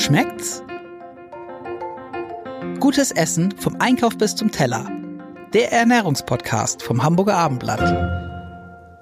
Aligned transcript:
Schmeckt's? 0.00 0.62
Gutes 2.80 3.10
Essen 3.10 3.54
vom 3.58 3.76
Einkauf 3.80 4.16
bis 4.16 4.34
zum 4.34 4.50
Teller. 4.50 4.90
Der 5.52 5.72
Ernährungspodcast 5.72 6.82
vom 6.82 7.02
Hamburger 7.02 7.36
Abendblatt. 7.36 7.82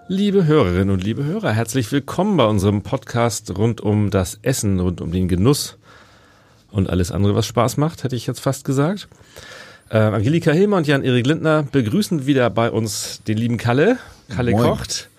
Liebe 0.09 0.45
Hörerinnen 0.47 0.91
und 0.91 1.05
liebe 1.05 1.23
Hörer, 1.23 1.53
herzlich 1.53 1.93
willkommen 1.93 2.37
bei 2.37 2.47
unserem 2.47 2.83
Podcast 2.83 3.57
rund 3.57 3.81
um 3.81 4.11
das 4.11 4.41
Essen, 4.43 4.81
rund 4.81 5.01
um 5.01 5.13
den 5.13 5.29
Genuss 5.29 5.79
und 6.73 6.91
alles 6.91 7.13
andere, 7.13 7.37
was 7.37 7.47
Spaß 7.47 7.77
macht, 7.77 8.03
hätte 8.03 8.17
ich 8.17 8.27
jetzt 8.27 8.41
fast 8.41 8.65
gesagt. 8.65 9.07
Äh, 9.91 9.99
Angelika 9.99 10.51
Hilmer 10.51 10.79
und 10.79 10.89
Jan-Erik 10.89 11.29
Lindner 11.29 11.63
begrüßen 11.63 12.27
wieder 12.27 12.51
bei 12.51 12.73
uns 12.73 13.23
den 13.23 13.39
lieben 13.39 13.57
Kalle. 13.57 13.99
Kalle 14.35 14.51
Moin. 14.51 14.65
kocht. 14.65 15.11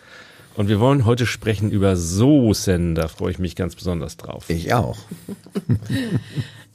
Und 0.60 0.68
wir 0.68 0.82
wollen 0.82 1.06
heute 1.06 1.26
sprechen 1.26 1.72
über 1.72 1.96
Soßen. 1.96 2.94
Da 2.94 3.08
freue 3.08 3.32
ich 3.32 3.40
mich 3.40 3.56
ganz 3.56 3.76
besonders 3.76 4.18
drauf. 4.18 4.50
Ich 4.50 4.74
auch. 4.74 4.98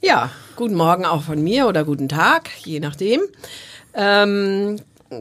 Ja, 0.01 0.29
guten 0.55 0.75
Morgen 0.75 1.05
auch 1.05 1.23
von 1.23 1.41
mir 1.43 1.67
oder 1.67 1.83
guten 1.83 2.09
Tag, 2.09 2.49
je 2.63 2.79
nachdem. 2.79 3.21
Ähm, 3.95 4.75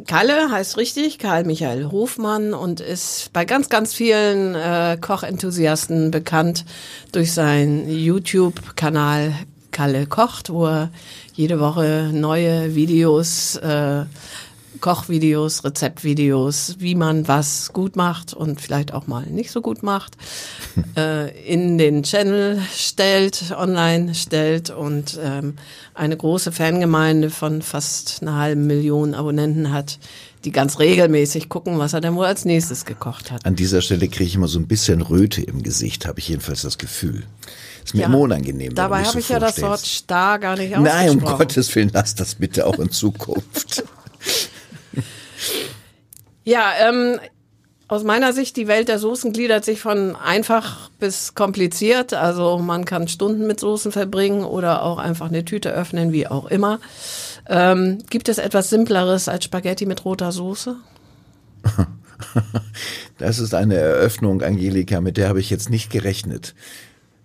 Kalle 0.06 0.50
heißt 0.50 0.76
richtig, 0.76 1.18
Karl 1.18 1.44
Michael 1.44 1.90
Hofmann 1.90 2.52
und 2.52 2.80
ist 2.80 3.32
bei 3.32 3.46
ganz, 3.46 3.70
ganz 3.70 3.94
vielen 3.94 4.54
äh, 4.54 4.98
Kochenthusiasten 5.00 6.10
bekannt 6.10 6.66
durch 7.12 7.32
seinen 7.32 7.88
YouTube-Kanal 7.88 9.32
Kalle 9.74 10.06
kocht, 10.06 10.50
wo 10.50 10.66
er 10.66 10.90
jede 11.34 11.60
Woche 11.60 12.10
neue 12.12 12.74
Videos, 12.74 13.56
äh, 13.56 14.04
Kochvideos, 14.84 15.64
Rezeptvideos, 15.64 16.76
wie 16.78 16.94
man 16.94 17.26
was 17.26 17.72
gut 17.72 17.96
macht 17.96 18.34
und 18.34 18.60
vielleicht 18.60 18.92
auch 18.92 19.06
mal 19.06 19.24
nicht 19.24 19.50
so 19.50 19.62
gut 19.62 19.82
macht, 19.82 20.18
äh, 20.98 21.30
in 21.50 21.78
den 21.78 22.02
Channel 22.02 22.60
stellt, 22.70 23.54
online 23.56 24.14
stellt 24.14 24.68
und 24.68 25.18
ähm, 25.24 25.54
eine 25.94 26.14
große 26.18 26.52
Fangemeinde 26.52 27.30
von 27.30 27.62
fast 27.62 28.20
einer 28.20 28.36
halben 28.36 28.66
Million 28.66 29.14
Abonnenten 29.14 29.72
hat, 29.72 29.98
die 30.44 30.52
ganz 30.52 30.78
regelmäßig 30.78 31.48
gucken, 31.48 31.78
was 31.78 31.94
er 31.94 32.02
denn 32.02 32.14
wohl 32.14 32.26
als 32.26 32.44
nächstes 32.44 32.84
gekocht 32.84 33.30
hat. 33.30 33.46
An 33.46 33.56
dieser 33.56 33.80
Stelle 33.80 34.06
kriege 34.08 34.24
ich 34.24 34.34
immer 34.34 34.48
so 34.48 34.58
ein 34.58 34.66
bisschen 34.66 35.00
Röte 35.00 35.40
im 35.40 35.62
Gesicht, 35.62 36.04
habe 36.04 36.18
ich 36.18 36.28
jedenfalls 36.28 36.60
das 36.60 36.76
Gefühl. 36.76 37.22
Ist 37.82 37.94
mir 37.94 38.02
Ja, 38.02 38.08
immer 38.08 38.18
unangenehm. 38.18 38.74
Dabei 38.74 39.04
habe 39.04 39.18
ich 39.18 39.28
so 39.28 39.32
ja 39.32 39.40
das 39.40 39.62
Wort 39.62 39.86
starr 39.86 40.38
gar 40.38 40.58
nicht 40.58 40.72
Nein, 40.72 40.82
um 40.82 40.90
ausgesprochen. 40.90 41.38
Gottes 41.38 41.74
Willen, 41.74 41.90
lass 41.94 42.14
das 42.14 42.34
bitte 42.34 42.66
auch 42.66 42.78
in 42.78 42.90
Zukunft. 42.90 43.82
Ja, 46.44 46.72
ähm, 46.80 47.18
aus 47.88 48.02
meiner 48.02 48.32
Sicht, 48.32 48.56
die 48.56 48.66
Welt 48.66 48.88
der 48.88 48.98
Soßen 48.98 49.32
gliedert 49.32 49.64
sich 49.64 49.80
von 49.80 50.16
einfach 50.16 50.90
bis 50.98 51.34
kompliziert. 51.34 52.14
Also 52.14 52.58
man 52.58 52.84
kann 52.84 53.08
Stunden 53.08 53.46
mit 53.46 53.60
Soßen 53.60 53.92
verbringen 53.92 54.44
oder 54.44 54.82
auch 54.82 54.98
einfach 54.98 55.28
eine 55.28 55.44
Tüte 55.44 55.70
öffnen, 55.70 56.12
wie 56.12 56.26
auch 56.26 56.46
immer. 56.46 56.80
Ähm, 57.48 57.98
gibt 58.08 58.28
es 58.28 58.38
etwas 58.38 58.70
Simpleres 58.70 59.28
als 59.28 59.44
Spaghetti 59.44 59.86
mit 59.86 60.04
roter 60.04 60.32
Soße? 60.32 60.76
Das 63.18 63.38
ist 63.38 63.54
eine 63.54 63.76
Eröffnung, 63.76 64.42
Angelika, 64.42 65.00
mit 65.00 65.16
der 65.16 65.28
habe 65.28 65.40
ich 65.40 65.50
jetzt 65.50 65.70
nicht 65.70 65.90
gerechnet. 65.90 66.54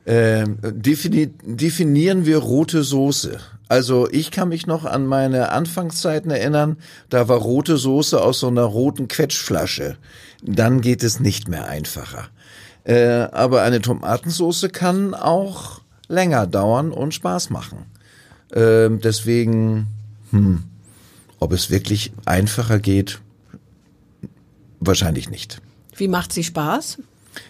Ähm, 0.05 0.57
defini 0.61 1.31
definieren 1.43 2.25
wir 2.25 2.37
rote 2.37 2.83
Soße. 2.83 3.37
Also 3.67 4.09
ich 4.09 4.31
kann 4.31 4.49
mich 4.49 4.65
noch 4.65 4.85
an 4.85 5.05
meine 5.05 5.51
Anfangszeiten 5.51 6.31
erinnern, 6.31 6.77
da 7.09 7.27
war 7.27 7.37
rote 7.37 7.77
Soße 7.77 8.19
aus 8.19 8.39
so 8.39 8.47
einer 8.47 8.63
roten 8.63 9.07
Quetschflasche. 9.07 9.97
Dann 10.41 10.81
geht 10.81 11.03
es 11.03 11.19
nicht 11.19 11.47
mehr 11.47 11.67
einfacher. 11.67 12.29
Äh, 12.83 13.27
aber 13.31 13.61
eine 13.61 13.81
Tomatensoße 13.81 14.69
kann 14.69 15.13
auch 15.13 15.81
länger 16.07 16.47
dauern 16.47 16.91
und 16.91 17.13
Spaß 17.13 17.51
machen. 17.51 17.85
Ähm, 18.53 18.99
deswegen, 19.01 19.87
hm, 20.31 20.63
ob 21.39 21.53
es 21.53 21.69
wirklich 21.69 22.11
einfacher 22.25 22.79
geht, 22.79 23.19
wahrscheinlich 24.79 25.29
nicht. 25.29 25.61
Wie 25.95 26.07
macht 26.07 26.33
sie 26.33 26.43
Spaß? 26.43 26.97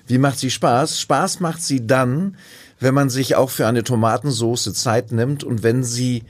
Wie 0.08 0.18
macht 0.18 0.40
sie 0.40 0.52
Spaß? 0.52 1.00
Spaß 1.00 1.40
macht 1.40 1.62
sie 1.62 1.86
dann, 1.86 2.38
wenn 2.80 2.94
man 2.94 3.10
sich 3.10 3.36
auch 3.36 3.50
für 3.50 3.68
eine 3.68 3.84
Tomatensoße 3.84 4.74
Zeit 4.74 5.12
nimmt 5.12 5.44
und 5.44 5.64
wenn 5.64 5.84
sie, 5.84 6.24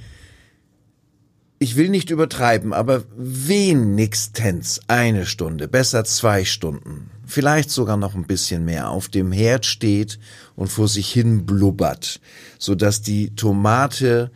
ich 1.59 1.75
will 1.75 1.89
nicht 1.89 2.09
übertreiben, 2.09 2.73
aber 2.73 3.03
wenigstens 3.15 4.81
eine 4.87 5.25
Stunde, 5.25 5.67
besser 5.67 6.03
zwei 6.05 6.45
Stunden, 6.45 7.11
vielleicht 7.25 7.69
sogar 7.69 7.97
noch 7.97 8.15
ein 8.15 8.25
bisschen 8.25 8.65
mehr 8.65 8.89
auf 8.89 9.07
dem 9.07 9.31
Herd 9.31 9.65
steht 9.65 10.19
und 10.55 10.67
vor 10.69 10.87
sich 10.87 11.11
hin 11.11 11.45
blubbert, 11.45 12.19
so 12.57 12.75
dass 12.75 13.01
die 13.01 13.35
Tomate 13.35 14.31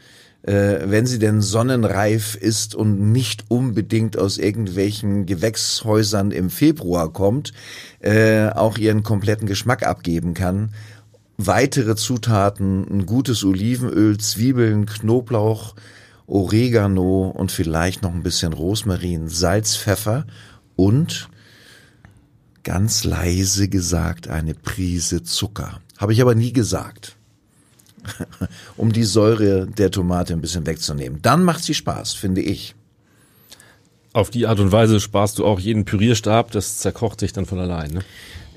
wenn 0.51 1.05
sie 1.05 1.19
denn 1.19 1.41
sonnenreif 1.41 2.35
ist 2.35 2.75
und 2.75 3.11
nicht 3.11 3.45
unbedingt 3.47 4.17
aus 4.17 4.37
irgendwelchen 4.37 5.25
Gewächshäusern 5.25 6.31
im 6.31 6.49
Februar 6.49 7.13
kommt, 7.13 7.53
äh, 8.01 8.49
auch 8.49 8.77
ihren 8.77 9.03
kompletten 9.03 9.47
Geschmack 9.47 9.83
abgeben 9.83 10.33
kann. 10.33 10.73
Weitere 11.37 11.95
Zutaten, 11.95 12.85
ein 12.89 13.05
gutes 13.05 13.43
Olivenöl, 13.43 14.17
Zwiebeln, 14.17 14.85
Knoblauch, 14.85 15.75
Oregano 16.27 17.29
und 17.29 17.51
vielleicht 17.51 18.01
noch 18.01 18.13
ein 18.13 18.23
bisschen 18.23 18.53
Rosmarin, 18.53 19.29
Salz, 19.29 19.77
Pfeffer 19.77 20.25
und 20.75 21.29
ganz 22.63 23.03
leise 23.03 23.69
gesagt 23.69 24.27
eine 24.27 24.53
Prise 24.53 25.23
Zucker. 25.23 25.79
Habe 25.97 26.13
ich 26.13 26.21
aber 26.21 26.35
nie 26.35 26.53
gesagt 26.53 27.17
um 28.77 28.91
die 28.91 29.03
Säure 29.03 29.67
der 29.67 29.91
Tomate 29.91 30.33
ein 30.33 30.41
bisschen 30.41 30.65
wegzunehmen. 30.65 31.21
Dann 31.21 31.43
macht 31.43 31.63
sie 31.63 31.73
Spaß, 31.73 32.13
finde 32.13 32.41
ich. 32.41 32.75
Auf 34.13 34.29
die 34.29 34.45
Art 34.45 34.59
und 34.59 34.71
Weise 34.71 34.99
sparst 34.99 35.39
du 35.39 35.45
auch 35.45 35.59
jeden 35.59 35.85
Pürierstab, 35.85 36.51
das 36.51 36.77
zerkocht 36.77 37.19
sich 37.19 37.33
dann 37.33 37.45
von 37.45 37.59
allein. 37.59 37.91
Ne? 37.91 38.03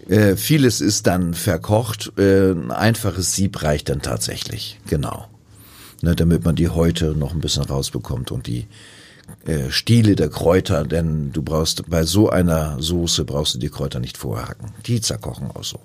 Äh, 0.09 0.37
vieles 0.37 0.81
ist 0.81 1.06
dann 1.06 1.35
verkocht, 1.35 2.12
äh, 2.19 2.53
ein 2.53 2.71
einfaches 2.71 3.35
Sieb 3.35 3.62
reicht 3.62 3.89
dann 3.89 4.03
tatsächlich, 4.03 4.79
genau. 4.87 5.27
Ne, 6.03 6.15
damit 6.15 6.45
man 6.45 6.56
die 6.56 6.69
Häute 6.69 7.15
noch 7.17 7.33
ein 7.33 7.41
bisschen 7.41 7.62
rausbekommt 7.62 8.31
und 8.31 8.47
die 8.47 8.67
äh, 9.47 9.71
Stiele 9.71 10.15
der 10.15 10.29
Kräuter, 10.29 10.85
denn 10.85 11.33
du 11.33 11.43
brauchst 11.43 11.89
bei 11.89 12.05
so 12.05 12.29
einer 12.29 12.77
Soße 12.81 13.25
brauchst 13.25 13.55
du 13.55 13.59
die 13.59 13.71
Kräuter 13.71 13.99
nicht 13.99 14.19
vorher 14.19 14.49
hacken. 14.49 14.73
Die 14.87 15.01
zerkochen 15.01 15.51
auch 15.51 15.65
so. 15.65 15.81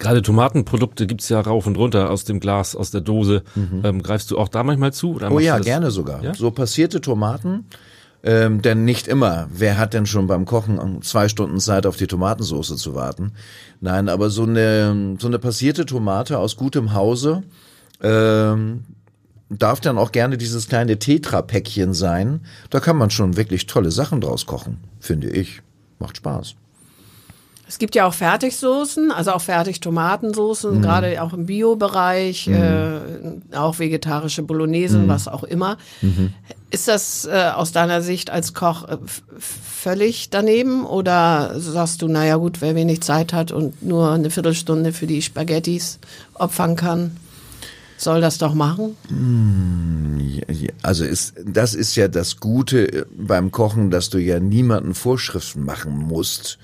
Gerade 0.00 0.22
Tomatenprodukte 0.22 1.06
gibt's 1.06 1.28
ja 1.28 1.40
rauf 1.40 1.66
und 1.66 1.76
runter 1.76 2.10
aus 2.10 2.24
dem 2.24 2.40
Glas, 2.40 2.74
aus 2.74 2.90
der 2.90 3.02
Dose. 3.02 3.42
Ähm, 3.84 4.02
greifst 4.02 4.30
du 4.30 4.38
auch 4.38 4.48
da 4.48 4.64
manchmal 4.64 4.92
zu? 4.94 5.14
Oder 5.14 5.30
Oh 5.30 5.38
ja, 5.38 5.58
gerne 5.58 5.90
sogar. 5.90 6.24
Ja? 6.24 6.34
So 6.34 6.50
passierte 6.50 7.02
Tomaten, 7.02 7.66
ähm, 8.22 8.62
denn 8.62 8.86
nicht 8.86 9.08
immer. 9.08 9.48
Wer 9.52 9.76
hat 9.76 9.92
denn 9.92 10.06
schon 10.06 10.26
beim 10.26 10.46
Kochen 10.46 11.02
zwei 11.02 11.28
Stunden 11.28 11.60
Zeit 11.60 11.84
auf 11.84 11.96
die 11.96 12.06
Tomatensauce 12.06 12.76
zu 12.76 12.94
warten? 12.94 13.32
Nein, 13.82 14.08
aber 14.08 14.30
so 14.30 14.44
eine 14.44 15.16
so 15.18 15.26
eine 15.26 15.38
passierte 15.38 15.84
Tomate 15.84 16.38
aus 16.38 16.56
gutem 16.56 16.94
Hause 16.94 17.42
ähm, 18.02 18.84
darf 19.50 19.80
dann 19.80 19.98
auch 19.98 20.12
gerne 20.12 20.38
dieses 20.38 20.66
kleine 20.68 20.98
Tetra-Päckchen 20.98 21.92
sein. 21.92 22.40
Da 22.70 22.80
kann 22.80 22.96
man 22.96 23.10
schon 23.10 23.36
wirklich 23.36 23.66
tolle 23.66 23.90
Sachen 23.90 24.22
draus 24.22 24.46
kochen, 24.46 24.78
finde 24.98 25.28
ich. 25.28 25.60
Macht 25.98 26.16
Spaß. 26.16 26.54
Es 27.70 27.78
gibt 27.78 27.94
ja 27.94 28.04
auch 28.04 28.14
Fertigsoßen, 28.14 29.12
also 29.12 29.30
auch 29.30 29.40
Fertig-Tomatensoßen, 29.40 30.78
Mhm. 30.78 30.82
gerade 30.82 31.22
auch 31.22 31.32
im 31.32 31.46
Bio-Bereich, 31.46 32.48
äh, 32.48 32.98
auch 33.54 33.78
vegetarische 33.78 34.42
Bolognesen, 34.42 35.04
Mhm. 35.04 35.08
was 35.08 35.28
auch 35.28 35.44
immer. 35.44 35.78
Ist 36.72 36.88
das 36.88 37.26
äh, 37.30 37.50
aus 37.54 37.70
deiner 37.70 38.02
Sicht 38.02 38.28
als 38.30 38.54
Koch 38.54 38.88
äh, 38.88 38.96
völlig 39.38 40.30
daneben 40.30 40.84
oder 40.84 41.54
sagst 41.60 42.02
du, 42.02 42.08
naja 42.08 42.36
gut, 42.38 42.60
wer 42.60 42.74
wenig 42.74 43.02
Zeit 43.02 43.32
hat 43.32 43.52
und 43.52 43.80
nur 43.84 44.10
eine 44.10 44.30
Viertelstunde 44.30 44.92
für 44.92 45.06
die 45.06 45.22
Spaghettis 45.22 46.00
opfern 46.34 46.74
kann, 46.74 47.16
soll 47.96 48.20
das 48.20 48.38
doch 48.38 48.54
machen? 48.54 48.96
Ja, 50.48 50.68
Also 50.82 51.04
ist, 51.04 51.34
das 51.44 51.74
ist 51.74 51.94
ja 51.94 52.08
das 52.08 52.38
Gute 52.40 52.92
äh, 52.92 53.04
beim 53.16 53.52
Kochen, 53.52 53.92
dass 53.92 54.10
du 54.10 54.18
ja 54.18 54.40
niemanden 54.40 54.94
Vorschriften 54.94 55.64
machen 55.64 55.96
musst. 55.96 56.58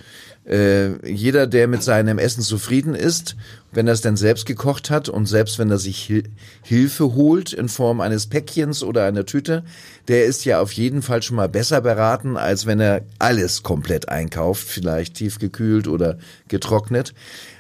Äh, 0.49 1.05
jeder, 1.11 1.49
der 1.49 1.67
mit 1.67 1.83
seinem 1.83 2.19
Essen 2.19 2.43
zufrieden 2.43 2.95
ist, 2.95 3.35
wenn 3.73 3.89
er 3.89 3.95
es 3.95 4.01
denn 4.01 4.17
selbst 4.17 4.47
gekocht 4.47 4.91
hat 4.91 5.09
und 5.09 5.27
selbst 5.27 5.59
wenn 5.59 5.71
er 5.71 5.79
sich 5.79 5.99
Hil 5.99 6.23
Hilfe 6.63 7.15
holt 7.15 7.53
in 7.53 7.69
Form 7.69 8.01
eines 8.01 8.29
Päckchens 8.29 8.85
oder 8.85 9.05
einer 9.05 9.27
Tüte, 9.27 9.65
der 10.07 10.25
ist 10.25 10.45
ja 10.45 10.61
auf 10.61 10.71
jeden 10.73 11.03
Fall 11.03 11.23
schon 11.23 11.37
mal 11.37 11.49
besser 11.49 11.81
beraten, 11.81 12.37
als 12.37 12.65
wenn 12.65 12.79
er 12.79 13.03
alles 13.19 13.65
komplett 13.65 14.09
einkauft, 14.09 14.69
vielleicht 14.69 15.15
tiefgekühlt 15.15 15.89
oder 15.89 16.19
getrocknet. 16.47 17.13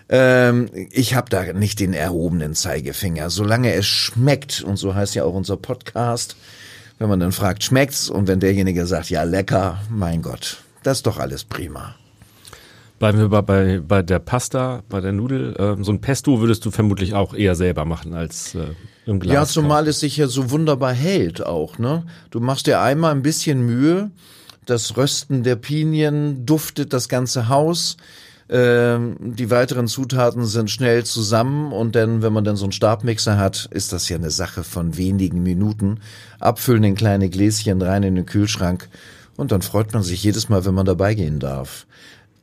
Ähm, 0.09 0.71
ich 0.91 1.15
habe 1.17 1.29
da 1.29 1.53
nicht 1.53 1.81
den 1.81 1.93
erhobenen 1.93 2.55
Zeigefinger. 2.55 3.31
Solange 3.31 3.75
es 3.75 3.87
schmeckt, 3.87 4.62
und 4.62 4.77
so 4.77 4.94
heißt 4.94 5.17
ja 5.17 5.25
auch 5.25 5.35
unser 5.35 5.56
Podcast, 5.56 6.37
wenn 6.99 7.09
man 7.09 7.19
dann 7.19 7.32
fragt, 7.32 7.65
schmeckt's? 7.65 8.09
Und 8.09 8.29
wenn 8.29 8.39
derjenige 8.39 8.87
sagt, 8.87 9.11
ja, 9.11 9.25
lecker, 9.25 9.81
mein 9.91 10.23
Gott, 10.23 10.59
das 10.85 10.99
ist 10.99 11.06
doch 11.09 11.19
alles 11.19 11.43
prima. 11.43 11.97
Bleiben 12.98 13.19
wir 13.19 13.28
bei, 13.28 13.43
bei, 13.43 13.81
bei 13.81 14.02
der 14.02 14.19
Pasta, 14.19 14.82
bei 14.88 15.00
der 15.00 15.12
Nudel. 15.12 15.54
Ähm, 15.58 15.84
so 15.84 15.93
ein 15.93 16.00
Pesto 16.00 16.40
würdest 16.40 16.64
du 16.64 16.70
vermutlich 16.70 17.14
auch 17.14 17.34
eher 17.34 17.54
selber 17.54 17.84
machen 17.84 18.14
als 18.14 18.54
äh, 18.54 18.69
im 19.04 19.20
Glas. 19.20 19.34
Ja, 19.34 19.44
zumal 19.44 19.87
es 19.87 20.00
sich 20.00 20.16
ja 20.16 20.28
so 20.28 20.50
wunderbar 20.50 20.93
hält 20.93 21.44
auch, 21.44 21.78
ne? 21.78 22.04
Du 22.31 22.40
machst 22.40 22.66
dir 22.66 22.81
einmal 22.81 23.12
ein 23.12 23.22
bisschen 23.22 23.66
Mühe, 23.66 24.10
das 24.64 24.96
Rösten 24.96 25.43
der 25.43 25.56
Pinien 25.56 26.46
duftet 26.46 26.93
das 26.93 27.08
ganze 27.08 27.48
Haus. 27.48 27.98
Ähm, 28.48 29.16
die 29.20 29.50
weiteren 29.50 29.88
Zutaten 29.88 30.44
sind 30.44 30.70
schnell 30.70 31.04
zusammen 31.04 31.72
und 31.72 31.96
dann, 31.96 32.22
wenn 32.22 32.32
man 32.32 32.44
dann 32.44 32.56
so 32.56 32.64
einen 32.64 32.72
Stabmixer 32.72 33.37
hat, 33.37 33.69
ist 33.72 33.93
das 33.93 34.08
ja 34.08 34.16
eine 34.16 34.31
Sache 34.31 34.64
von 34.64 34.96
wenigen 34.96 35.43
Minuten. 35.43 35.98
Abfüllen 36.38 36.84
in 36.84 36.94
kleine 36.94 37.28
Gläschen 37.28 37.82
rein 37.82 38.04
in 38.04 38.14
den 38.14 38.26
Kühlschrank 38.26 38.88
und 39.37 39.52
dann 39.52 39.62
freut 39.62 39.93
man 39.93 40.02
sich 40.02 40.22
jedes 40.22 40.48
Mal, 40.48 40.64
wenn 40.64 40.75
man 40.75 40.87
dabei 40.87 41.14
gehen 41.14 41.40
darf. 41.40 41.87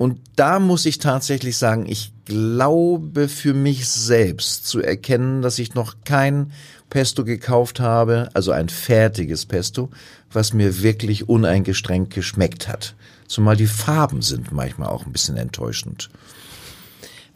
Und 0.04 0.20
da 0.36 0.60
muss 0.60 0.86
ich 0.86 0.98
tatsächlich 0.98 1.56
sagen, 1.56 1.86
ich 1.88 2.12
glaube 2.26 3.30
für 3.30 3.54
mich 3.54 3.88
selbst 3.88 4.68
zu 4.68 4.82
erkennen, 4.82 5.42
dass 5.42 5.60
ich 5.60 5.76
noch 5.76 5.96
kein 6.04 6.52
Pesto 6.90 7.24
gekauft 7.24 7.80
habe, 7.80 8.28
also 8.34 8.52
ein 8.52 8.68
fertiges 8.68 9.46
Pesto, 9.46 9.90
was 10.30 10.52
mir 10.52 10.84
wirklich 10.84 11.30
uneingestrengt 11.30 12.14
geschmeckt 12.14 12.68
hat. 12.68 12.96
Zumal 13.30 13.56
die 13.56 13.66
Farben 13.66 14.22
sind 14.22 14.52
manchmal 14.52 14.90
auch 14.90 15.06
ein 15.06 15.14
bisschen 15.14 15.38
enttäuschend. 15.38 16.10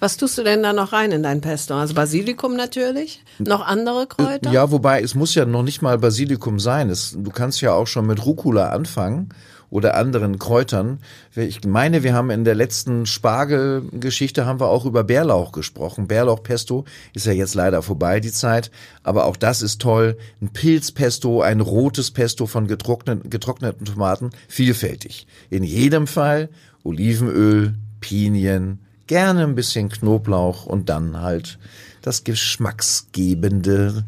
Was 0.01 0.17
tust 0.17 0.37
du 0.37 0.43
denn 0.43 0.61
da 0.61 0.73
noch 0.73 0.91
rein 0.91 1.13
in 1.13 1.23
dein 1.23 1.39
Pesto? 1.39 1.73
Also 1.73 1.93
Basilikum 1.93 2.57
natürlich, 2.57 3.23
noch 3.39 3.65
andere 3.65 4.07
Kräuter? 4.07 4.51
Ja, 4.51 4.71
wobei 4.71 5.01
es 5.01 5.15
muss 5.15 5.33
ja 5.35 5.45
noch 5.45 5.63
nicht 5.63 5.81
mal 5.81 5.97
Basilikum 5.99 6.59
sein. 6.59 6.89
Es, 6.89 7.15
du 7.17 7.31
kannst 7.31 7.61
ja 7.61 7.71
auch 7.71 7.87
schon 7.87 8.07
mit 8.07 8.25
Rucola 8.25 8.71
anfangen 8.71 9.29
oder 9.69 9.95
anderen 9.95 10.39
Kräutern. 10.39 10.99
Ich 11.35 11.63
meine, 11.65 12.03
wir 12.03 12.13
haben 12.13 12.29
in 12.29 12.45
der 12.45 12.55
letzten 12.55 13.05
Spargelgeschichte 13.05 14.45
haben 14.45 14.59
wir 14.59 14.67
auch 14.67 14.85
über 14.85 15.03
Bärlauch 15.03 15.51
gesprochen. 15.51 16.07
Bärlauchpesto 16.07 16.85
ist 17.13 17.25
ja 17.25 17.33
jetzt 17.33 17.55
leider 17.55 17.81
vorbei, 17.81 18.19
die 18.19 18.31
Zeit. 18.31 18.71
Aber 19.03 19.25
auch 19.25 19.35
das 19.35 19.61
ist 19.61 19.81
toll. 19.81 20.17
Ein 20.41 20.49
Pilzpesto, 20.49 21.41
ein 21.41 21.59
rotes 21.59 22.11
Pesto 22.11 22.45
von 22.47 22.67
getrockneten, 22.67 23.29
getrockneten 23.29 23.85
Tomaten. 23.85 24.29
Vielfältig. 24.47 25.27
In 25.49 25.63
jedem 25.63 26.07
Fall 26.07 26.49
Olivenöl, 26.83 27.75
Pinien, 27.99 28.79
gerne 29.07 29.43
ein 29.43 29.55
bisschen 29.55 29.89
Knoblauch 29.89 30.65
und 30.65 30.87
dann 30.89 31.21
halt 31.21 31.59
das 32.01 32.23
geschmacksgebende 32.23 34.05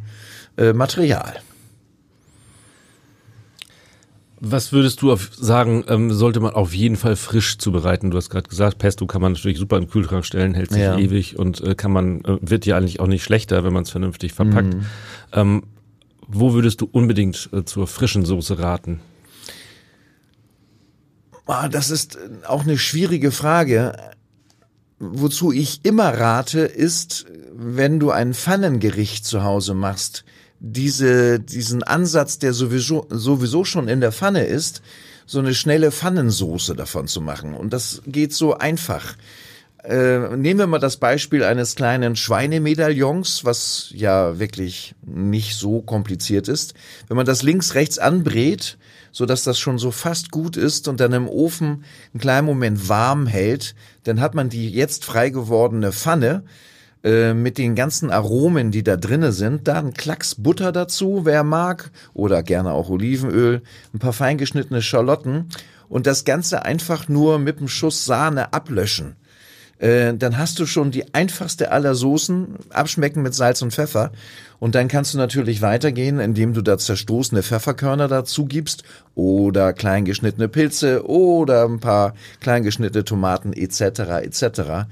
äh, 0.57 0.71
Material. 0.71 1.41
Was 4.41 4.71
würdest 4.71 5.01
du 5.01 5.11
auf 5.11 5.31
sagen, 5.35 5.83
ähm, 5.87 6.11
sollte 6.13 6.39
man 6.39 6.53
auf 6.53 6.73
jeden 6.73 6.95
Fall 6.95 7.17
frisch 7.17 7.57
zubereiten? 7.57 8.09
Du 8.09 8.17
hast 8.17 8.29
gerade 8.29 8.47
gesagt, 8.47 8.77
Pesto 8.77 9.05
kann 9.05 9.21
man 9.21 9.33
natürlich 9.33 9.57
super 9.57 9.77
im 9.77 9.89
Kühlschrank 9.89 10.25
stellen, 10.25 10.53
hält 10.53 10.71
sich 10.71 10.81
Ja. 10.81 10.97
ewig 10.97 11.37
und 11.37 11.61
äh, 11.61 11.75
kann 11.75 11.91
man, 11.91 12.21
äh, 12.23 12.37
wird 12.41 12.65
ja 12.65 12.77
eigentlich 12.77 13.01
auch 13.01 13.07
nicht 13.07 13.23
schlechter, 13.23 13.65
wenn 13.65 13.73
man 13.73 13.83
es 13.83 13.89
vernünftig 13.89 14.31
verpackt. 14.33 14.73
Mhm. 14.75 14.85
Ähm, 15.33 15.63
wo 16.27 16.53
würdest 16.53 16.79
du 16.79 16.87
unbedingt 16.89 17.49
äh, 17.51 17.65
zur 17.65 17.85
frischen 17.87 18.23
Soße 18.23 18.59
raten? 18.59 19.01
Ah, 21.45 21.67
das 21.67 21.89
ist 21.89 22.15
äh, 22.15 22.45
auch 22.47 22.63
eine 22.63 22.77
schwierige 22.77 23.31
Frage. 23.31 23.93
Wozu 24.99 25.51
ich 25.51 25.81
immer 25.83 26.09
rate, 26.17 26.59
ist, 26.61 27.25
wenn 27.53 27.99
du 27.99 28.11
ein 28.11 28.33
Pfannengericht 28.33 29.25
zu 29.25 29.43
Hause 29.43 29.73
machst, 29.73 30.23
diese, 30.59 31.39
diesen 31.39 31.83
Ansatz, 31.83 32.39
der 32.39 32.53
sowieso, 32.53 33.07
sowieso 33.09 33.63
schon 33.65 33.87
in 33.87 34.01
der 34.01 34.11
Pfanne 34.11 34.45
ist, 34.45 34.81
so 35.25 35.39
eine 35.39 35.53
schnelle 35.53 35.91
Pfannensoße 35.91 36.75
davon 36.75 37.07
zu 37.07 37.21
machen. 37.21 37.53
Und 37.53 37.71
das 37.71 38.01
geht 38.05 38.33
so 38.33 38.57
einfach. 38.57 39.15
Äh, 39.83 40.35
nehmen 40.35 40.59
wir 40.59 40.67
mal 40.67 40.79
das 40.79 40.97
Beispiel 40.97 41.43
eines 41.43 41.75
kleinen 41.75 42.15
Schweinemedaillons, 42.15 43.45
was 43.45 43.91
ja 43.93 44.37
wirklich 44.39 44.95
nicht 45.05 45.55
so 45.55 45.81
kompliziert 45.81 46.47
ist. 46.47 46.73
Wenn 47.07 47.15
man 47.15 47.25
das 47.25 47.43
links, 47.43 47.75
rechts 47.75 47.97
anbrät, 47.97 48.77
so 49.11 49.25
dass 49.25 49.43
das 49.43 49.57
schon 49.57 49.77
so 49.77 49.91
fast 49.91 50.31
gut 50.31 50.57
ist 50.57 50.87
und 50.87 50.99
dann 50.99 51.13
im 51.13 51.29
Ofen 51.29 51.85
einen 52.13 52.21
kleinen 52.21 52.45
Moment 52.45 52.89
warm 52.89 53.25
hält, 53.25 53.75
dann 54.03 54.19
hat 54.19 54.35
man 54.35 54.49
die 54.49 54.69
jetzt 54.69 55.05
frei 55.05 55.29
gewordene 55.29 55.93
Pfanne 55.93 56.43
äh, 57.03 57.33
mit 57.33 57.57
den 57.57 57.75
ganzen 57.75 58.11
Aromen, 58.11 58.71
die 58.71 58.83
da 58.83 58.97
drinne 58.97 59.31
sind, 59.31 59.67
da 59.67 59.79
ein 59.79 59.93
Klacks 59.93 60.35
Butter 60.35 60.71
dazu, 60.71 61.21
wer 61.23 61.43
mag, 61.43 61.91
oder 62.13 62.43
gerne 62.43 62.71
auch 62.71 62.89
Olivenöl, 62.89 63.61
ein 63.93 63.99
paar 63.99 64.13
feingeschnittene 64.13 64.81
Schalotten 64.81 65.49
und 65.87 66.07
das 66.07 66.25
Ganze 66.25 66.63
einfach 66.63 67.07
nur 67.07 67.39
mit 67.39 67.59
einem 67.59 67.67
Schuss 67.67 68.05
Sahne 68.05 68.53
ablöschen. 68.53 69.15
Äh, 69.79 70.13
dann 70.15 70.37
hast 70.37 70.59
du 70.59 70.65
schon 70.65 70.91
die 70.91 71.13
einfachste 71.13 71.71
aller 71.71 71.95
Soßen, 71.95 72.55
abschmecken 72.69 73.23
mit 73.23 73.33
Salz 73.33 73.61
und 73.61 73.71
Pfeffer. 73.71 74.11
Und 74.59 74.75
dann 74.75 74.89
kannst 74.89 75.13
du 75.13 75.17
natürlich 75.17 75.61
weitergehen, 75.61 76.19
indem 76.19 76.53
du 76.53 76.61
da 76.61 76.77
zerstoßene 76.77 77.43
Pfefferkörner 77.43 78.09
dazu 78.09 78.45
gibst 78.45 78.83
oder 79.15 79.71
klein 79.71 80.03
geschnittene 80.03 80.49
Pilze 80.49 81.07
oder 81.07 81.63
ein 81.63 81.79
paar 81.79 82.13
klein 82.41 82.63
geschnittene 82.63 83.05
Tomaten 83.05 83.53
etc. 83.53 83.99
etc. 84.21 84.89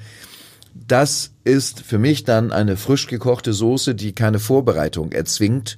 Das 0.87 1.31
ist 1.43 1.81
für 1.81 1.97
mich 1.97 2.23
dann 2.23 2.51
eine 2.51 2.77
frisch 2.77 3.07
gekochte 3.07 3.53
Soße, 3.53 3.95
die 3.95 4.13
keine 4.13 4.39
Vorbereitung 4.39 5.11
erzwingt 5.11 5.77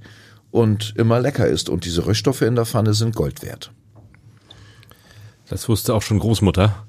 und 0.52 0.94
immer 0.98 1.20
lecker 1.20 1.48
ist. 1.48 1.70
Und 1.70 1.86
diese 1.86 2.06
Röststoffe 2.06 2.42
in 2.42 2.56
der 2.56 2.66
Pfanne 2.66 2.94
sind 2.94 3.16
Gold 3.16 3.42
wert. 3.44 3.72
Das 5.48 5.70
wusste 5.70 5.94
auch 5.94 6.02
schon 6.02 6.20
Großmutter. 6.20 6.86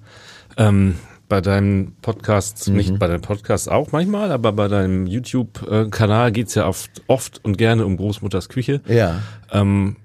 Ähm, 0.56 0.96
bei 1.28 1.40
deinen 1.40 1.94
Podcasts, 2.02 2.66
Mhm. 2.68 2.76
nicht 2.76 2.98
bei 2.98 3.06
deinen 3.06 3.20
Podcasts 3.22 3.68
auch 3.68 3.92
manchmal, 3.92 4.32
aber 4.32 4.52
bei 4.52 4.66
deinem 4.68 5.06
YouTube-Kanal 5.06 6.32
geht's 6.32 6.54
ja 6.56 6.66
oft, 6.66 7.02
oft 7.06 7.44
und 7.44 7.56
gerne 7.56 7.86
um 7.86 7.96
Großmutters 7.96 8.48
Küche. 8.48 8.80
Ja. 8.88 9.22
Ähm, 9.52 9.96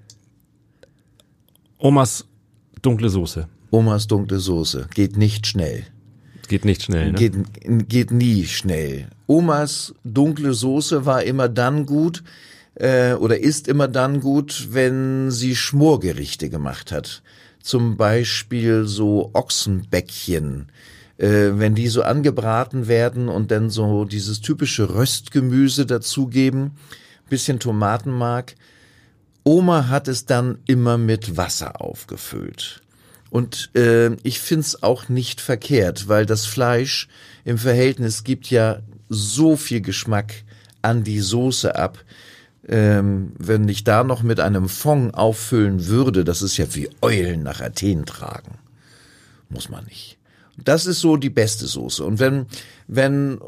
Omas 1.78 2.26
dunkle 2.82 3.08
Soße. 3.08 3.48
Omas 3.70 4.06
dunkle 4.06 4.38
Soße 4.38 4.88
geht 4.94 5.16
nicht 5.16 5.46
schnell. 5.46 5.84
Geht 6.48 6.64
nicht 6.64 6.84
schnell, 6.84 7.12
ne? 7.12 7.18
Geht, 7.18 7.34
geht 7.88 8.10
nie 8.10 8.44
schnell. 8.46 9.08
Omas 9.26 9.94
dunkle 10.04 10.54
Soße 10.54 11.06
war 11.06 11.22
immer 11.22 11.48
dann 11.48 11.86
gut 11.86 12.22
äh, 12.74 13.14
oder 13.14 13.38
ist 13.38 13.68
immer 13.68 13.88
dann 13.88 14.20
gut, 14.20 14.68
wenn 14.70 15.30
sie 15.30 15.56
Schmorgerichte 15.56 16.48
gemacht 16.48 16.92
hat. 16.92 17.22
Zum 17.60 17.96
Beispiel 17.96 18.86
so 18.86 19.30
Ochsenbäckchen. 19.32 20.66
Äh, 21.18 21.52
wenn 21.54 21.74
die 21.74 21.88
so 21.88 22.02
angebraten 22.02 22.88
werden 22.88 23.28
und 23.28 23.50
dann 23.50 23.70
so 23.70 24.04
dieses 24.04 24.40
typische 24.40 24.94
Röstgemüse 24.94 25.86
dazugeben, 25.86 26.72
bisschen 27.28 27.58
Tomatenmark. 27.58 28.54
Oma 29.42 29.88
hat 29.88 30.08
es 30.08 30.26
dann 30.26 30.58
immer 30.66 30.98
mit 30.98 31.36
Wasser 31.36 31.80
aufgefüllt. 31.80 32.82
Und 33.30 33.70
äh, 33.74 34.14
ich 34.22 34.40
find's 34.40 34.82
auch 34.82 35.08
nicht 35.08 35.40
verkehrt, 35.40 36.08
weil 36.08 36.26
das 36.26 36.46
Fleisch 36.46 37.08
im 37.44 37.58
Verhältnis 37.58 38.24
gibt 38.24 38.50
ja 38.50 38.80
so 39.08 39.56
viel 39.56 39.80
Geschmack 39.80 40.44
an 40.82 41.04
die 41.04 41.20
Soße 41.20 41.74
ab. 41.74 41.98
Ähm, 42.68 43.32
wenn 43.38 43.68
ich 43.68 43.84
da 43.84 44.02
noch 44.02 44.22
mit 44.22 44.40
einem 44.40 44.68
Fond 44.68 45.14
auffüllen 45.14 45.86
würde, 45.86 46.24
das 46.24 46.42
ist 46.42 46.56
ja 46.56 46.74
wie 46.74 46.88
Eulen 47.00 47.42
nach 47.42 47.60
Athen 47.60 48.06
tragen. 48.06 48.58
Muss 49.48 49.68
man 49.68 49.84
nicht. 49.84 50.18
Das 50.64 50.86
ist 50.86 51.00
so 51.00 51.16
die 51.16 51.30
beste 51.30 51.66
Soße. 51.66 52.02
Und 52.02 52.18
wenn, 52.18 52.46
wenn 52.88 53.38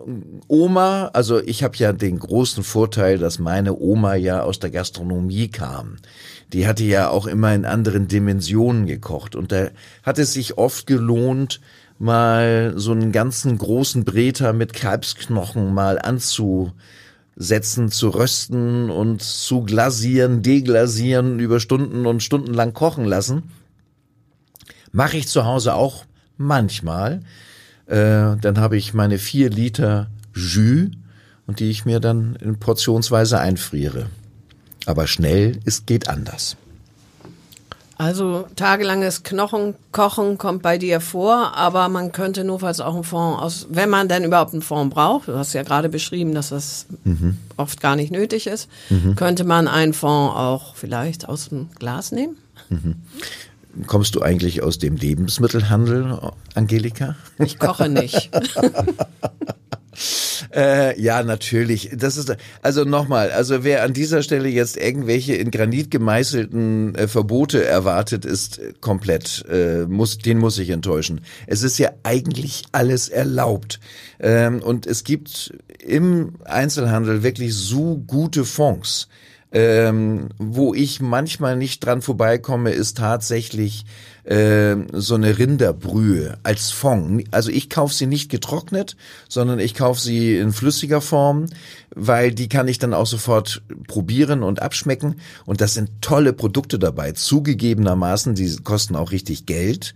Oma, 0.46 1.10
also 1.14 1.40
ich 1.40 1.62
habe 1.62 1.76
ja 1.76 1.92
den 1.92 2.18
großen 2.18 2.62
Vorteil, 2.62 3.18
dass 3.18 3.38
meine 3.38 3.74
Oma 3.78 4.14
ja 4.14 4.42
aus 4.42 4.58
der 4.58 4.70
Gastronomie 4.70 5.48
kam. 5.48 5.96
Die 6.52 6.66
hatte 6.66 6.84
ja 6.84 7.08
auch 7.08 7.26
immer 7.26 7.54
in 7.54 7.64
anderen 7.64 8.08
Dimensionen 8.08 8.86
gekocht. 8.86 9.36
Und 9.36 9.52
da 9.52 9.68
hat 10.02 10.18
es 10.18 10.34
sich 10.34 10.58
oft 10.58 10.86
gelohnt, 10.86 11.60
mal 11.98 12.74
so 12.76 12.92
einen 12.92 13.10
ganzen 13.10 13.58
großen 13.58 14.04
Breter 14.04 14.52
mit 14.52 14.72
Kalbsknochen 14.72 15.72
mal 15.74 15.98
anzusetzen, 15.98 17.90
zu 17.90 18.10
rösten 18.10 18.90
und 18.90 19.22
zu 19.22 19.62
glasieren, 19.62 20.42
deglasieren, 20.42 21.40
über 21.40 21.58
Stunden 21.58 22.06
und 22.06 22.22
Stunden 22.22 22.54
lang 22.54 22.72
kochen 22.72 23.04
lassen. 23.04 23.50
Mache 24.92 25.16
ich 25.16 25.28
zu 25.28 25.44
Hause 25.44 25.74
auch 25.74 26.04
manchmal. 26.38 27.20
Äh, 27.86 28.36
dann 28.40 28.58
habe 28.58 28.76
ich 28.76 28.94
meine 28.94 29.18
vier 29.18 29.50
Liter 29.50 30.08
Jus 30.34 30.90
und 31.46 31.60
die 31.60 31.70
ich 31.70 31.84
mir 31.84 32.00
dann 32.00 32.36
in 32.36 32.58
portionsweise 32.58 33.38
einfriere. 33.38 34.06
Aber 34.86 35.06
schnell, 35.06 35.58
es 35.64 35.84
geht 35.86 36.08
anders. 36.08 36.56
Also 37.98 38.46
tagelanges 38.54 39.24
Knochenkochen 39.24 40.38
kommt 40.38 40.62
bei 40.62 40.78
dir 40.78 41.00
vor, 41.00 41.56
aber 41.56 41.88
man 41.88 42.12
könnte 42.12 42.44
notfalls 42.44 42.78
auch 42.78 42.94
einen 42.94 43.02
Fond 43.02 43.40
aus, 43.40 43.66
wenn 43.70 43.90
man 43.90 44.06
denn 44.06 44.22
überhaupt 44.22 44.52
einen 44.52 44.62
Fond 44.62 44.94
braucht, 44.94 45.26
du 45.26 45.36
hast 45.36 45.52
ja 45.52 45.64
gerade 45.64 45.88
beschrieben, 45.88 46.32
dass 46.32 46.50
das 46.50 46.86
oft 47.56 47.80
gar 47.80 47.96
nicht 47.96 48.12
nötig 48.12 48.46
ist, 48.46 48.68
könnte 49.16 49.42
man 49.42 49.66
einen 49.66 49.94
Fond 49.94 50.32
auch 50.36 50.76
vielleicht 50.76 51.28
aus 51.28 51.48
dem 51.48 51.70
Glas 51.76 52.12
nehmen? 52.12 52.36
Kommst 53.86 54.14
du 54.14 54.22
eigentlich 54.22 54.62
aus 54.62 54.78
dem 54.78 54.96
Lebensmittelhandel, 54.96 56.18
Angelika? 56.54 57.16
Ich 57.38 57.58
koche 57.58 57.88
nicht. 57.88 58.30
Äh, 60.54 61.00
ja, 61.00 61.22
natürlich. 61.22 61.90
Das 61.94 62.16
ist 62.16 62.34
also 62.62 62.84
nochmal, 62.84 63.30
also 63.30 63.64
wer 63.64 63.82
an 63.82 63.92
dieser 63.92 64.22
Stelle 64.22 64.48
jetzt 64.48 64.76
irgendwelche 64.76 65.34
in 65.34 65.50
Granit 65.50 65.90
gemeißelten 65.90 66.94
äh, 66.94 67.08
Verbote 67.08 67.64
erwartet, 67.64 68.24
ist 68.24 68.60
komplett 68.80 69.44
äh, 69.50 69.86
muss 69.86 70.18
den 70.18 70.38
muss 70.38 70.58
ich 70.58 70.70
enttäuschen. 70.70 71.20
Es 71.46 71.62
ist 71.62 71.78
ja 71.78 71.90
eigentlich 72.02 72.64
alles 72.72 73.08
erlaubt 73.08 73.80
ähm, 74.20 74.62
und 74.62 74.86
es 74.86 75.04
gibt 75.04 75.52
im 75.80 76.34
Einzelhandel 76.44 77.22
wirklich 77.22 77.54
so 77.54 77.98
gute 78.06 78.44
Fonds. 78.44 79.08
Ähm, 79.50 80.28
wo 80.36 80.74
ich 80.74 81.00
manchmal 81.00 81.56
nicht 81.56 81.84
dran 81.84 82.02
vorbeikomme, 82.02 82.70
ist 82.70 82.98
tatsächlich 82.98 83.86
äh, 84.24 84.76
so 84.92 85.14
eine 85.14 85.38
Rinderbrühe 85.38 86.36
als 86.42 86.70
Fond. 86.70 87.24
Also 87.30 87.50
ich 87.50 87.70
kaufe 87.70 87.94
sie 87.94 88.06
nicht 88.06 88.30
getrocknet, 88.30 88.94
sondern 89.26 89.58
ich 89.58 89.72
kaufe 89.72 90.02
sie 90.02 90.36
in 90.36 90.52
flüssiger 90.52 91.00
Form, 91.00 91.46
weil 91.94 92.30
die 92.32 92.50
kann 92.50 92.68
ich 92.68 92.78
dann 92.78 92.92
auch 92.92 93.06
sofort 93.06 93.62
probieren 93.86 94.42
und 94.42 94.60
abschmecken. 94.60 95.16
Und 95.46 95.62
das 95.62 95.72
sind 95.72 96.02
tolle 96.02 96.34
Produkte 96.34 96.78
dabei. 96.78 97.12
Zugegebenermaßen, 97.12 98.34
die 98.34 98.54
kosten 98.56 98.96
auch 98.96 99.12
richtig 99.12 99.46
Geld. 99.46 99.94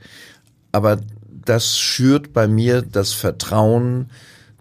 Aber 0.72 0.98
das 1.44 1.78
schürt 1.78 2.32
bei 2.32 2.48
mir 2.48 2.80
das 2.80 3.12
Vertrauen, 3.12 4.08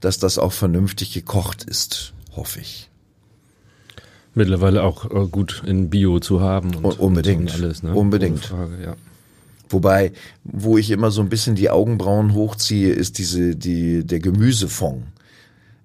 dass 0.01 0.19
das 0.19 0.37
auch 0.37 0.51
vernünftig 0.51 1.13
gekocht 1.13 1.63
ist, 1.63 2.11
hoffe 2.35 2.59
ich. 2.59 2.90
Mittlerweile 4.33 4.83
auch 4.83 5.05
äh, 5.05 5.27
gut 5.27 5.63
in 5.65 5.89
Bio 5.89 6.19
zu 6.19 6.41
haben. 6.41 6.73
Und, 6.75 6.99
unbedingt. 6.99 7.53
Und 7.53 7.61
alles, 7.61 7.83
ne? 7.83 7.93
Unbedingt. 7.93 8.45
Frage, 8.45 8.81
ja. 8.83 8.95
Wobei, 9.69 10.11
wo 10.43 10.77
ich 10.77 10.91
immer 10.91 11.11
so 11.11 11.21
ein 11.21 11.29
bisschen 11.29 11.55
die 11.55 11.69
Augenbrauen 11.69 12.33
hochziehe, 12.33 12.93
ist 12.93 13.17
diese, 13.17 13.55
die, 13.55 14.05
der 14.05 14.19
Gemüsefond 14.19 15.03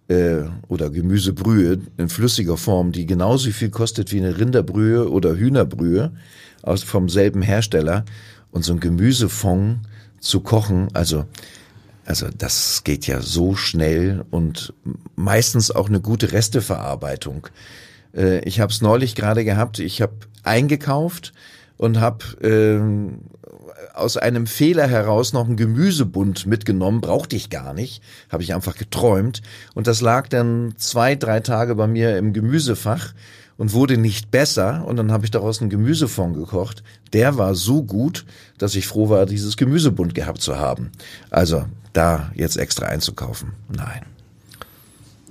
äh, 0.08 0.42
oder 0.68 0.90
Gemüsebrühe 0.90 1.78
in 1.96 2.08
flüssiger 2.08 2.56
Form, 2.56 2.92
die 2.92 3.06
genauso 3.06 3.50
viel 3.50 3.70
kostet 3.70 4.12
wie 4.12 4.18
eine 4.18 4.38
Rinderbrühe 4.38 5.08
oder 5.10 5.36
Hühnerbrühe 5.36 6.12
aus 6.62 6.82
vom 6.82 7.08
selben 7.08 7.42
Hersteller. 7.42 8.04
Und 8.50 8.64
so 8.64 8.72
ein 8.72 8.80
Gemüsefond 8.80 9.80
zu 10.20 10.40
kochen, 10.40 10.88
also 10.94 11.26
also 12.06 12.28
das 12.38 12.84
geht 12.84 13.08
ja 13.08 13.20
so 13.20 13.56
schnell 13.56 14.24
und 14.30 14.72
meistens 15.16 15.72
auch 15.72 15.88
eine 15.88 16.00
gute 16.00 16.30
Resteverarbeitung. 16.30 17.48
Äh, 18.16 18.40
ich 18.40 18.60
habe 18.60 18.72
es 18.72 18.80
neulich 18.80 19.14
gerade 19.14 19.44
gehabt. 19.44 19.78
Ich 19.78 20.02
habe 20.02 20.14
eingekauft 20.42 21.32
und 21.76 22.00
habe 22.00 22.24
ähm, 22.42 23.20
aus 23.94 24.16
einem 24.16 24.46
Fehler 24.46 24.86
heraus 24.86 25.32
noch 25.32 25.46
einen 25.46 25.56
Gemüsebund 25.56 26.46
mitgenommen, 26.46 27.00
brauchte 27.00 27.36
ich 27.36 27.50
gar 27.50 27.74
nicht, 27.74 28.02
habe 28.30 28.42
ich 28.42 28.54
einfach 28.54 28.76
geträumt 28.76 29.42
und 29.74 29.86
das 29.86 30.00
lag 30.00 30.28
dann 30.28 30.74
zwei, 30.76 31.14
drei 31.14 31.40
Tage 31.40 31.74
bei 31.74 31.86
mir 31.86 32.16
im 32.18 32.32
Gemüsefach 32.32 33.14
und 33.56 33.72
wurde 33.72 33.96
nicht 33.96 34.30
besser 34.30 34.84
und 34.86 34.96
dann 34.96 35.12
habe 35.12 35.24
ich 35.24 35.30
daraus 35.30 35.60
einen 35.60 35.70
Gemüsefond 35.70 36.36
gekocht. 36.36 36.82
Der 37.12 37.38
war 37.38 37.54
so 37.54 37.82
gut, 37.82 38.26
dass 38.58 38.74
ich 38.74 38.86
froh 38.86 39.08
war, 39.08 39.26
dieses 39.26 39.56
Gemüsebund 39.56 40.14
gehabt 40.14 40.40
zu 40.42 40.58
haben. 40.58 40.92
Also 41.30 41.64
da 41.92 42.30
jetzt 42.34 42.56
extra 42.56 42.86
einzukaufen, 42.86 43.52
nein. 43.68 44.02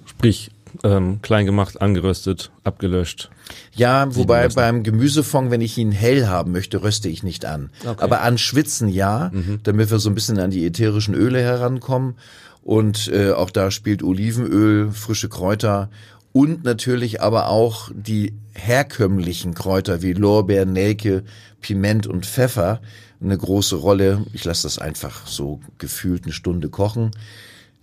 Sprich, 0.05 0.51
ähm, 0.85 1.19
klein 1.23 1.47
gemacht, 1.47 1.81
angeröstet, 1.81 2.51
abgelöscht. 2.63 3.31
Ja, 3.73 4.15
wobei 4.15 4.47
beim 4.49 4.83
Gemüsefond, 4.83 5.49
wenn 5.49 5.61
ich 5.61 5.77
ihn 5.77 5.91
hell 5.91 6.27
haben 6.27 6.51
möchte, 6.51 6.83
röste 6.83 7.09
ich 7.09 7.23
nicht 7.23 7.43
an. 7.43 7.71
Okay. 7.85 8.03
Aber 8.03 8.21
an 8.21 8.37
Schwitzen 8.37 8.87
ja, 8.87 9.31
mhm. 9.33 9.59
damit 9.63 9.89
wir 9.89 9.97
so 9.97 10.09
ein 10.09 10.15
bisschen 10.15 10.39
an 10.39 10.51
die 10.51 10.65
ätherischen 10.65 11.15
Öle 11.15 11.41
herankommen. 11.41 12.15
Und 12.61 13.07
äh, 13.07 13.31
auch 13.31 13.49
da 13.49 13.71
spielt 13.71 14.03
Olivenöl, 14.03 14.91
frische 14.91 15.29
Kräuter 15.29 15.89
und 16.31 16.63
natürlich 16.63 17.21
aber 17.21 17.49
auch 17.49 17.89
die 17.93 18.33
herkömmlichen 18.53 19.53
Kräuter 19.53 20.01
wie 20.01 20.13
Lorbeer, 20.13 20.65
Nelke, 20.65 21.23
Piment 21.61 22.05
und 22.07 22.25
Pfeffer 22.25 22.79
eine 23.21 23.37
große 23.37 23.75
Rolle. 23.75 24.25
Ich 24.33 24.45
lasse 24.45 24.63
das 24.63 24.77
einfach 24.77 25.25
so 25.25 25.61
gefühlt 25.77 26.25
eine 26.25 26.33
Stunde 26.33 26.69
kochen. 26.69 27.11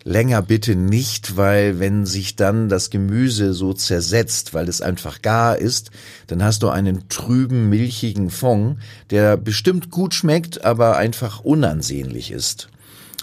Länger 0.04 0.42
bitte 0.42 0.75
nicht, 0.75 1.37
weil 1.37 1.78
wenn 1.78 2.06
sich 2.06 2.35
dann 2.35 2.68
das 2.68 2.90
Gemüse 2.90 3.54
so 3.54 3.73
zersetzt, 3.73 4.52
weil 4.52 4.68
es 4.68 4.80
einfach 4.80 5.23
gar 5.23 5.56
ist, 5.56 5.90
dann 6.26 6.42
hast 6.42 6.62
du 6.62 6.68
einen 6.68 7.09
trüben, 7.09 7.68
milchigen 7.68 8.30
Fond, 8.30 8.78
der 9.11 9.37
bestimmt 9.37 9.90
gut 9.90 10.14
schmeckt, 10.14 10.64
aber 10.64 10.97
einfach 10.97 11.40
unansehnlich 11.40 12.30
ist. 12.32 12.68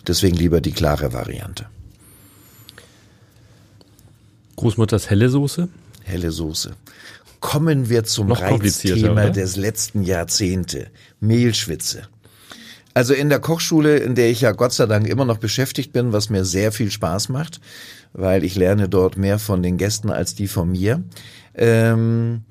Deswegen 0.07 0.37
lieber 0.37 0.61
die 0.61 0.71
klare 0.71 1.11
Variante. 1.11 1.65
Großmutters 4.55 5.09
helle 5.09 5.29
Soße? 5.29 5.67
Helle 6.03 6.31
Soße. 6.31 6.71
Kommen 7.39 7.89
wir 7.89 8.03
zum 8.03 8.31
Reizthema 8.31 9.29
des 9.29 9.55
letzten 9.55 10.03
Jahrzehnte. 10.03 10.87
Mehlschwitze. 11.19 12.03
Also 12.93 13.13
in 13.13 13.29
der 13.29 13.39
Kochschule, 13.39 13.97
in 13.97 14.15
der 14.15 14.29
ich 14.29 14.41
ja 14.41 14.51
Gott 14.51 14.73
sei 14.73 14.85
Dank 14.85 15.07
immer 15.07 15.25
noch 15.25 15.37
beschäftigt 15.37 15.93
bin, 15.93 16.11
was 16.11 16.29
mir 16.29 16.43
sehr 16.43 16.71
viel 16.71 16.91
Spaß 16.91 17.29
macht, 17.29 17.61
weil 18.13 18.43
ich 18.43 18.55
lerne 18.55 18.89
dort 18.89 19.17
mehr 19.17 19.39
von 19.39 19.61
den 19.61 19.77
Gästen 19.77 20.09
als 20.09 20.35
die 20.35 20.47
von 20.47 20.71
mir, 20.71 21.03
ähm, 21.55 22.41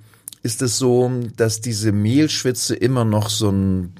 ist 0.43 0.63
es 0.63 0.79
so, 0.79 1.11
dass 1.37 1.61
diese 1.61 1.93
Mehlschwitze 1.93 2.75
immer 2.75 3.05
noch 3.05 3.29
so 3.29 3.51
ein 3.51 3.95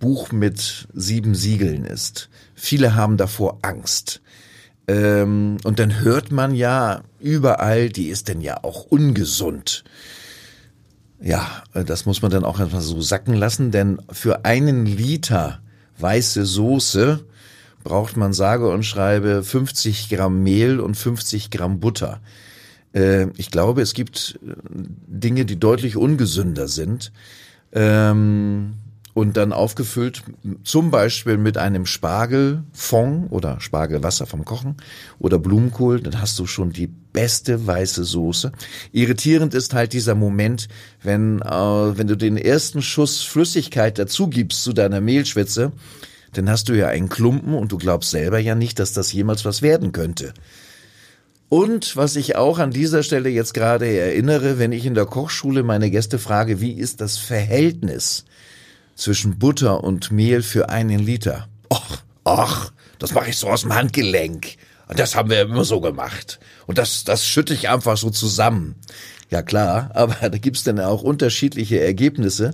Buch 0.00 0.32
mit 0.32 0.86
sieben 0.92 1.34
Siegeln 1.34 1.84
ist. 1.84 2.28
Viele 2.54 2.94
haben 2.94 3.16
davor 3.16 3.58
Angst. 3.62 4.20
Ähm, 4.86 5.56
und 5.64 5.78
dann 5.78 6.00
hört 6.00 6.30
man 6.30 6.54
ja 6.54 7.02
überall, 7.20 7.88
die 7.88 8.08
ist 8.08 8.28
denn 8.28 8.42
ja 8.42 8.62
auch 8.62 8.84
ungesund. 8.84 9.82
Ja, 11.20 11.62
das 11.72 12.06
muss 12.06 12.22
man 12.22 12.30
dann 12.30 12.44
auch 12.44 12.60
einfach 12.60 12.80
so 12.80 13.00
sacken 13.00 13.34
lassen, 13.34 13.70
denn 13.70 14.00
für 14.10 14.44
einen 14.44 14.84
Liter 14.84 15.60
weiße 15.98 16.44
Soße 16.44 17.24
braucht 17.82 18.16
man 18.16 18.32
sage 18.32 18.68
und 18.68 18.82
schreibe 18.82 19.42
50 19.42 20.08
Gramm 20.08 20.42
Mehl 20.42 20.80
und 20.80 20.96
50 20.96 21.50
Gramm 21.50 21.80
Butter. 21.80 22.20
Äh, 22.94 23.28
ich 23.36 23.50
glaube, 23.50 23.82
es 23.82 23.92
gibt 23.94 24.38
äh, 24.42 24.54
Dinge, 24.66 25.44
die 25.44 25.60
deutlich 25.60 25.96
ungesünder 25.96 26.66
sind. 26.66 27.12
Ähm, 27.72 28.74
und 29.14 29.36
dann 29.36 29.52
aufgefüllt 29.52 30.24
zum 30.64 30.90
Beispiel 30.90 31.38
mit 31.38 31.56
einem 31.56 31.86
Spargelfond 31.86 33.30
oder 33.30 33.60
Spargelwasser 33.60 34.26
vom 34.26 34.44
Kochen 34.44 34.76
oder 35.20 35.38
Blumenkohl, 35.38 36.00
dann 36.00 36.20
hast 36.20 36.36
du 36.40 36.46
schon 36.46 36.72
die 36.72 36.92
beste 37.14 37.66
weiße 37.66 38.04
Soße. 38.04 38.52
Irritierend 38.92 39.54
ist 39.54 39.72
halt 39.72 39.94
dieser 39.94 40.14
Moment, 40.14 40.68
wenn, 41.02 41.40
äh, 41.40 41.48
wenn 41.98 42.06
du 42.06 42.16
den 42.16 42.36
ersten 42.36 42.82
Schuss 42.82 43.22
Flüssigkeit 43.22 43.98
dazu 43.98 44.28
gibst 44.28 44.62
zu 44.62 44.74
deiner 44.74 45.00
Mehlschwitze, 45.00 45.72
dann 46.34 46.50
hast 46.50 46.68
du 46.68 46.74
ja 46.74 46.88
einen 46.88 47.08
Klumpen 47.08 47.54
und 47.54 47.72
du 47.72 47.78
glaubst 47.78 48.10
selber 48.10 48.38
ja 48.38 48.54
nicht, 48.54 48.78
dass 48.78 48.92
das 48.92 49.12
jemals 49.12 49.46
was 49.46 49.62
werden 49.62 49.92
könnte. 49.92 50.34
Und 51.48 51.96
was 51.96 52.16
ich 52.16 52.36
auch 52.36 52.58
an 52.58 52.72
dieser 52.72 53.02
Stelle 53.02 53.28
jetzt 53.28 53.54
gerade 53.54 53.86
erinnere, 53.86 54.58
wenn 54.58 54.72
ich 54.72 54.84
in 54.84 54.94
der 54.94 55.06
Kochschule 55.06 55.62
meine 55.62 55.90
Gäste 55.90 56.18
frage, 56.18 56.60
wie 56.60 56.72
ist 56.72 57.00
das 57.00 57.16
Verhältnis 57.16 58.24
zwischen 58.96 59.38
Butter 59.38 59.84
und 59.84 60.10
Mehl 60.10 60.42
für 60.42 60.68
einen 60.68 60.98
Liter. 60.98 61.48
Och, 61.72 61.98
ach, 62.24 62.72
das 62.98 63.12
mache 63.12 63.30
ich 63.30 63.36
so 63.36 63.48
aus 63.48 63.62
dem 63.62 63.74
Handgelenk. 63.74 64.56
Und 64.88 64.98
das 64.98 65.14
haben 65.14 65.30
wir 65.30 65.40
immer 65.40 65.64
so 65.64 65.80
gemacht. 65.80 66.38
Und 66.66 66.78
das, 66.78 67.04
das 67.04 67.26
schütte 67.26 67.54
ich 67.54 67.68
einfach 67.68 67.96
so 67.96 68.10
zusammen. 68.10 68.74
Ja 69.30 69.42
klar, 69.42 69.90
aber 69.94 70.14
da 70.28 70.38
gibt's 70.38 70.64
dann 70.64 70.78
auch 70.80 71.02
unterschiedliche 71.02 71.80
Ergebnisse. 71.80 72.52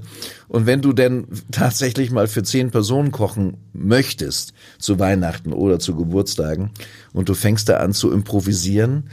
Und 0.48 0.66
wenn 0.66 0.82
du 0.82 0.92
denn 0.92 1.26
tatsächlich 1.50 2.10
mal 2.10 2.28
für 2.28 2.42
zehn 2.42 2.70
Personen 2.70 3.12
kochen 3.12 3.56
möchtest, 3.72 4.52
zu 4.78 4.98
Weihnachten 4.98 5.52
oder 5.52 5.78
zu 5.78 5.94
Geburtstagen, 5.96 6.70
und 7.12 7.28
du 7.28 7.34
fängst 7.34 7.68
da 7.68 7.78
an 7.78 7.92
zu 7.92 8.12
improvisieren, 8.12 9.10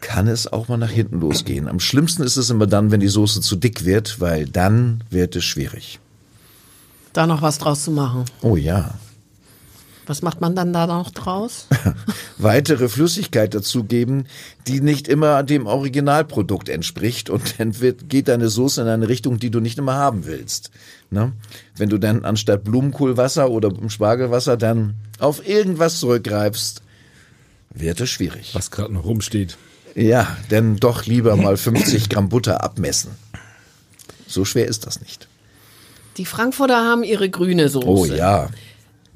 kann 0.00 0.26
es 0.26 0.52
auch 0.52 0.68
mal 0.68 0.78
nach 0.78 0.90
hinten 0.90 1.20
losgehen. 1.20 1.68
Am 1.68 1.80
schlimmsten 1.80 2.22
ist 2.22 2.36
es 2.36 2.50
immer 2.50 2.66
dann, 2.66 2.90
wenn 2.90 3.00
die 3.00 3.08
Soße 3.08 3.40
zu 3.40 3.56
dick 3.56 3.84
wird, 3.84 4.20
weil 4.20 4.46
dann 4.46 5.04
wird 5.10 5.36
es 5.36 5.44
schwierig 5.44 6.00
da 7.12 7.26
noch 7.26 7.42
was 7.42 7.58
draus 7.58 7.84
zu 7.84 7.90
machen. 7.90 8.24
Oh 8.42 8.56
ja. 8.56 8.94
Was 10.06 10.22
macht 10.22 10.40
man 10.40 10.56
dann 10.56 10.72
da 10.72 10.86
noch 10.86 11.10
draus? 11.10 11.66
Weitere 12.38 12.88
Flüssigkeit 12.88 13.54
dazugeben, 13.54 14.26
die 14.66 14.80
nicht 14.80 15.06
immer 15.06 15.42
dem 15.42 15.66
Originalprodukt 15.66 16.68
entspricht 16.68 17.30
und 17.30 17.60
dann 17.60 17.80
wird, 17.80 18.08
geht 18.08 18.28
deine 18.28 18.48
Soße 18.48 18.82
in 18.82 18.88
eine 18.88 19.08
Richtung, 19.08 19.38
die 19.38 19.50
du 19.50 19.60
nicht 19.60 19.78
immer 19.78 19.94
haben 19.94 20.26
willst. 20.26 20.70
Ne? 21.10 21.32
Wenn 21.76 21.88
du 21.88 21.98
dann 21.98 22.24
anstatt 22.24 22.64
Blumenkohlwasser 22.64 23.50
oder 23.50 23.70
Spargelwasser 23.88 24.56
dann 24.56 24.94
auf 25.18 25.46
irgendwas 25.46 26.00
zurückgreifst, 26.00 26.82
wird 27.70 28.00
es 28.00 28.10
schwierig. 28.10 28.54
Was 28.54 28.70
gerade 28.70 28.92
noch 28.92 29.04
rumsteht. 29.04 29.56
Ja, 29.94 30.36
denn 30.50 30.76
doch 30.76 31.06
lieber 31.06 31.36
mal 31.36 31.56
50 31.56 32.08
Gramm 32.08 32.28
Butter 32.28 32.64
abmessen. 32.64 33.12
So 34.26 34.44
schwer 34.44 34.66
ist 34.66 34.86
das 34.86 35.00
nicht. 35.00 35.28
Die 36.16 36.24
Frankfurter 36.24 36.76
haben 36.76 37.04
ihre 37.04 37.28
grüne 37.30 37.68
Soße. 37.68 37.86
Oh 37.86 38.04
ja. 38.06 38.48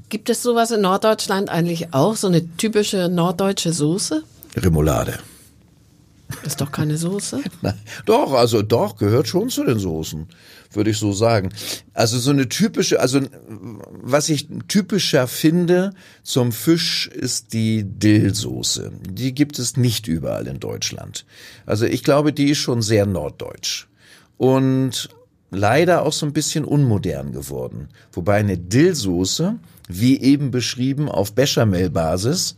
Gibt 0.09 0.31
es 0.31 0.43
sowas 0.43 0.71
in 0.71 0.83
Norddeutschland 0.83 1.49
eigentlich 1.49 1.93
auch? 1.93 2.17
So 2.17 2.29
eine 2.29 2.57
typische 2.57 3.09
norddeutsche 3.09 3.73
Soße? 3.73 4.23
Remoulade. 4.57 5.19
Ist 6.45 6.61
doch 6.61 6.73
keine 6.73 6.97
Soße. 6.97 7.41
Doch, 8.07 8.33
also 8.33 8.63
doch, 8.63 8.97
gehört 8.97 9.29
schon 9.29 9.49
zu 9.49 9.63
den 9.63 9.79
Soßen, 9.79 10.27
würde 10.73 10.91
ich 10.91 10.99
so 10.99 11.13
sagen. 11.13 11.51
Also 11.95 12.19
so 12.19 12.31
eine 12.31 12.49
typische, 12.49 12.99
also 12.99 13.21
was 14.03 14.29
ich 14.29 14.49
typischer 14.67 15.29
finde 15.29 15.93
zum 16.25 16.51
Fisch 16.51 17.07
ist 17.07 17.53
die 17.53 17.85
Dillsoße. 17.85 18.91
Die 19.09 19.35
gibt 19.35 19.61
es 19.61 19.77
nicht 19.77 20.09
überall 20.09 20.49
in 20.49 20.59
Deutschland. 20.59 21.27
Also 21.65 21.87
ich 21.87 22.03
glaube, 22.03 22.33
die 22.33 22.51
ist 22.51 22.59
schon 22.59 22.83
sehr 22.83 23.07
norddeutsch. 23.07 23.87
Und 24.37 25.09
leider 25.51 26.03
auch 26.03 26.13
so 26.13 26.27
ein 26.27 26.33
bisschen 26.33 26.65
unmodern 26.65 27.33
geworden. 27.33 27.89
Wobei 28.13 28.37
eine 28.37 28.59
Dillsoße, 28.59 29.57
wie 29.89 30.21
eben 30.21 30.51
beschrieben, 30.51 31.09
auf 31.09 31.35
Bechamel-Basis, 31.35 32.57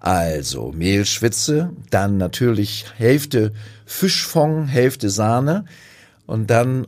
also 0.00 0.72
Mehlschwitze, 0.72 1.72
dann 1.90 2.16
natürlich 2.16 2.86
Hälfte 2.96 3.52
Fischfond, 3.84 4.68
Hälfte 4.68 5.10
Sahne 5.10 5.66
und 6.26 6.48
dann 6.48 6.86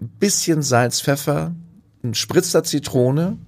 ein 0.00 0.08
bisschen 0.18 0.62
Salz, 0.62 1.00
Pfeffer, 1.00 1.54
ein 2.02 2.14
Spritzer 2.14 2.64
Zitrone, 2.64 3.38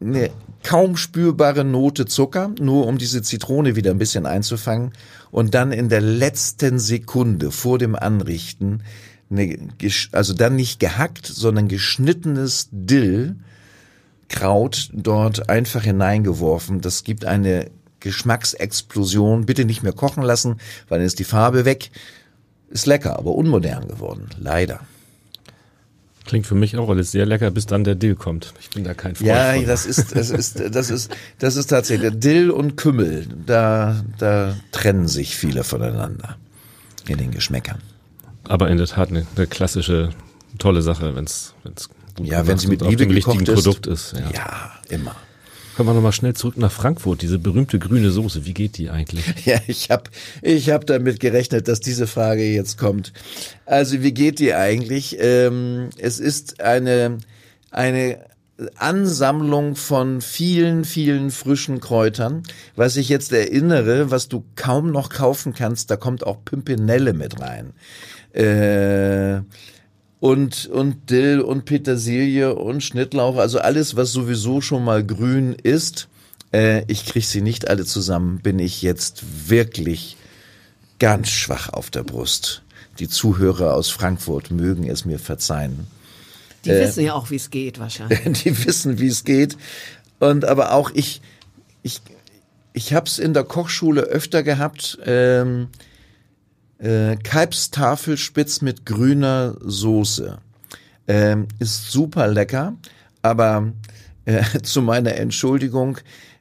eine 0.00 0.30
kaum 0.62 0.96
spürbare 0.96 1.64
Note 1.64 2.06
Zucker, 2.06 2.52
nur 2.60 2.86
um 2.86 2.98
diese 2.98 3.22
Zitrone 3.22 3.74
wieder 3.74 3.90
ein 3.90 3.98
bisschen 3.98 4.26
einzufangen 4.26 4.92
und 5.32 5.54
dann 5.54 5.72
in 5.72 5.88
der 5.88 6.00
letzten 6.00 6.78
Sekunde 6.78 7.50
vor 7.50 7.78
dem 7.78 7.96
Anrichten, 7.96 8.82
eine, 9.32 9.68
also 10.12 10.34
dann 10.34 10.56
nicht 10.56 10.78
gehackt, 10.80 11.26
sondern 11.26 11.68
geschnittenes 11.68 12.68
Dill, 12.70 13.36
Kraut 14.28 14.88
dort 14.94 15.50
einfach 15.50 15.82
hineingeworfen. 15.82 16.80
Das 16.80 17.04
gibt 17.04 17.24
eine 17.26 17.70
Geschmacksexplosion. 18.00 19.44
Bitte 19.46 19.64
nicht 19.64 19.82
mehr 19.82 19.92
kochen 19.92 20.22
lassen, 20.22 20.56
weil 20.88 20.98
dann 20.98 21.06
ist 21.06 21.18
die 21.18 21.24
Farbe 21.24 21.64
weg. 21.64 21.90
Ist 22.70 22.86
lecker, 22.86 23.18
aber 23.18 23.34
unmodern 23.34 23.86
geworden. 23.88 24.30
Leider. 24.38 24.80
Klingt 26.24 26.46
für 26.46 26.54
mich 26.54 26.76
auch 26.78 26.88
alles 26.88 27.12
sehr 27.12 27.26
lecker, 27.26 27.50
bis 27.50 27.66
dann 27.66 27.84
der 27.84 27.94
Dill 27.94 28.14
kommt. 28.14 28.54
Ich 28.60 28.70
bin 28.70 28.84
da 28.84 28.94
kein 28.94 29.16
Freund 29.16 29.28
Ja, 29.28 29.54
von. 29.54 29.66
das 29.66 29.84
ist, 29.86 30.16
das 30.16 30.30
ist, 30.30 30.62
das 30.74 30.88
ist, 30.88 31.14
das 31.38 31.56
ist 31.56 31.66
tatsächlich 31.66 32.12
Dill 32.14 32.50
und 32.50 32.76
Kümmel. 32.76 33.26
Da, 33.44 34.02
da 34.18 34.56
trennen 34.70 35.08
sich 35.08 35.36
viele 35.36 35.64
voneinander 35.64 36.36
in 37.08 37.18
den 37.18 37.32
Geschmäckern. 37.32 37.78
Aber 38.48 38.68
in 38.70 38.78
der 38.78 38.86
Tat 38.86 39.10
eine, 39.10 39.26
eine 39.36 39.46
klassische, 39.46 40.10
tolle 40.58 40.82
Sache, 40.82 41.14
wenn 41.14 41.24
es 41.24 41.54
gut 42.14 42.26
Ja, 42.26 42.46
wenn 42.46 42.58
sie 42.58 42.68
mit 42.68 42.82
Liebe 42.82 43.06
dem 43.06 43.10
richtigen 43.10 43.44
ist. 43.46 43.54
Produkt 43.54 43.86
ist. 43.86 44.12
Ja. 44.12 44.30
Ja, 44.32 44.70
immer. 44.88 45.16
Kommen 45.76 45.88
wir 45.88 45.94
nochmal 45.94 46.12
schnell 46.12 46.34
zurück 46.34 46.58
nach 46.58 46.70
Frankfurt. 46.70 47.22
Diese 47.22 47.38
berühmte 47.38 47.78
grüne 47.78 48.10
Soße, 48.10 48.44
wie 48.44 48.52
geht 48.52 48.76
die 48.76 48.90
eigentlich? 48.90 49.24
Ja, 49.46 49.58
ich 49.66 49.90
habe 49.90 50.04
ich 50.42 50.68
hab 50.70 50.86
damit 50.86 51.18
gerechnet, 51.18 51.66
dass 51.66 51.80
diese 51.80 52.06
Frage 52.06 52.44
jetzt 52.44 52.76
kommt. 52.76 53.12
Also 53.64 54.02
wie 54.02 54.12
geht 54.12 54.38
die 54.38 54.54
eigentlich? 54.54 55.16
Ähm, 55.18 55.88
es 55.96 56.20
ist 56.20 56.60
eine, 56.60 57.18
eine 57.70 58.18
Ansammlung 58.76 59.74
von 59.74 60.20
vielen, 60.20 60.84
vielen 60.84 61.30
frischen 61.30 61.80
Kräutern. 61.80 62.42
Was 62.76 62.96
ich 62.96 63.08
jetzt 63.08 63.32
erinnere, 63.32 64.10
was 64.10 64.28
du 64.28 64.44
kaum 64.56 64.92
noch 64.92 65.08
kaufen 65.08 65.54
kannst, 65.54 65.90
da 65.90 65.96
kommt 65.96 66.26
auch 66.26 66.44
Pimpinelle 66.44 67.14
mit 67.14 67.40
rein. 67.40 67.72
Äh, 68.34 69.42
und, 70.20 70.66
und 70.66 71.10
Dill 71.10 71.40
und 71.40 71.64
Petersilie 71.64 72.54
und 72.54 72.82
Schnittlauch, 72.82 73.36
also 73.36 73.58
alles, 73.58 73.96
was 73.96 74.12
sowieso 74.12 74.60
schon 74.60 74.84
mal 74.84 75.04
grün 75.04 75.54
ist. 75.54 76.08
Äh, 76.52 76.84
ich 76.86 77.06
krieg 77.06 77.24
sie 77.24 77.42
nicht 77.42 77.68
alle 77.68 77.84
zusammen, 77.84 78.38
bin 78.38 78.58
ich 78.58 78.82
jetzt 78.82 79.48
wirklich 79.48 80.16
ganz 80.98 81.28
schwach 81.28 81.70
auf 81.70 81.90
der 81.90 82.04
Brust. 82.04 82.62
Die 83.00 83.08
Zuhörer 83.08 83.74
aus 83.74 83.90
Frankfurt 83.90 84.52
mögen 84.52 84.88
es 84.88 85.04
mir 85.04 85.18
verzeihen. 85.18 85.88
Die 86.64 86.70
wissen 86.70 87.04
ja 87.04 87.14
auch, 87.14 87.30
wie 87.30 87.36
es 87.36 87.50
geht 87.50 87.80
wahrscheinlich. 87.80 88.20
Die 88.44 88.64
wissen, 88.64 89.00
wie 89.00 89.08
es 89.08 89.24
geht. 89.24 89.56
Und 90.20 90.44
aber 90.44 90.72
auch 90.72 90.92
ich, 90.94 91.20
ich, 91.82 92.00
ich 92.72 92.92
habe 92.92 93.06
es 93.06 93.18
in 93.18 93.34
der 93.34 93.42
Kochschule 93.42 94.02
öfter 94.02 94.44
gehabt. 94.44 94.98
Ähm, 95.04 95.68
äh, 96.82 97.16
Kalbstafelspitz 97.16 98.60
mit 98.60 98.84
grüner 98.84 99.54
Soße. 99.60 100.38
Ähm, 101.08 101.48
ist 101.58 101.90
super 101.90 102.28
lecker, 102.28 102.74
aber 103.22 103.72
äh, 104.24 104.42
zu 104.62 104.82
meiner 104.82 105.14
Entschuldigung, 105.14 105.98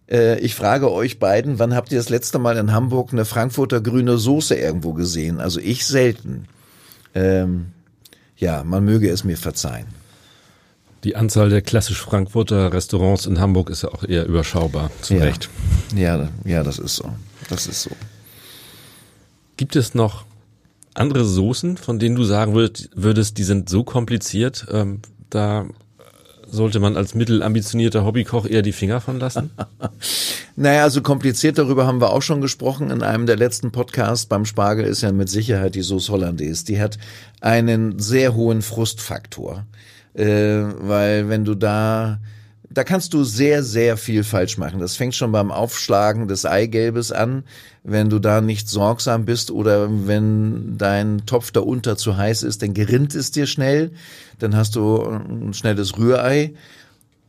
äh, 0.09 0.39
ich 0.39 0.55
frage 0.55 0.91
euch 0.91 1.19
beiden, 1.19 1.59
wann 1.59 1.75
habt 1.75 1.91
ihr 1.91 1.99
das 1.99 2.09
letzte 2.09 2.39
Mal 2.39 2.57
in 2.57 2.71
Hamburg 2.73 3.13
eine 3.13 3.25
Frankfurter 3.25 3.81
grüne 3.81 4.17
Soße 4.17 4.55
irgendwo 4.55 4.93
gesehen? 4.93 5.39
Also 5.39 5.59
ich 5.59 5.85
selten. 5.85 6.47
Ähm, 7.13 7.67
ja, 8.37 8.63
man 8.63 8.83
möge 8.83 9.09
es 9.09 9.23
mir 9.23 9.37
verzeihen. 9.37 9.87
Die 11.03 11.15
Anzahl 11.15 11.49
der 11.49 11.61
klassisch 11.61 11.99
Frankfurter 11.99 12.73
Restaurants 12.73 13.25
in 13.25 13.39
Hamburg 13.39 13.69
ist 13.69 13.83
ja 13.83 13.89
auch 13.89 14.03
eher 14.03 14.25
überschaubar, 14.25 14.91
zu 15.01 15.15
Ja. 15.15 15.23
Recht. 15.23 15.49
Ja, 15.95 16.29
ja, 16.45 16.63
das 16.63 16.79
ist 16.79 16.95
so. 16.95 17.11
Das 17.49 17.67
ist 17.67 17.83
so. 17.83 17.91
Gibt 19.57 19.75
es 19.75 19.93
noch 19.95 20.25
andere 20.93 21.25
Soßen, 21.25 21.77
von 21.77 21.99
denen 21.99 22.15
du 22.15 22.23
sagen 22.23 22.53
würd, 22.53 22.89
würdest, 22.95 23.37
die 23.37 23.43
sind 23.43 23.69
so 23.69 23.83
kompliziert, 23.83 24.67
ähm, 24.71 24.99
da 25.29 25.65
sollte 26.51 26.79
man 26.79 26.97
als 26.97 27.15
mittelambitionierter 27.15 28.05
Hobbykoch 28.05 28.45
eher 28.45 28.61
die 28.61 28.73
Finger 28.73 29.01
von 29.01 29.19
lassen? 29.19 29.51
Naja, 30.57 30.83
also 30.83 31.01
kompliziert 31.01 31.57
darüber 31.57 31.87
haben 31.87 32.01
wir 32.01 32.11
auch 32.11 32.21
schon 32.21 32.41
gesprochen 32.41 32.91
in 32.91 33.03
einem 33.03 33.25
der 33.25 33.37
letzten 33.37 33.71
Podcasts. 33.71 34.25
Beim 34.25 34.45
Spargel 34.45 34.85
ist 34.85 35.01
ja 35.01 35.11
mit 35.13 35.29
Sicherheit 35.29 35.75
die 35.75 35.81
Sauce 35.81 36.09
Hollandaise. 36.09 36.65
Die 36.65 36.79
hat 36.79 36.97
einen 37.39 37.99
sehr 37.99 38.35
hohen 38.35 38.61
Frustfaktor, 38.61 39.65
äh, 40.13 40.25
weil 40.25 41.29
wenn 41.29 41.45
du 41.45 41.55
da 41.55 42.19
da 42.73 42.83
kannst 42.83 43.13
du 43.13 43.23
sehr, 43.23 43.63
sehr 43.63 43.97
viel 43.97 44.23
falsch 44.23 44.57
machen. 44.57 44.79
Das 44.79 44.95
fängt 44.95 45.15
schon 45.15 45.31
beim 45.31 45.51
Aufschlagen 45.51 46.27
des 46.27 46.45
Eigelbes 46.45 47.11
an, 47.11 47.43
wenn 47.83 48.09
du 48.09 48.19
da 48.19 48.41
nicht 48.41 48.69
sorgsam 48.69 49.25
bist 49.25 49.51
oder 49.51 49.89
wenn 50.07 50.77
dein 50.77 51.25
Topf 51.25 51.51
darunter 51.51 51.97
zu 51.97 52.15
heiß 52.15 52.43
ist, 52.43 52.61
dann 52.61 52.73
gerinnt 52.73 53.13
es 53.15 53.31
dir 53.31 53.45
schnell, 53.45 53.91
dann 54.39 54.55
hast 54.55 54.75
du 54.75 55.01
ein 55.03 55.53
schnelles 55.53 55.97
Rührei 55.97 56.53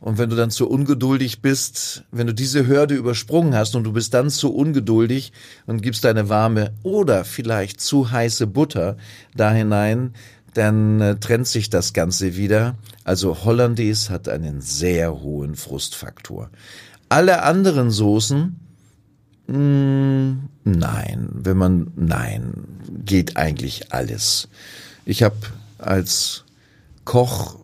und 0.03 0.17
wenn 0.17 0.29
du 0.29 0.35
dann 0.35 0.51
zu 0.51 0.69
ungeduldig 0.69 1.41
bist, 1.41 2.03
wenn 2.11 2.27
du 2.27 2.33
diese 2.33 2.67
Hürde 2.67 2.93
übersprungen 2.93 3.55
hast 3.55 3.73
und 3.73 3.85
du 3.85 3.93
bist 3.93 4.13
dann 4.13 4.29
zu 4.29 4.53
ungeduldig 4.53 5.31
und 5.65 5.81
gibst 5.81 6.03
deine 6.03 6.27
warme 6.27 6.73
oder 6.83 7.23
vielleicht 7.23 7.79
zu 7.79 8.11
heiße 8.11 8.47
Butter 8.47 8.97
da 9.33 9.53
hinein, 9.53 10.13
dann 10.53 11.01
äh, 11.01 11.15
trennt 11.17 11.47
sich 11.47 11.69
das 11.69 11.93
Ganze 11.93 12.35
wieder. 12.35 12.75
Also 13.03 13.43
Hollandaise 13.43 14.11
hat 14.11 14.29
einen 14.29 14.61
sehr 14.61 15.21
hohen 15.21 15.55
Frustfaktor. 15.55 16.49
Alle 17.09 17.43
anderen 17.43 17.91
Soßen, 17.91 18.59
mh, 19.47 20.35
nein, 20.63 21.29
wenn 21.33 21.57
man, 21.57 21.91
nein, 21.95 22.53
geht 23.05 23.37
eigentlich 23.37 23.91
alles. 23.91 24.47
Ich 25.05 25.23
habe 25.23 25.35
als 25.77 26.45
Koch 27.03 27.57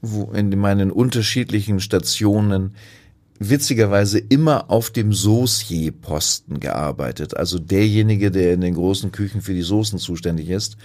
wo 0.00 0.30
in 0.32 0.56
meinen 0.58 0.90
unterschiedlichen 0.90 1.80
Stationen 1.80 2.74
witzigerweise 3.38 4.18
immer 4.18 4.70
auf 4.70 4.90
dem 4.90 5.12
Saucier-Posten 5.12 6.60
gearbeitet. 6.60 7.36
Also 7.36 7.58
derjenige, 7.58 8.30
der 8.30 8.52
in 8.52 8.60
den 8.60 8.74
großen 8.74 9.12
Küchen 9.12 9.42
für 9.42 9.54
die 9.54 9.62
Soßen 9.62 9.98
zuständig 9.98 10.48
ist, 10.48 10.76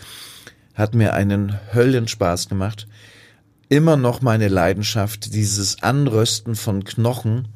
hat 0.74 0.96
mir 0.96 1.14
einen 1.14 1.60
Höllenspaß 1.74 2.50
gemacht. 2.50 2.88
Immer 3.70 3.98
noch 3.98 4.22
meine 4.22 4.48
Leidenschaft, 4.48 5.34
dieses 5.34 5.82
Anrösten 5.82 6.56
von 6.56 6.84
Knochen, 6.84 7.48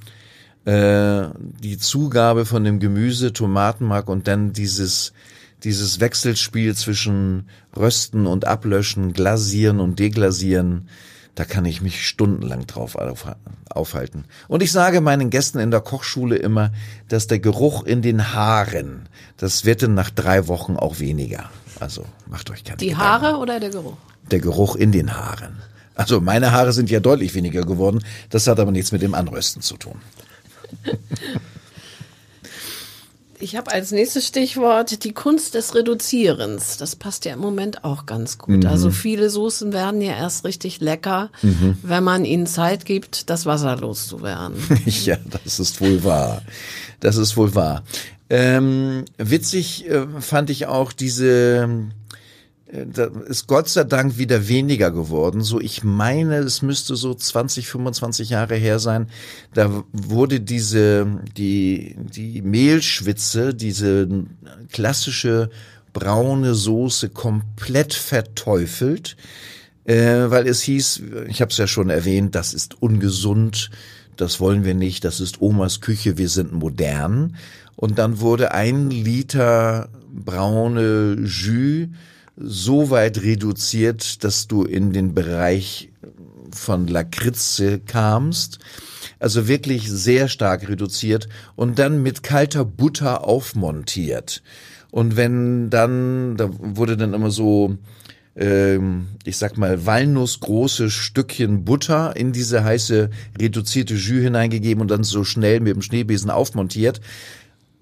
äh, 0.66 1.28
die 1.62 1.78
Zugabe 1.78 2.46
von 2.46 2.64
dem 2.64 2.80
Gemüse, 2.80 3.34
Tomatenmark 3.34 4.08
und 4.10 4.28
dann 4.28 4.54
dieses 4.54 5.14
dieses 5.64 6.00
Wechselspiel 6.00 6.76
zwischen 6.76 7.50
Rösten 7.76 8.28
und 8.28 8.46
Ablöschen, 8.46 9.14
Glasieren 9.14 9.80
und 9.80 10.00
Deglasieren, 10.00 10.88
da 11.36 11.46
kann 11.46 11.66
ich 11.66 11.82
mich 11.82 12.08
stundenlang 12.08 12.66
drauf 12.66 12.96
auf, 12.96 13.28
aufhalten. 13.70 14.26
Und 14.48 14.64
ich 14.64 14.72
sage 14.72 15.02
meinen 15.02 15.30
Gästen 15.30 15.60
in 15.60 15.72
der 15.72 15.82
Kochschule 15.82 16.36
immer, 16.36 16.72
dass 17.10 17.28
der 17.28 17.40
Geruch 17.40 17.84
in 17.84 18.02
den 18.02 18.34
Haaren, 18.34 19.08
das 19.38 19.66
wird 19.66 19.84
dann 19.84 19.94
nach 19.94 20.10
drei 20.10 20.48
Wochen 20.48 20.76
auch 20.76 21.00
weniger. 21.00 21.50
Also 21.80 22.06
macht 22.28 22.50
euch 22.50 22.63
keine 22.63 22.78
Die 22.78 22.90
Gedanken. 22.90 23.06
Haare 23.08 23.38
oder 23.38 23.60
der 23.60 23.70
Geruch? 23.70 23.98
Der 24.32 24.40
Geruch 24.40 24.76
in 24.76 24.92
den 24.92 25.16
Haaren. 25.16 25.58
Also 25.96 26.22
meine 26.22 26.52
Haare 26.52 26.74
sind 26.74 26.90
ja 26.90 27.00
deutlich 27.00 27.34
weniger 27.34 27.63
geworden. 27.63 28.04
Das 28.30 28.46
hat 28.48 28.60
aber 28.60 28.72
nichts 28.72 28.92
mit 28.92 29.02
dem 29.02 29.13
Anrösten 29.16 29.62
zu 29.62 29.78
tun. 29.78 29.96
Ich 33.40 33.56
habe 33.56 33.72
als 33.72 33.92
nächstes 33.92 34.26
Stichwort 34.26 35.04
die 35.04 35.13
Kunst 35.13 35.54
des 35.54 35.76
Reduzierens. 35.76 36.78
Das 36.78 36.96
passt 36.96 37.24
ja 37.26 37.34
im 37.34 37.40
Moment 37.40 37.84
auch 37.84 38.08
ganz 38.08 38.40
gut. 38.40 38.63
Mhm. 38.63 38.66
Also 38.66 38.90
viele 38.90 39.30
Soßen 39.30 39.74
werden 39.74 40.02
ja 40.02 40.13
erst 40.13 40.44
richtig 40.44 40.80
lecker, 40.82 41.30
Mhm. 41.44 41.78
wenn 41.84 42.04
man 42.04 42.26
ihnen 42.26 42.48
Zeit 42.48 42.84
gibt, 42.86 43.30
das 43.30 43.46
Wasser 43.46 43.76
loszuwerden. 43.78 44.56
Ja, 44.88 45.18
das 45.44 45.60
ist 45.60 45.80
wohl 45.82 46.04
wahr. 46.04 46.42
Das 47.00 47.16
ist 47.18 47.38
wohl 47.38 47.54
wahr. 47.54 47.84
Ähm, 48.30 49.06
witzig 49.18 49.90
äh, 49.90 50.06
fand 50.20 50.50
ich 50.50 50.66
auch 50.68 50.92
diese, 50.92 51.88
äh, 52.68 52.86
da 52.86 53.06
ist 53.28 53.48
Gott 53.48 53.70
sei 53.70 53.84
Dank 53.86 54.18
wieder 54.18 54.48
weniger 54.48 54.92
geworden. 54.92 55.42
So, 55.42 55.62
ich 55.62 55.84
meine, 55.84 56.38
es 56.38 56.62
müsste 56.62 56.96
so 56.96 57.13
20, 57.13 57.68
25 57.68 58.30
Jahre 58.30 58.56
her 58.56 58.80
sein. 58.80 59.08
Da 59.54 59.84
wurde 59.94 60.42
diese, 60.42 61.08
die, 61.38 61.96
die 61.98 62.42
Mehlschwitze, 62.42 63.54
diese 63.54 64.08
klassische 64.72 65.50
braune 65.94 66.54
Soße 66.54 67.10
komplett 67.10 67.94
verteufelt 67.94 69.16
äh, 69.88 70.30
weil 70.30 70.48
es 70.48 70.62
hieß, 70.62 71.02
ich 71.28 71.42
habe 71.42 71.50
es 71.50 71.58
ja 71.58 71.66
schon 71.66 71.90
erwähnt, 71.90 72.36
das 72.36 72.54
ist 72.54 72.82
ungesund, 72.82 73.72
das 74.22 74.40
wollen 74.40 74.66
wir 74.66 74.74
nicht, 74.74 75.04
das 75.04 75.20
ist 75.20 75.42
Omas 75.42 75.82
Küche, 75.82 76.18
wir 76.18 76.30
sind 76.30 76.54
modern. 76.54 77.36
Und 77.76 78.00
dann 78.00 78.20
wurde 78.20 78.54
ein 78.54 78.90
Liter 78.90 79.90
braune 80.14 81.18
Jus 81.24 81.88
so 82.36 82.92
weit 82.92 83.24
reduziert, 83.24 84.24
dass 84.24 84.48
du 84.48 84.64
in 84.64 84.94
den 84.94 85.14
Bereich 85.14 85.92
von 86.52 86.88
Lakritze 86.88 87.80
kamst. 87.80 88.60
Also 89.20 89.48
wirklich 89.48 89.90
sehr 89.90 90.28
stark 90.28 90.70
reduziert 90.70 91.28
und 91.56 91.80
dann 91.80 92.04
mit 92.04 92.22
kalter 92.22 92.64
Butter 92.64 93.24
aufmontiert. 93.24 94.44
Und 94.92 95.18
wenn 95.18 95.70
dann, 95.70 96.38
da 96.38 96.50
wurde 96.52 96.98
dann 96.98 97.14
immer 97.14 97.32
so, 97.32 97.78
ähm, 98.38 99.08
ich 99.26 99.38
sag 99.38 99.58
mal, 99.58 99.86
walnussgroße 99.86 100.89
Stückchen 100.89 101.65
Butter 101.65 102.15
in 102.15 102.32
diese 102.32 102.63
heiße 102.63 103.10
reduzierte 103.39 103.95
Jus 103.95 104.23
hineingegeben 104.23 104.82
und 104.82 104.91
dann 104.91 105.04
so 105.04 105.23
schnell 105.23 105.60
mit 105.60 105.76
dem 105.76 105.82
Schneebesen 105.82 106.30
aufmontiert. 106.30 107.02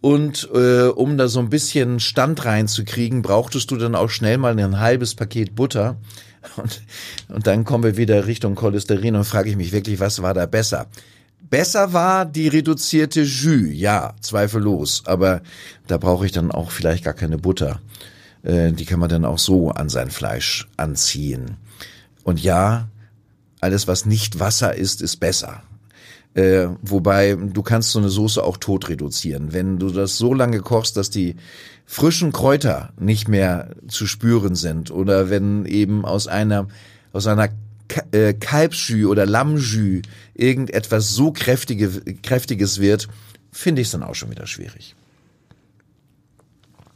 Und 0.01 0.47
äh, 0.53 0.87
um 0.87 1.17
da 1.17 1.27
so 1.27 1.39
ein 1.39 1.49
bisschen 1.49 1.99
Stand 1.99 2.45
reinzukriegen, 2.45 3.21
brauchtest 3.21 3.71
du 3.71 3.75
dann 3.75 3.95
auch 3.95 4.09
schnell 4.09 4.37
mal 4.37 4.57
ein 4.57 4.79
halbes 4.79 5.15
Paket 5.15 5.55
Butter. 5.55 5.97
Und, 6.57 6.83
und 7.27 7.47
dann 7.47 7.65
kommen 7.65 7.83
wir 7.83 7.97
wieder 7.97 8.27
Richtung 8.27 8.53
Cholesterin 8.53 9.15
und 9.15 9.23
frage 9.23 9.49
ich 9.49 9.55
mich 9.55 9.71
wirklich, 9.71 9.99
was 9.99 10.21
war 10.21 10.35
da 10.35 10.45
besser? 10.45 10.85
Besser 11.49 11.91
war 11.91 12.23
die 12.23 12.47
reduzierte 12.49 13.23
Jus, 13.23 13.69
ja, 13.71 14.13
zweifellos. 14.21 15.01
Aber 15.07 15.41
da 15.87 15.97
brauche 15.97 16.27
ich 16.27 16.31
dann 16.31 16.51
auch 16.51 16.69
vielleicht 16.69 17.03
gar 17.03 17.15
keine 17.15 17.39
Butter. 17.39 17.81
Äh, 18.45 18.71
die 18.71 18.85
kann 18.85 18.99
man 18.99 19.09
dann 19.09 19.25
auch 19.25 19.39
so 19.39 19.71
an 19.71 19.89
sein 19.89 20.09
Fleisch 20.09 20.67
anziehen. 20.77 21.57
Und 22.23 22.41
ja, 22.41 22.89
alles, 23.59 23.87
was 23.87 24.05
nicht 24.05 24.39
Wasser 24.39 24.75
ist, 24.75 25.01
ist 25.01 25.17
besser. 25.17 25.63
Äh, 26.35 26.67
wobei 26.81 27.35
du 27.35 27.63
kannst 27.63 27.91
so 27.91 27.99
eine 27.99 28.09
Soße 28.09 28.43
auch 28.43 28.57
tot 28.57 28.89
reduzieren. 28.89 29.53
Wenn 29.53 29.79
du 29.79 29.89
das 29.89 30.17
so 30.17 30.33
lange 30.33 30.59
kochst, 30.59 30.97
dass 30.97 31.09
die 31.09 31.35
frischen 31.85 32.31
Kräuter 32.31 32.93
nicht 32.99 33.27
mehr 33.27 33.71
zu 33.87 34.05
spüren 34.05 34.55
sind 34.55 34.91
oder 34.91 35.29
wenn 35.29 35.65
eben 35.65 36.05
aus 36.05 36.27
einer 36.27 36.67
aus 37.13 37.27
einer 37.27 37.49
äh, 38.11 38.33
oder 39.05 39.25
Lammjus 39.25 40.01
irgendetwas 40.33 41.11
so 41.11 41.31
kräftige, 41.31 41.89
kräftiges 42.21 42.79
wird, 42.79 43.07
finde 43.51 43.81
ich 43.81 43.87
es 43.87 43.91
dann 43.91 44.03
auch 44.03 44.15
schon 44.15 44.31
wieder 44.31 44.47
schwierig. 44.47 44.95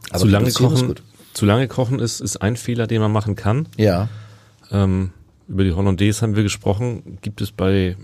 Aber 0.09 0.19
zu 0.19 0.27
lange 0.27 0.47
reduzieren 0.47 0.49
ist 0.49 0.57
kochen, 0.57 0.87
gut. 0.87 1.03
Zu 1.39 1.45
lange 1.45 1.69
kochen 1.69 1.99
ist, 1.99 2.19
ist 2.19 2.41
ein 2.41 2.57
Fehler, 2.57 2.85
den 2.85 2.99
man 2.99 3.13
machen 3.13 3.37
kann. 3.37 3.69
Ja. 3.77 4.09
Ähm, 4.71 5.11
über 5.47 5.63
die 5.63 5.71
Hollandaise 5.71 6.21
haben 6.21 6.35
wir 6.35 6.43
gesprochen. 6.43 7.17
Gibt 7.21 7.39
es 7.39 7.53
bei 7.53 7.95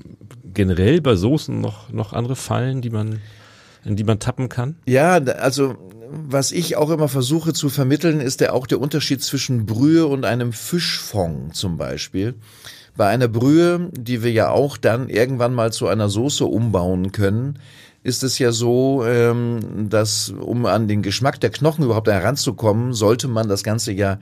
generell 0.53 1.01
bei 1.01 1.15
Soßen 1.15 1.59
noch 1.59 1.91
noch 1.91 2.13
andere 2.13 2.37
Fallen, 2.37 2.81
die 2.81 2.89
man 2.89 3.19
in 3.83 3.97
die 3.97 4.05
man 4.05 4.19
tappen 4.19 4.47
kann? 4.47 4.77
Ja, 4.85 5.15
also 5.15 5.75
was 6.09 6.53
ich 6.53 6.77
auch 6.77 6.89
immer 6.91 7.09
versuche 7.09 7.51
zu 7.51 7.67
vermitteln, 7.67 8.21
ist 8.21 8.39
der 8.39 8.53
auch 8.53 8.67
der 8.67 8.79
Unterschied 8.79 9.21
zwischen 9.21 9.65
Brühe 9.65 10.05
und 10.07 10.23
einem 10.23 10.53
Fischfond 10.53 11.55
zum 11.55 11.77
Beispiel. 11.77 12.35
Bei 12.95 13.07
einer 13.07 13.27
Brühe, 13.27 13.89
die 13.91 14.23
wir 14.23 14.31
ja 14.31 14.49
auch 14.49 14.77
dann 14.77 15.09
irgendwann 15.09 15.53
mal 15.53 15.73
zu 15.73 15.87
einer 15.87 16.07
Soße 16.07 16.45
umbauen 16.45 17.11
können, 17.11 17.59
ist 18.05 18.23
es 18.23 18.37
ja 18.37 18.51
so, 18.51 19.03
ähm, 19.03 19.89
dass 19.89 20.29
um 20.29 20.67
an 20.67 20.87
den 20.87 21.01
Geschmack 21.01 21.39
der 21.39 21.49
Knochen 21.49 21.83
überhaupt 21.83 22.07
heranzukommen, 22.07 22.93
sollte 22.93 23.27
man 23.27 23.49
das 23.49 23.63
Ganze 23.63 23.93
ja 23.93 24.19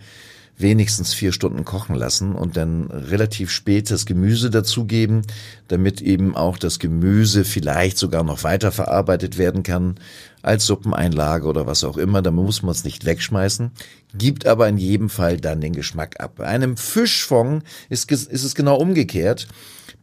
wenigstens 0.58 1.14
vier 1.14 1.34
Stunden 1.34 1.66
kochen 1.66 1.96
lassen 1.96 2.34
und 2.34 2.56
dann 2.56 2.86
relativ 2.86 3.52
spät 3.52 3.92
das 3.92 4.06
Gemüse 4.06 4.50
dazugeben, 4.50 5.24
damit 5.68 6.00
eben 6.00 6.34
auch 6.34 6.58
das 6.58 6.80
Gemüse 6.80 7.44
vielleicht 7.44 7.98
sogar 7.98 8.24
noch 8.24 8.44
weiter 8.44 8.72
verarbeitet 8.72 9.38
werden 9.38 9.64
kann 9.64 9.96
als 10.42 10.66
Suppeneinlage 10.66 11.46
oder 11.46 11.68
was 11.68 11.84
auch 11.84 11.98
immer. 11.98 12.22
Da 12.22 12.32
muss 12.32 12.62
man 12.64 12.72
es 12.72 12.86
nicht 12.86 13.04
wegschmeißen, 13.04 13.72
gibt 14.14 14.46
aber 14.48 14.70
in 14.70 14.78
jedem 14.78 15.10
Fall 15.10 15.36
dann 15.36 15.60
den 15.60 15.74
Geschmack 15.74 16.22
ab. 16.22 16.36
Bei 16.38 16.46
einem 16.46 16.78
Fischfond 16.78 17.64
ist, 17.90 18.10
ist 18.10 18.32
es 18.32 18.56
genau 18.56 18.78
umgekehrt. 18.78 19.48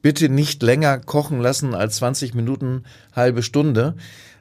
Bitte 0.02 0.28
nicht 0.28 0.62
länger 0.62 0.98
kochen 0.98 1.40
lassen 1.40 1.74
als 1.74 1.96
20 1.96 2.34
Minuten, 2.34 2.84
halbe 3.14 3.42
Stunde. 3.42 3.94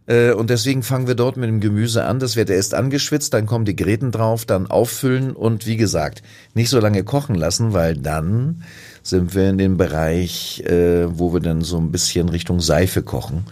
Äh, 0.08 0.32
Und 0.32 0.50
deswegen 0.50 0.84
fangen 0.84 1.08
wir 1.08 1.16
dort 1.16 1.38
mit 1.38 1.50
dem 1.50 1.60
Gemüse 1.60 2.06
an. 2.06 2.20
Das 2.20 2.36
wird 2.36 2.50
erst 2.50 2.74
angeschwitzt, 2.74 3.34
dann 3.34 3.46
kommen 3.46 3.66
die 3.66 3.76
Gräten 3.76 4.12
drauf, 4.12 4.46
dann 4.46 4.68
auffüllen 4.68 5.34
und 5.34 5.66
wie 5.68 5.78
gesagt, 5.78 6.24
nicht 6.54 6.70
so 6.70 6.80
lange 6.80 7.04
kochen 7.04 7.36
lassen, 7.36 7.74
weil 7.74 7.96
dann 7.96 8.64
sind 9.04 9.36
wir 9.36 9.50
in 9.50 9.58
dem 9.58 9.78
Bereich, 9.78 10.62
äh, 10.66 11.08
wo 11.18 11.34
wir 11.34 11.42
dann 11.42 11.62
so 11.62 11.78
ein 11.78 11.92
bisschen 11.92 12.30
Richtung 12.30 12.60
Seife 12.62 13.04
kochen. 13.04 13.46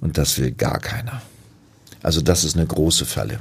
Und 0.00 0.18
das 0.18 0.38
will 0.38 0.50
gar 0.52 0.78
keiner. 0.78 1.20
Also 2.02 2.22
das 2.22 2.44
ist 2.44 2.56
eine 2.56 2.66
große 2.66 3.04
Falle. 3.04 3.38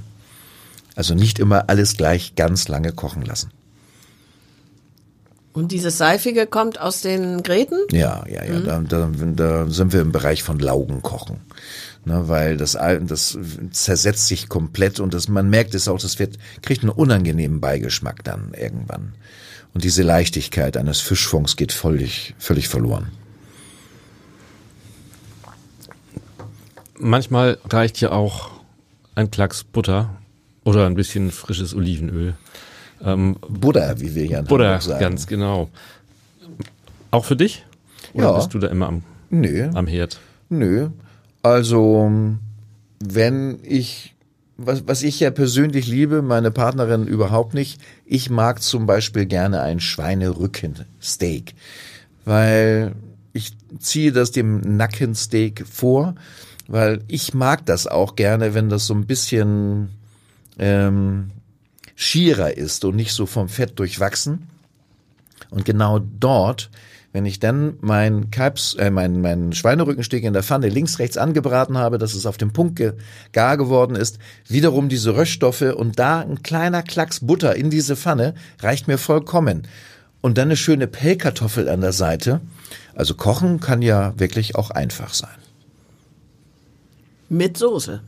Also 0.95 1.15
nicht 1.15 1.39
immer 1.39 1.69
alles 1.69 1.95
gleich 1.95 2.35
ganz 2.35 2.67
lange 2.67 2.91
kochen 2.91 3.21
lassen. 3.23 3.51
Und 5.53 5.71
dieses 5.71 5.97
Seifige 5.97 6.45
kommt 6.45 6.79
aus 6.79 7.01
den 7.01 7.43
Gräten? 7.43 7.79
Ja, 7.91 8.23
ja, 8.27 8.45
ja. 8.45 8.59
Da, 8.59 8.79
da, 8.87 9.09
da 9.35 9.69
sind 9.69 9.93
wir 9.93 10.01
im 10.01 10.11
Bereich 10.11 10.43
von 10.43 10.59
Laugenkochen. 10.59 11.37
Ne, 12.05 12.27
weil 12.27 12.55
das, 12.55 12.77
das 13.01 13.37
zersetzt 13.71 14.27
sich 14.27 14.47
komplett 14.47 15.01
und 15.01 15.13
das, 15.13 15.27
man 15.27 15.49
merkt 15.49 15.75
es 15.75 15.89
auch, 15.89 15.99
das 15.99 16.17
wird, 16.17 16.37
kriegt 16.61 16.81
einen 16.81 16.91
unangenehmen 16.91 17.59
Beigeschmack 17.59 18.23
dann 18.23 18.53
irgendwann. 18.57 19.13
Und 19.73 19.83
diese 19.83 20.03
Leichtigkeit 20.03 20.77
eines 20.77 21.01
Fischfonds 21.01 21.57
geht 21.57 21.73
völlig, 21.73 22.35
völlig 22.39 22.69
verloren. 22.69 23.11
Manchmal 26.97 27.57
reicht 27.69 27.99
ja 28.01 28.11
auch 28.11 28.49
ein 29.15 29.29
Klacks 29.29 29.63
Butter 29.63 30.17
oder 30.63 30.85
ein 30.85 30.95
bisschen 30.95 31.31
frisches 31.31 31.73
Olivenöl. 31.73 32.35
Ähm, 33.03 33.37
Butter, 33.47 33.99
wie 33.99 34.13
wir 34.15 34.23
hier 34.25 34.39
in 34.39 34.45
Butter, 34.45 34.65
Hamburg 34.65 34.81
sagen. 34.83 34.99
ganz 34.99 35.27
genau. 35.27 35.69
Auch 37.11 37.25
für 37.25 37.35
dich? 37.35 37.65
Oder 38.13 38.25
Ja. 38.27 38.35
bist 38.37 38.53
du 38.53 38.59
da 38.59 38.67
immer 38.67 38.87
am, 38.87 39.03
Nö, 39.29 39.69
am 39.73 39.87
Herd? 39.87 40.19
nö. 40.49 40.89
Also, 41.43 42.11
wenn 42.99 43.59
ich, 43.63 44.15
was, 44.57 44.85
was 44.87 45.03
ich 45.03 45.19
ja 45.19 45.31
persönlich 45.31 45.87
liebe, 45.87 46.21
meine 46.21 46.51
Partnerin 46.51 47.07
überhaupt 47.07 47.53
nicht, 47.53 47.79
ich 48.05 48.29
mag 48.29 48.61
zum 48.61 48.85
Beispiel 48.85 49.25
gerne 49.25 49.61
ein 49.61 49.79
Schweinerückensteak, 49.79 51.53
weil 52.25 52.93
ich 53.33 53.53
ziehe 53.79 54.11
das 54.11 54.31
dem 54.31 54.59
Nackensteak 54.77 55.65
vor, 55.71 56.15
weil 56.67 57.01
ich 57.07 57.33
mag 57.33 57.65
das 57.65 57.87
auch 57.87 58.15
gerne, 58.15 58.53
wenn 58.53 58.69
das 58.69 58.85
so 58.87 58.93
ein 58.93 59.05
bisschen 59.05 59.89
ähm, 60.57 61.31
schierer 61.99 62.55
ist 62.55 62.85
und 62.85 62.95
nicht 62.95 63.11
so 63.11 63.25
vom 63.25 63.49
Fett 63.49 63.77
durchwachsen. 63.77 64.47
Und 65.49 65.65
genau 65.65 65.99
dort, 65.99 66.69
wenn 67.11 67.25
ich 67.25 67.39
dann 67.39 67.73
mein 67.81 68.31
Kalbs, 68.31 68.75
äh, 68.75 68.89
mein, 68.89 69.19
mein 69.19 69.51
Schweinerückensteak 69.51 70.23
in 70.23 70.31
der 70.31 70.43
Pfanne 70.43 70.69
links, 70.69 70.99
rechts 70.99 71.17
angebraten 71.17 71.77
habe, 71.77 71.97
dass 71.97 72.13
es 72.13 72.25
auf 72.25 72.37
dem 72.37 72.53
Punkt 72.53 72.77
ge 72.77 72.93
gar 73.33 73.57
geworden 73.57 73.97
ist, 73.97 74.17
wiederum 74.47 74.87
diese 74.87 75.17
Röststoffe 75.17 75.61
und 75.75 75.99
da 75.99 76.21
ein 76.21 76.41
kleiner 76.41 76.83
Klacks 76.83 77.19
Butter 77.19 77.57
in 77.57 77.69
diese 77.69 77.97
Pfanne 77.97 78.33
reicht 78.61 78.87
mir 78.87 78.97
vollkommen. 78.97 79.67
Und 80.21 80.37
dann 80.37 80.47
eine 80.47 80.57
schöne 80.57 80.87
Pellkartoffel 80.87 81.67
an 81.67 81.81
der 81.81 81.93
Seite. 81.93 82.39
Also 82.95 83.13
kochen 83.15 83.59
kann 83.59 83.81
ja 83.81 84.13
wirklich 84.17 84.55
auch 84.55 84.69
einfach 84.69 85.13
sein. 85.13 85.37
Mit 87.27 87.57
Soße. 87.57 88.01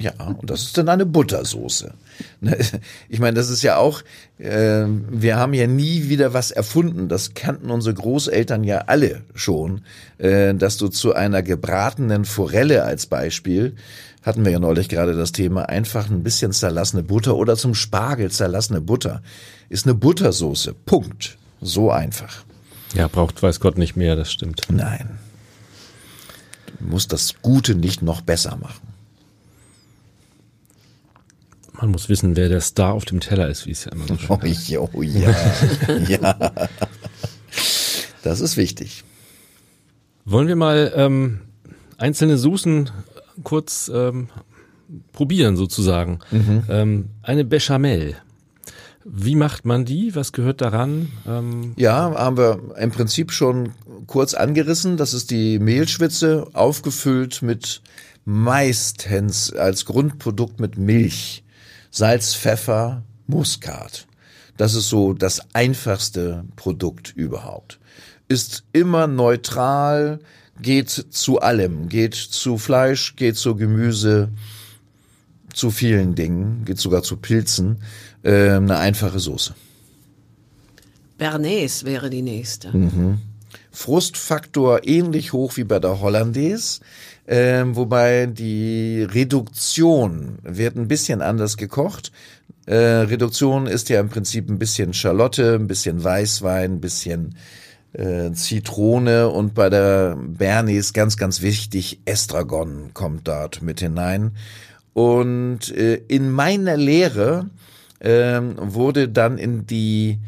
Ja, 0.00 0.12
und 0.38 0.48
das 0.48 0.62
ist 0.62 0.78
dann 0.78 0.88
eine 0.88 1.06
Buttersoße. 1.06 1.92
Ne, 2.40 2.56
Ich 3.08 3.20
meine, 3.20 3.34
das 3.34 3.50
ist 3.50 3.62
ja 3.62 3.76
auch, 3.76 4.02
äh, 4.38 4.84
wir 4.86 5.36
haben 5.36 5.54
ja 5.54 5.66
nie 5.66 6.08
wieder 6.08 6.34
was 6.34 6.50
erfunden. 6.50 7.08
Das 7.08 7.34
kannten 7.34 7.70
unsere 7.70 7.94
Großeltern 7.94 8.64
ja 8.64 8.84
alle 8.86 9.22
schon, 9.34 9.82
äh, 10.18 10.54
dass 10.54 10.76
du 10.76 10.88
zu 10.88 11.14
einer 11.14 11.42
gebratenen 11.42 12.24
Forelle 12.24 12.84
als 12.84 13.06
Beispiel 13.06 13.74
hatten 14.22 14.44
wir 14.44 14.52
ja 14.52 14.58
neulich 14.58 14.88
gerade 14.88 15.16
das 15.16 15.32
Thema, 15.32 15.68
einfach 15.68 16.10
ein 16.10 16.22
bisschen 16.22 16.52
zerlassene 16.52 17.02
Butter 17.02 17.36
oder 17.36 17.56
zum 17.56 17.74
Spargel 17.74 18.30
zerlassene 18.30 18.80
Butter. 18.80 19.22
Ist 19.68 19.86
eine 19.86 19.94
Buttersoße. 19.94 20.74
Punkt. 20.74 21.38
So 21.60 21.90
einfach. 21.90 22.44
Ja, 22.94 23.08
braucht 23.08 23.42
weiß 23.42 23.60
Gott 23.60 23.78
nicht 23.78 23.96
mehr, 23.96 24.16
das 24.16 24.30
stimmt. 24.30 24.62
Nein. 24.68 25.18
Du 26.78 26.86
musst 26.88 27.12
das 27.12 27.34
Gute 27.42 27.74
nicht 27.74 28.02
noch 28.02 28.20
besser 28.20 28.56
machen. 28.56 28.87
Man 31.80 31.90
muss 31.90 32.08
wissen, 32.08 32.36
wer 32.36 32.48
der 32.48 32.60
Star 32.60 32.92
auf 32.92 33.04
dem 33.04 33.20
Teller 33.20 33.48
ist, 33.48 33.66
wie 33.66 33.70
es 33.70 33.84
ja 33.84 33.92
immer 33.92 34.06
so 34.06 34.16
schön 34.16 34.28
Oh, 34.30 34.40
ja, 34.42 34.80
oh 34.80 35.02
ja. 35.02 35.34
ja. 36.08 36.50
Das 38.22 38.40
ist 38.40 38.56
wichtig. 38.56 39.04
Wollen 40.24 40.48
wir 40.48 40.56
mal 40.56 40.92
ähm, 40.96 41.40
einzelne 41.96 42.36
Soßen 42.36 42.90
kurz 43.44 43.90
ähm, 43.94 44.28
probieren 45.12 45.56
sozusagen? 45.56 46.18
Ähm, 46.68 47.10
eine 47.22 47.44
Bechamel. 47.44 48.16
Wie 49.04 49.36
macht 49.36 49.64
man 49.64 49.84
die? 49.84 50.14
Was 50.14 50.32
gehört 50.32 50.60
daran? 50.60 51.08
Ähm, 51.26 51.72
Ja, 51.76 52.12
haben 52.14 52.36
wir 52.36 52.60
im 52.78 52.90
Prinzip 52.90 53.30
schon 53.32 53.70
kurz 54.06 54.34
angerissen. 54.34 54.96
Das 54.96 55.14
ist 55.14 55.30
die 55.30 55.58
Mehlschwitze, 55.58 56.48
aufgefüllt 56.52 57.40
mit 57.40 57.80
meistens 58.24 59.52
als 59.54 59.86
Grundprodukt 59.86 60.60
mit 60.60 60.76
Milch, 60.76 61.42
Salz, 61.98 62.36
Pfeffer, 62.36 63.02
Muskat. 63.26 64.06
Das 64.56 64.74
ist 64.74 64.88
so 64.88 65.14
das 65.14 65.40
einfachste 65.52 66.44
Produkt 66.54 67.12
überhaupt. 67.16 67.80
Ist 68.28 68.62
immer 68.72 69.08
neutral, 69.08 70.20
geht 70.62 70.90
zu 70.90 71.40
allem, 71.40 71.88
geht 71.88 72.14
zu 72.14 72.56
Fleisch, 72.56 73.16
geht 73.16 73.36
zu 73.36 73.56
Gemüse, 73.56 74.28
zu 75.52 75.72
vielen 75.72 76.14
Dingen, 76.14 76.64
geht 76.64 76.78
sogar 76.78 77.02
zu 77.02 77.16
Pilzen. 77.16 77.78
Ähm, 78.22 78.70
eine 78.70 78.78
einfache 78.78 79.18
Soße. 79.18 79.56
Bernays 81.16 81.84
wäre 81.84 82.10
die 82.10 82.22
nächste. 82.22 82.70
Frustfaktor 83.70 84.86
ähnlich 84.86 85.32
hoch 85.32 85.56
wie 85.56 85.64
bei 85.64 85.78
der 85.78 86.00
Hollandaise, 86.00 86.80
ähm, 87.26 87.76
wobei 87.76 88.26
die 88.26 89.02
Reduktion 89.02 90.38
wird 90.42 90.76
ein 90.76 90.88
bisschen 90.88 91.22
anders 91.22 91.56
gekocht. 91.56 92.12
Äh, 92.66 92.76
Reduktion 92.76 93.66
ist 93.66 93.88
ja 93.88 94.00
im 94.00 94.08
Prinzip 94.08 94.48
ein 94.50 94.58
bisschen 94.58 94.92
Schalotte, 94.92 95.54
ein 95.54 95.68
bisschen 95.68 96.02
Weißwein, 96.02 96.72
ein 96.72 96.80
bisschen 96.80 97.34
äh, 97.92 98.32
Zitrone 98.32 99.28
und 99.28 99.54
bei 99.54 99.70
der 99.70 100.16
Bernays 100.16 100.92
ganz, 100.92 101.16
ganz 101.16 101.40
wichtig, 101.42 102.00
Estragon 102.04 102.92
kommt 102.94 103.26
dort 103.28 103.62
mit 103.62 103.80
hinein. 103.80 104.32
Und 104.92 105.70
äh, 105.74 105.94
in 106.08 106.30
meiner 106.30 106.76
Lehre 106.76 107.48
ähm, 108.00 108.54
wurde 108.58 109.08
dann 109.08 109.38
in 109.38 109.66
die 109.66 110.18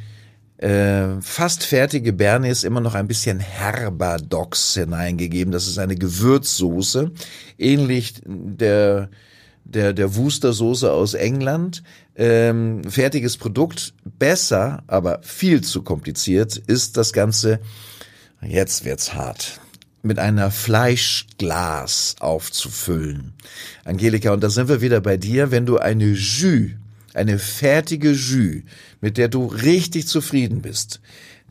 äh, 0.61 1.21
fast 1.23 1.65
fertige 1.65 2.13
Bernays 2.13 2.65
immer 2.65 2.81
noch 2.81 2.95
ein 2.95 3.09
bisschen 3.09 3.41
Herbadox 3.41 4.75
hineingegeben. 4.75 5.53
Das 5.53 5.67
ist 5.67 5.79
eine 5.79 5.97
Gewürzsoße, 5.97 7.13
ähnlich 7.59 8.15
der 8.25 9.09
der 9.65 9.93
der 9.93 10.17
Worcestersoße 10.17 10.93
aus 10.93 11.15
England. 11.15 11.83
Ähm, 12.17 12.83
fertiges 12.85 13.39
Produkt, 13.39 13.95
besser, 14.05 14.83
aber 14.87 15.21
viel 15.23 15.63
zu 15.63 15.83
kompliziert 15.83 16.57
ist 16.57 16.97
das 16.99 17.13
Ganze. 17.13 17.61
Jetzt 18.43 18.85
wird's 18.85 19.15
hart 19.15 19.61
mit 20.03 20.19
einer 20.19 20.51
Fleischglas 20.51 22.17
aufzufüllen. 22.21 23.35
Angelika, 23.85 24.33
und 24.33 24.43
da 24.43 24.51
sind 24.51 24.69
wir 24.69 24.81
wieder 24.81 25.01
bei 25.01 25.17
dir, 25.17 25.51
wenn 25.51 25.67
du 25.67 25.79
eine 25.79 26.05
Jus, 26.05 26.71
eine 27.15 27.39
fertige 27.39 28.13
Jus, 28.13 28.63
mit 29.01 29.17
der 29.17 29.29
du 29.29 29.47
richtig 29.47 30.07
zufrieden 30.07 30.63
bist, 30.63 31.01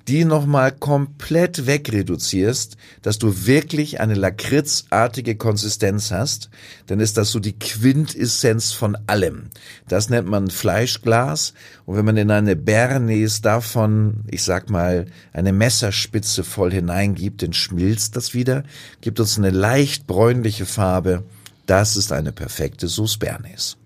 die 0.09 0.25
nochmal 0.25 0.71
komplett 0.71 1.67
wegreduzierst, 1.67 2.77
dass 3.03 3.19
du 3.19 3.45
wirklich 3.45 3.99
eine 3.99 4.15
lakritzartige 4.15 5.35
Konsistenz 5.35 6.09
hast, 6.09 6.49
dann 6.87 6.99
ist 6.99 7.17
das 7.17 7.29
so 7.29 7.39
die 7.39 7.57
Quintessenz 7.57 8.71
von 8.71 8.97
allem. 9.05 9.49
Das 9.87 10.09
nennt 10.09 10.27
man 10.27 10.49
Fleischglas 10.49 11.53
und 11.85 11.95
wenn 11.95 12.05
man 12.05 12.17
in 12.17 12.31
eine 12.31 12.55
Bernays 12.55 13.41
davon, 13.41 14.23
ich 14.31 14.43
sag 14.43 14.71
mal, 14.71 15.05
eine 15.31 15.53
Messerspitze 15.53 16.43
voll 16.43 16.71
hineingibt, 16.71 17.43
dann 17.43 17.53
schmilzt 17.53 18.15
das 18.15 18.33
wieder, 18.33 18.63
gibt 19.01 19.19
uns 19.19 19.37
eine 19.37 19.51
leicht 19.51 20.07
bräunliche 20.07 20.65
Farbe. 20.65 21.23
Das 21.67 21.95
ist 21.95 22.11
eine 22.11 22.31
perfekte 22.31 22.87
Sauce 22.87 23.17
Bernays. 23.17 23.78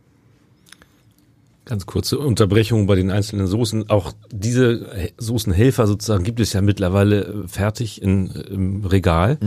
Ganz 1.65 1.85
kurze 1.85 2.19
Unterbrechung 2.19 2.87
bei 2.87 2.95
den 2.95 3.09
einzelnen 3.09 3.47
Soßen. 3.47 3.89
Auch 3.89 4.13
diese 4.31 5.11
Soßenhelfer 5.17 5.87
sozusagen 5.87 6.25
gibt 6.25 6.41
es 6.41 6.51
ja 6.51 6.61
mittlerweile 6.61 7.23
äh, 7.23 7.47
fertig 7.47 8.01
in, 8.01 8.27
im 8.27 8.85
Regal. 8.85 9.37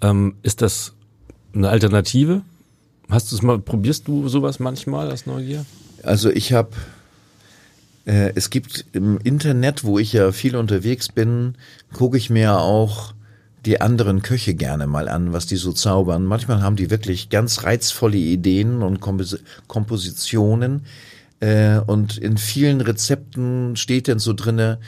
Ähm, 0.00 0.36
ist 0.42 0.62
das 0.62 0.94
eine 1.54 1.68
Alternative? 1.68 2.42
Hast 3.10 3.30
du 3.30 3.36
es 3.36 3.42
mal, 3.42 3.58
probierst 3.58 4.08
du 4.08 4.28
sowas 4.28 4.58
manchmal 4.58 5.10
aus 5.12 5.26
Neugier? 5.26 5.66
Also 6.02 6.30
ich 6.30 6.54
habe, 6.54 6.70
äh, 8.06 8.32
es 8.34 8.48
gibt 8.48 8.86
im 8.92 9.18
Internet, 9.18 9.84
wo 9.84 9.98
ich 9.98 10.14
ja 10.14 10.32
viel 10.32 10.56
unterwegs 10.56 11.10
bin, 11.10 11.56
gucke 11.92 12.16
ich 12.16 12.30
mir 12.30 12.58
auch 12.58 13.12
die 13.66 13.80
anderen 13.80 14.22
Köche 14.22 14.54
gerne 14.54 14.86
mal 14.86 15.08
an, 15.08 15.32
was 15.32 15.46
die 15.46 15.56
so 15.56 15.72
zaubern. 15.72 16.24
Manchmal 16.24 16.62
haben 16.62 16.76
die 16.76 16.90
wirklich 16.90 17.28
ganz 17.28 17.62
reizvolle 17.62 18.16
Ideen 18.16 18.82
und 18.82 19.00
Kompos 19.00 19.38
Kompositionen. 19.68 20.86
Äh, 21.42 21.80
und 21.80 22.18
in 22.18 22.38
vielen 22.38 22.80
Rezepten 22.80 23.74
steht 23.74 24.06
dann 24.06 24.20
so 24.20 24.32
drinne, 24.32 24.78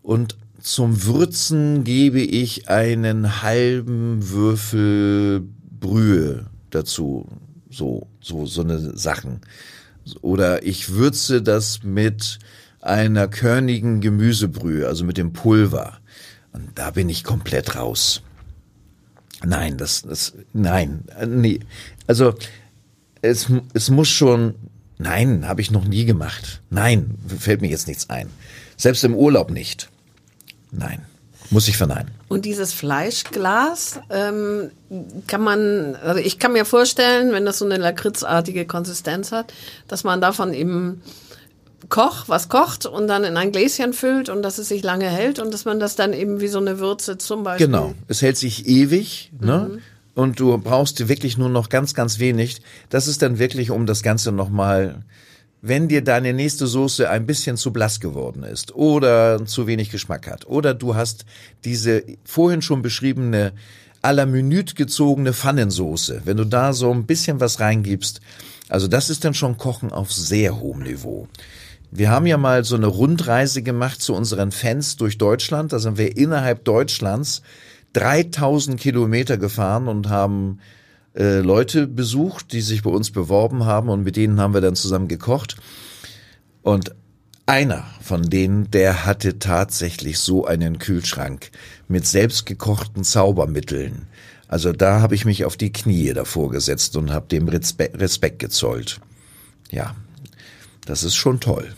und 0.00 0.36
zum 0.60 1.04
Würzen 1.04 1.82
gebe 1.82 2.20
ich 2.20 2.68
einen 2.68 3.42
halben 3.42 4.30
Würfel 4.30 5.42
Brühe 5.80 6.46
dazu. 6.70 7.26
So, 7.68 8.06
so, 8.20 8.46
so 8.46 8.62
eine 8.62 8.96
Sachen. 8.96 9.40
Oder 10.20 10.64
ich 10.64 10.92
würze 10.92 11.42
das 11.42 11.82
mit 11.82 12.38
einer 12.80 13.26
körnigen 13.26 14.00
Gemüsebrühe, 14.00 14.86
also 14.86 15.04
mit 15.04 15.16
dem 15.18 15.32
Pulver. 15.32 15.98
Und 16.52 16.70
da 16.76 16.92
bin 16.92 17.08
ich 17.08 17.24
komplett 17.24 17.74
raus. 17.74 18.22
Nein, 19.44 19.78
das, 19.78 20.02
das, 20.02 20.34
nein, 20.52 21.04
äh, 21.18 21.26
nee. 21.26 21.58
Also, 22.06 22.34
es, 23.20 23.48
es 23.74 23.90
muss 23.90 24.08
schon, 24.08 24.54
nein, 25.02 25.48
habe 25.48 25.60
ich 25.60 25.70
noch 25.70 25.84
nie 25.84 26.04
gemacht. 26.04 26.62
Nein, 26.70 27.18
fällt 27.38 27.60
mir 27.60 27.68
jetzt 27.68 27.88
nichts 27.88 28.08
ein. 28.10 28.28
Selbst 28.76 29.04
im 29.04 29.14
Urlaub 29.14 29.50
nicht. 29.50 29.88
Nein, 30.70 31.02
muss 31.50 31.68
ich 31.68 31.76
verneinen. 31.76 32.10
Und 32.28 32.44
dieses 32.44 32.72
Fleischglas 32.72 34.00
ähm, 34.10 34.70
kann 35.26 35.42
man, 35.42 35.96
also 35.96 36.20
ich 36.20 36.38
kann 36.38 36.52
mir 36.54 36.64
vorstellen, 36.64 37.32
wenn 37.32 37.44
das 37.44 37.58
so 37.58 37.64
eine 37.64 37.76
lakritzartige 37.76 38.64
Konsistenz 38.64 39.32
hat, 39.32 39.52
dass 39.88 40.02
man 40.04 40.20
davon 40.20 40.54
eben 40.54 41.02
Koch, 41.88 42.24
was 42.28 42.48
kocht 42.48 42.86
und 42.86 43.06
dann 43.06 43.24
in 43.24 43.36
ein 43.36 43.52
Gläschen 43.52 43.92
füllt 43.92 44.28
und 44.28 44.42
dass 44.42 44.58
es 44.58 44.68
sich 44.68 44.82
lange 44.82 45.08
hält 45.10 45.38
und 45.38 45.52
dass 45.52 45.64
man 45.64 45.78
das 45.78 45.94
dann 45.94 46.12
eben 46.12 46.40
wie 46.40 46.48
so 46.48 46.58
eine 46.58 46.78
Würze 46.78 47.18
zum 47.18 47.42
Beispiel. 47.42 47.66
Genau, 47.66 47.94
es 48.08 48.22
hält 48.22 48.38
sich 48.38 48.66
ewig, 48.66 49.30
ne? 49.38 49.78
Und 50.14 50.38
du 50.38 50.58
brauchst 50.58 51.08
wirklich 51.08 51.38
nur 51.38 51.48
noch 51.48 51.68
ganz, 51.68 51.94
ganz 51.94 52.18
wenig. 52.18 52.60
Das 52.90 53.06
ist 53.06 53.22
dann 53.22 53.38
wirklich, 53.38 53.70
um 53.70 53.86
das 53.86 54.02
Ganze 54.02 54.30
nochmal, 54.30 55.04
wenn 55.62 55.88
dir 55.88 56.02
deine 56.02 56.34
nächste 56.34 56.66
Soße 56.66 57.08
ein 57.08 57.24
bisschen 57.24 57.56
zu 57.56 57.72
blass 57.72 58.00
geworden 58.00 58.42
ist 58.42 58.74
oder 58.74 59.44
zu 59.46 59.66
wenig 59.66 59.90
Geschmack 59.90 60.28
hat 60.28 60.46
oder 60.46 60.74
du 60.74 60.96
hast 60.96 61.24
diese 61.64 62.02
vorhin 62.24 62.62
schon 62.62 62.82
beschriebene 62.82 63.52
à 64.02 64.12
la 64.12 64.26
Minute 64.26 64.74
gezogene 64.74 65.32
Pfannensoße, 65.32 66.22
wenn 66.24 66.36
du 66.36 66.44
da 66.44 66.72
so 66.72 66.90
ein 66.90 67.06
bisschen 67.06 67.38
was 67.38 67.60
reingibst, 67.60 68.20
also 68.68 68.88
das 68.88 69.10
ist 69.10 69.24
dann 69.24 69.34
schon 69.34 69.56
Kochen 69.56 69.92
auf 69.92 70.12
sehr 70.12 70.58
hohem 70.58 70.82
Niveau. 70.82 71.28
Wir 71.90 72.10
haben 72.10 72.26
ja 72.26 72.38
mal 72.38 72.64
so 72.64 72.74
eine 72.74 72.86
Rundreise 72.86 73.62
gemacht 73.62 74.00
zu 74.00 74.14
unseren 74.14 74.50
Fans 74.50 74.96
durch 74.96 75.18
Deutschland. 75.18 75.74
Da 75.74 75.78
sind 75.78 75.98
wir 75.98 76.16
innerhalb 76.16 76.64
Deutschlands 76.64 77.42
3000 77.92 78.80
Kilometer 78.80 79.36
gefahren 79.36 79.88
und 79.88 80.08
haben 80.08 80.60
äh, 81.14 81.40
Leute 81.40 81.86
besucht, 81.86 82.52
die 82.52 82.60
sich 82.60 82.82
bei 82.82 82.90
uns 82.90 83.10
beworben 83.10 83.64
haben 83.64 83.88
und 83.88 84.02
mit 84.02 84.16
denen 84.16 84.40
haben 84.40 84.54
wir 84.54 84.60
dann 84.60 84.76
zusammen 84.76 85.08
gekocht. 85.08 85.56
Und 86.62 86.94
einer 87.46 87.84
von 88.00 88.22
denen, 88.22 88.70
der 88.70 89.04
hatte 89.04 89.38
tatsächlich 89.38 90.18
so 90.18 90.46
einen 90.46 90.78
Kühlschrank 90.78 91.50
mit 91.88 92.06
selbstgekochten 92.06 93.04
Zaubermitteln. 93.04 94.06
Also 94.48 94.72
da 94.72 95.00
habe 95.00 95.14
ich 95.14 95.24
mich 95.24 95.44
auf 95.44 95.56
die 95.56 95.72
Knie 95.72 96.12
davor 96.12 96.50
gesetzt 96.50 96.96
und 96.96 97.10
habe 97.10 97.26
dem 97.26 97.48
Respe 97.48 97.90
Respekt 97.94 98.38
gezollt. 98.38 99.00
Ja, 99.70 99.94
das 100.84 101.04
ist 101.04 101.14
schon 101.14 101.40
toll. 101.40 101.74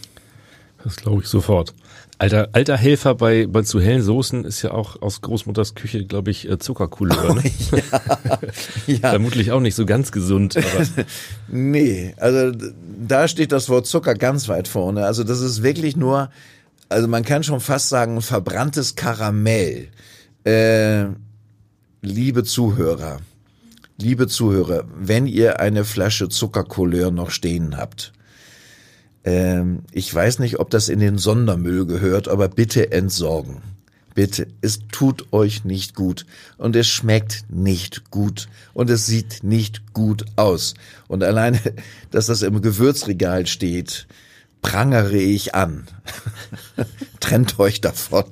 Das 0.83 0.97
glaube 0.97 1.23
ich 1.23 1.29
sofort. 1.29 1.73
Alter, 2.19 2.49
alter 2.53 2.77
Helfer 2.77 3.17
bei, 3.17 3.47
bei 3.47 3.63
zu 3.63 3.81
hellen 3.81 4.03
Soßen 4.03 4.45
ist 4.45 4.63
ja 4.63 4.71
auch 4.71 5.03
aus 5.03 5.21
Großmutters 5.21 5.75
Küche, 5.75 6.05
glaube 6.05 6.31
ich, 6.31 6.49
Zuckercouleur. 6.59 7.35
Ne? 7.35 7.51
ja. 8.87 9.11
Vermutlich 9.11 9.51
auch 9.51 9.61
nicht 9.61 9.75
so 9.75 9.85
ganz 9.85 10.13
gesund. 10.13 10.57
Aber 10.57 10.87
Nee, 11.49 12.15
also 12.17 12.53
da 13.07 13.27
steht 13.27 13.51
das 13.51 13.69
Wort 13.69 13.87
Zucker 13.87 14.15
ganz 14.15 14.49
weit 14.49 14.69
vorne. 14.69 15.05
Also 15.05 15.25
das 15.25 15.41
ist 15.41 15.63
wirklich 15.63 15.97
nur, 15.97 16.31
also 16.89 17.09
man 17.09 17.25
kann 17.25 17.43
schon 17.43 17.61
fast 17.61 17.89
sagen, 17.89 18.23
verbranntes 18.23 18.95
Karamell. 18.95 19.89
Äh, 20.45 21.07
liebe 22.03 22.45
Zuhörer, 22.45 23.19
liebe 23.99 24.29
Zuhörer, 24.29 24.85
wenn 24.97 25.27
ihr 25.27 25.59
eine 25.59 25.85
Flasche 25.85 26.29
Zuckercouleur 26.29 27.11
noch 27.11 27.31
stehen 27.31 27.77
habt, 27.77 28.13
ähm, 29.25 29.81
ich 29.93 30.15
weiß 30.15 30.39
nicht, 30.39 30.61
ob 30.61 30.71
das 30.71 30.89
in 30.89 31.01
den 31.01 31.19
Sondermüll 31.19 31.87
gehört, 31.87 32.29
aber 32.29 32.49
bitte 32.49 32.93
entsorgen. 32.93 33.63
Bitte, 34.15 34.47
es 34.61 34.79
tut 34.93 35.33
euch 35.33 35.65
nicht 35.65 35.97
gut 35.97 36.25
und 36.57 36.77
es 36.77 36.87
schmeckt 36.87 37.47
nicht 37.49 38.13
gut 38.13 38.49
und 38.73 38.89
es 38.89 39.07
sieht 39.07 39.43
nicht 39.43 39.93
gut 39.93 40.25
aus. 40.37 40.75
Und 41.09 41.25
alleine, 41.25 41.59
dass 42.13 42.27
das 42.27 42.43
im 42.43 42.63
Gewürzregal 42.63 43.47
steht, 43.47 44.07
prangere 44.63 45.17
ich 45.17 45.55
an. 45.55 45.87
Trennt 47.21 47.59
euch 47.59 47.81
davon. 47.81 48.25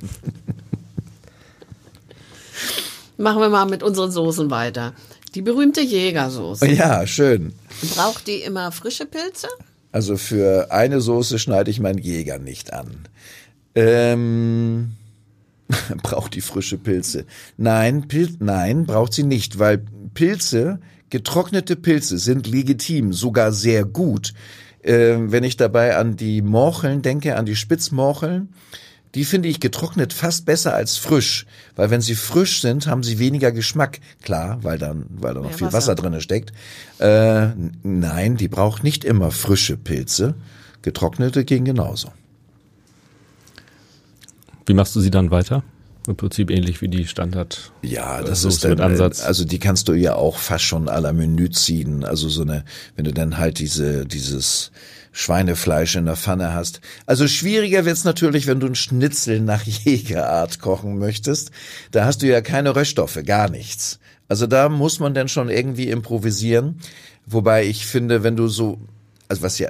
Machen 3.17 3.41
wir 3.41 3.49
mal 3.49 3.67
mit 3.67 3.83
unseren 3.83 4.13
Soßen 4.13 4.51
weiter. 4.51 4.95
Die 5.35 5.43
berühmte 5.43 5.81
Jägersoße. 5.81 6.67
Ja, 6.69 7.07
schön. 7.07 7.55
Braucht 7.97 8.27
die 8.27 8.43
immer 8.43 8.71
frische 8.71 9.07
Pilze? 9.07 9.49
Also 9.93 10.17
für 10.17 10.73
eine 10.73 11.01
Soße 11.01 11.39
schneide 11.39 11.71
ich 11.71 11.79
meinen 11.79 11.99
Jäger 11.99 12.39
nicht 12.39 12.73
an. 12.73 13.07
Ähm, 13.75 14.93
braucht 16.03 16.35
die 16.35 16.41
frische 16.41 16.79
Pilze? 16.79 17.27
Nein, 17.59 18.09
Pil 18.09 18.35
nein, 18.41 18.87
braucht 18.87 19.13
sie 19.13 19.23
nicht, 19.23 19.59
weil 19.59 19.85
Pilze, 20.15 20.81
getrocknete 21.11 21.77
Pilze 21.77 22.19
sind 22.19 22.47
legitim, 22.47 23.13
sogar 23.13 23.53
sehr 23.53 23.85
gut. 23.85 24.33
Ähm, 24.83 25.31
wenn 25.31 25.45
ich 25.45 25.57
dabei 25.57 25.97
an 25.97 26.17
die 26.17 26.43
Morcheln 26.43 27.03
denke, 27.03 27.37
an 27.37 27.47
die 27.47 27.55
Spitzmorcheln, 27.55 28.49
die 29.15 29.25
finde 29.25 29.49
ich 29.49 29.61
getrocknet 29.61 30.13
fast 30.13 30.47
besser 30.47 30.75
als 30.75 30.97
frisch, 30.97 31.47
weil 31.77 31.91
wenn 31.91 32.01
sie 32.01 32.15
frisch 32.15 32.63
sind, 32.63 32.87
haben 32.87 33.03
sie 33.03 33.19
weniger 33.19 33.53
Geschmack. 33.53 34.01
Klar, 34.23 34.59
weil 34.63 34.79
dann, 34.79 35.05
weil 35.11 35.35
da 35.35 35.41
noch 35.41 35.49
Mehr 35.49 35.59
viel 35.59 35.67
Wasser. 35.67 35.77
Wasser 35.77 35.95
drinne 35.97 36.21
steckt. 36.21 36.53
Äh, 36.99 37.49
nein, 37.83 38.37
die 38.37 38.49
braucht 38.49 38.85
nicht 38.85 39.05
immer 39.05 39.31
frische 39.31 39.77
Pilze. 39.77 40.35
Getrocknete 40.81 41.45
gehen 41.45 41.65
genauso. 41.65 42.09
wie 44.67 44.75
machst 44.75 44.97
du 44.97 45.01
sie 45.01 45.11
dann 45.11 45.31
weiter? 45.31 45.63
Im 46.09 46.17
Prinzip 46.17 46.51
ähnlich 46.51 46.81
wie 46.81 46.89
die 46.89 47.07
Standard. 47.07 47.71
Ja, 47.83 48.23
das 48.23 48.43
Soße 48.43 48.57
ist 48.57 48.65
dann, 48.65 48.71
mit 48.73 48.81
Ansatz. 48.81 49.23
Also 49.23 49.45
die 49.45 49.61
kannst 49.61 49.87
du 49.87 49.93
ja 49.93 50.17
auch 50.17 50.37
fast 50.37 50.65
schon 50.65 50.89
à 50.89 50.99
la 50.99 51.13
Menü 51.13 51.51
ziehen. 51.51 52.05
Also 52.05 52.29
so 52.29 52.43
eine, 52.43 52.65
wenn 52.97 53.05
du 53.05 53.13
dann 53.13 53.39
halt 53.39 53.61
diese, 53.61 54.05
dieses 54.05 54.73
Schweinefleisch 55.13 55.95
in 55.97 56.07
der 56.07 56.17
Pfanne 56.17 56.55
hast. 56.55 56.81
Also 57.07 57.29
schwieriger 57.29 57.85
wird's 57.85 58.05
natürlich, 58.05 58.47
wenn 58.47 58.61
du 58.61 58.67
ein 58.67 58.75
Schnitzel 58.75 59.41
nach 59.41 59.63
Jägerart 59.65 60.59
kochen 60.59 60.99
möchtest. 60.99 61.51
Da 61.91 62.05
hast 62.05 62.23
du 62.23 62.27
ja 62.27 62.41
keine 62.41 62.75
Röststoffe, 62.75 63.21
gar 63.25 63.51
nichts. 63.51 63.99
Also 64.29 64.47
da 64.47 64.69
muss 64.69 64.99
man 64.99 65.15
dann 65.15 65.29
schon 65.29 65.51
irgendwie 65.51 65.91
improvisieren. 65.91 66.81
Wobei 67.27 67.65
ich 67.67 67.87
finde, 67.87 68.23
wenn 68.23 68.37
du 68.37 68.49
so, 68.49 68.81
also 69.29 69.43
was 69.43 69.59
ja 69.59 69.69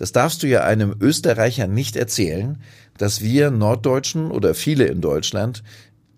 das 0.00 0.12
darfst 0.12 0.42
du 0.42 0.46
ja 0.46 0.64
einem 0.64 0.94
Österreicher 0.98 1.66
nicht 1.66 1.94
erzählen, 1.94 2.56
dass 2.96 3.20
wir 3.20 3.50
Norddeutschen 3.50 4.30
oder 4.30 4.54
viele 4.54 4.86
in 4.86 5.02
Deutschland 5.02 5.62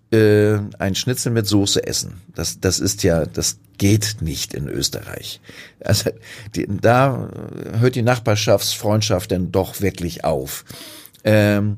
äh, 0.09 0.57
ein 0.79 0.95
Schnitzel 0.95 1.33
mit 1.33 1.47
Soße 1.47 1.85
essen. 1.85 2.21
Das, 2.33 2.61
das 2.61 2.79
ist 2.79 3.03
ja, 3.03 3.25
das 3.25 3.57
geht 3.77 4.17
nicht 4.21 4.53
in 4.53 4.67
Österreich. 4.67 5.41
Also 5.83 6.11
die, 6.55 6.67
da 6.69 7.29
hört 7.79 7.95
die 7.95 8.01
Nachbarschaftsfreundschaft 8.01 9.31
dann 9.31 9.51
doch 9.51 9.81
wirklich 9.81 10.23
auf. 10.23 10.65
Ähm, 11.23 11.77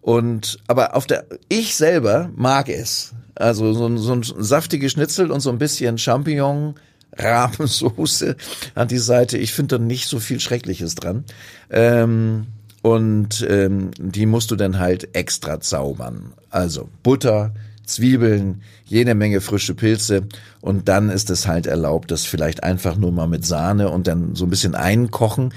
und 0.00 0.58
aber 0.66 0.94
auf 0.96 1.06
der 1.06 1.24
ich 1.48 1.76
selber 1.76 2.30
mag 2.36 2.68
es. 2.68 3.12
Also 3.34 3.72
so, 3.72 3.86
ein- 3.86 3.98
so 3.98 4.12
ein 4.12 4.22
saftiges 4.22 4.92
Schnitzel 4.92 5.30
und 5.30 5.40
so 5.40 5.50
ein 5.50 5.58
bisschen 5.58 5.98
Champignon, 5.98 6.74
Rahmensoße 7.16 8.36
an 8.74 8.88
die 8.88 8.98
Seite. 8.98 9.38
Ich 9.38 9.52
finde 9.52 9.78
da 9.78 9.84
nicht 9.84 10.08
so 10.08 10.18
viel 10.20 10.40
Schreckliches 10.40 10.94
dran. 10.94 11.24
Ähm, 11.70 12.46
und 12.82 13.46
ähm, 13.48 13.92
die 13.98 14.26
musst 14.26 14.50
du 14.50 14.56
dann 14.56 14.78
halt 14.78 15.14
extra 15.16 15.60
zaubern. 15.60 16.32
Also 16.50 16.88
Butter, 17.02 17.54
Zwiebeln, 17.84 18.62
jede 18.84 19.14
Menge 19.14 19.40
frische 19.40 19.74
Pilze 19.74 20.26
und 20.60 20.88
dann 20.88 21.10
ist 21.10 21.30
es 21.30 21.46
halt 21.46 21.66
erlaubt, 21.66 22.10
das 22.10 22.24
vielleicht 22.24 22.62
einfach 22.62 22.96
nur 22.96 23.12
mal 23.12 23.28
mit 23.28 23.44
Sahne 23.44 23.90
und 23.90 24.06
dann 24.06 24.34
so 24.34 24.46
ein 24.46 24.50
bisschen 24.50 24.74
einkochen, 24.74 25.52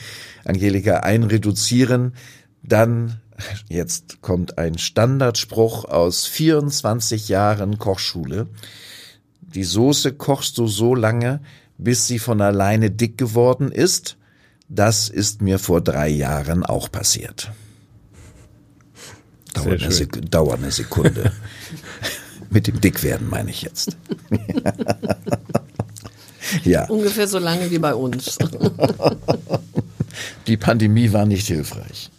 Angelika 0.46 0.98
einreduzieren, 1.02 2.14
dann 2.64 3.22
jetzt 3.70 4.22
kommt 4.22 4.58
ein 4.58 4.78
Standardspruch 4.78 5.86
aus 5.86 6.26
24 6.26 7.30
Jahren 7.30 7.78
Kochschule. 7.78 8.48
Die 9.42 9.64
Soße 9.64 10.14
kochst 10.14 10.58
du 10.58 10.68
so 10.68 10.96
lange, 10.96 11.42
bis 11.78 12.08
sie 12.08 12.20
von 12.20 12.42
alleine 12.42 12.92
dick 12.92 13.18
geworden 13.18 13.72
ist. 13.72 14.18
Das 14.70 15.08
ist 15.08 15.42
mir 15.42 15.60
vor 15.60 15.82
drei 15.82 16.10
Jahren 16.10 16.66
auch 16.66 16.92
passiert. 16.92 17.52
Dauert, 19.64 19.84
eine. 19.84 19.92
Sek 19.92 20.32
dauert 20.32 20.60
eine 20.60 20.72
Sekunde. 20.72 21.32
Mit 22.50 22.68
dem 22.68 22.80
Dickwerden 22.80 23.30
meine 23.30 23.50
ich 23.50 23.62
jetzt. 23.62 23.98
ja, 26.64 26.86
Ungefähr 26.86 27.28
so 27.28 27.40
lange 27.40 27.70
wie 27.72 27.80
bei 27.80 27.94
uns. 27.94 28.38
die 30.48 30.58
Pandemie 30.58 31.12
war 31.12 31.26
nicht 31.26 31.48
hilfreich. 31.48 32.10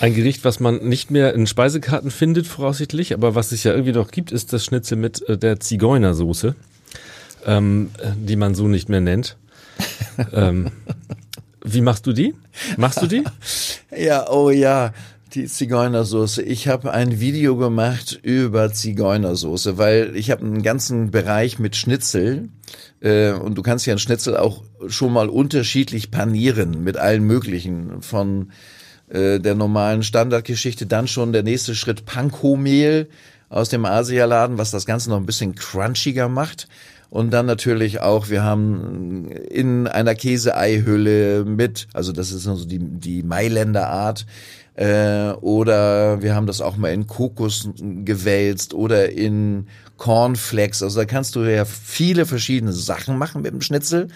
Ein 0.00 0.14
Gericht, 0.14 0.44
was 0.44 0.60
man 0.60 0.86
nicht 0.86 1.10
mehr 1.10 1.32
in 1.32 1.46
Speisekarten 1.46 2.10
findet, 2.10 2.46
voraussichtlich, 2.46 3.14
aber 3.14 3.34
was 3.34 3.52
es 3.52 3.64
ja 3.64 3.72
irgendwie 3.72 3.92
noch 3.92 4.10
gibt, 4.10 4.32
ist 4.32 4.52
das 4.52 4.64
Schnitzel 4.64 4.98
mit 4.98 5.26
äh, 5.28 5.38
der 5.38 5.60
Zigeunersoße, 5.60 6.54
ähm, 7.46 7.90
äh, 7.98 8.10
die 8.16 8.36
man 8.36 8.54
so 8.54 8.68
nicht 8.68 8.90
mehr 8.90 9.00
nennt. 9.00 9.36
ähm, 10.32 10.70
wie 11.64 11.80
machst 11.80 12.06
du 12.06 12.12
die? 12.12 12.34
Machst 12.76 13.02
du 13.02 13.06
die? 13.06 13.24
Ja, 13.96 14.28
oh 14.28 14.50
ja, 14.50 14.92
die 15.34 15.46
Zigeunersoße. 15.46 16.42
Ich 16.42 16.68
habe 16.68 16.92
ein 16.92 17.20
Video 17.20 17.56
gemacht 17.56 18.18
über 18.22 18.72
Zigeunersoße, 18.72 19.78
weil 19.78 20.16
ich 20.16 20.30
habe 20.30 20.44
einen 20.44 20.62
ganzen 20.62 21.10
Bereich 21.10 21.58
mit 21.58 21.76
Schnitzel 21.76 22.48
äh, 23.00 23.32
und 23.32 23.56
du 23.56 23.62
kannst 23.62 23.86
ja 23.86 23.92
einen 23.92 23.98
Schnitzel 23.98 24.36
auch 24.36 24.62
schon 24.88 25.12
mal 25.12 25.28
unterschiedlich 25.28 26.10
panieren 26.10 26.84
mit 26.84 26.96
allen 26.96 27.24
möglichen 27.24 28.02
von 28.02 28.50
äh, 29.08 29.38
der 29.40 29.54
normalen 29.54 30.02
Standardgeschichte, 30.02 30.86
dann 30.86 31.08
schon 31.08 31.32
der 31.32 31.42
nächste 31.42 31.74
Schritt 31.74 32.04
Panko-Mehl 32.04 33.08
aus 33.48 33.68
dem 33.68 33.84
Asialaden, 33.84 34.58
was 34.58 34.70
das 34.70 34.86
Ganze 34.86 35.10
noch 35.10 35.18
ein 35.18 35.26
bisschen 35.26 35.54
crunchiger 35.54 36.28
macht. 36.28 36.68
Und 37.14 37.30
dann 37.30 37.46
natürlich 37.46 38.00
auch, 38.00 38.28
wir 38.28 38.42
haben 38.42 39.30
in 39.30 39.86
einer 39.86 40.16
Käseeihülle 40.16 41.44
mit, 41.44 41.86
also 41.92 42.10
das 42.10 42.32
ist 42.32 42.42
so 42.42 42.64
die, 42.64 42.80
die 42.80 43.22
Mailänder 43.22 43.88
Art, 43.88 44.26
äh, 44.74 45.30
oder 45.40 46.22
wir 46.22 46.34
haben 46.34 46.48
das 46.48 46.60
auch 46.60 46.76
mal 46.76 46.92
in 46.92 47.06
Kokos 47.06 47.68
gewälzt 47.78 48.74
oder 48.74 49.12
in 49.12 49.68
Cornflakes. 49.96 50.82
Also 50.82 50.98
da 50.98 51.04
kannst 51.04 51.36
du 51.36 51.44
ja 51.44 51.64
viele 51.64 52.26
verschiedene 52.26 52.72
Sachen 52.72 53.16
machen 53.16 53.42
mit 53.42 53.52
dem 53.52 53.60
Schnitzel. 53.60 54.08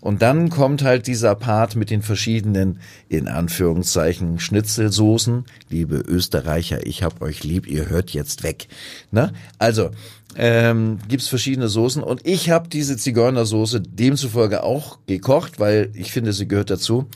Und 0.00 0.22
dann 0.22 0.50
kommt 0.50 0.82
halt 0.82 1.06
dieser 1.06 1.34
Part 1.34 1.76
mit 1.76 1.90
den 1.90 2.02
verschiedenen, 2.02 2.80
in 3.08 3.28
Anführungszeichen, 3.28 4.38
Schnitzelsoßen. 4.38 5.44
Liebe 5.68 5.96
Österreicher, 5.96 6.86
ich 6.86 7.02
hab 7.02 7.22
euch 7.22 7.44
lieb, 7.44 7.66
ihr 7.66 7.88
hört 7.88 8.10
jetzt 8.10 8.42
weg. 8.42 8.68
Ne? 9.10 9.32
Also, 9.58 9.90
ähm, 10.36 10.98
gibt's 11.08 11.28
verschiedene 11.28 11.68
Soßen 11.68 12.02
und 12.02 12.26
ich 12.26 12.50
habe 12.50 12.68
diese 12.68 12.96
Zigeunersoße 12.96 13.80
demzufolge 13.80 14.62
auch 14.62 14.98
gekocht, 15.06 15.58
weil 15.58 15.90
ich 15.94 16.12
finde, 16.12 16.32
sie 16.32 16.46
gehört 16.46 16.70
dazu. 16.70 17.06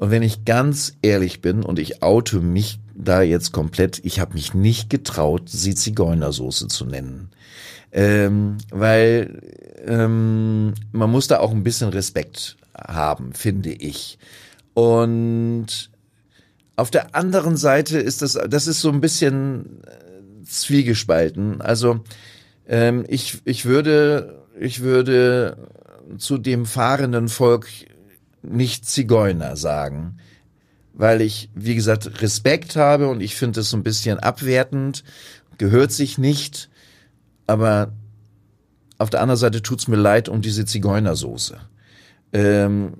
Und 0.00 0.10
wenn 0.10 0.22
ich 0.22 0.46
ganz 0.46 0.94
ehrlich 1.02 1.42
bin 1.42 1.62
und 1.62 1.78
ich 1.78 2.02
oute 2.02 2.40
mich 2.40 2.80
da 2.94 3.20
jetzt 3.20 3.52
komplett, 3.52 4.00
ich 4.02 4.18
habe 4.18 4.32
mich 4.32 4.54
nicht 4.54 4.88
getraut, 4.88 5.50
sie 5.50 5.74
Zigeunersoße 5.74 6.68
zu 6.68 6.86
nennen. 6.86 7.28
Ähm, 7.92 8.56
weil 8.70 9.42
ähm, 9.84 10.72
man 10.92 11.10
muss 11.10 11.28
da 11.28 11.40
auch 11.40 11.50
ein 11.50 11.64
bisschen 11.64 11.90
Respekt 11.90 12.56
haben, 12.74 13.34
finde 13.34 13.72
ich. 13.72 14.18
Und 14.72 15.90
auf 16.76 16.90
der 16.90 17.14
anderen 17.14 17.58
Seite 17.58 17.98
ist 17.98 18.22
das, 18.22 18.38
das 18.48 18.68
ist 18.68 18.80
so 18.80 18.88
ein 18.88 19.02
bisschen 19.02 19.82
äh, 19.84 20.44
zwiegespalten. 20.44 21.60
Also 21.60 22.00
ähm, 22.66 23.04
ich, 23.06 23.42
ich 23.44 23.66
würde, 23.66 24.46
ich 24.58 24.80
würde 24.80 25.68
zu 26.16 26.38
dem 26.38 26.64
fahrenden 26.64 27.28
Volk 27.28 27.68
nicht 28.42 28.86
Zigeuner 28.86 29.56
sagen, 29.56 30.18
weil 30.92 31.20
ich, 31.20 31.50
wie 31.54 31.74
gesagt, 31.74 32.22
Respekt 32.22 32.76
habe 32.76 33.08
und 33.08 33.20
ich 33.20 33.36
finde 33.36 33.60
es 33.60 33.70
so 33.70 33.76
ein 33.76 33.82
bisschen 33.82 34.18
abwertend, 34.18 35.04
gehört 35.58 35.92
sich 35.92 36.18
nicht, 36.18 36.70
aber 37.46 37.92
auf 38.98 39.10
der 39.10 39.22
anderen 39.22 39.38
Seite 39.38 39.62
tut's 39.62 39.88
mir 39.88 39.96
leid 39.96 40.28
um 40.28 40.42
diese 40.42 40.64
Zigeunersoße. 40.64 41.58
Ähm, 42.32 42.94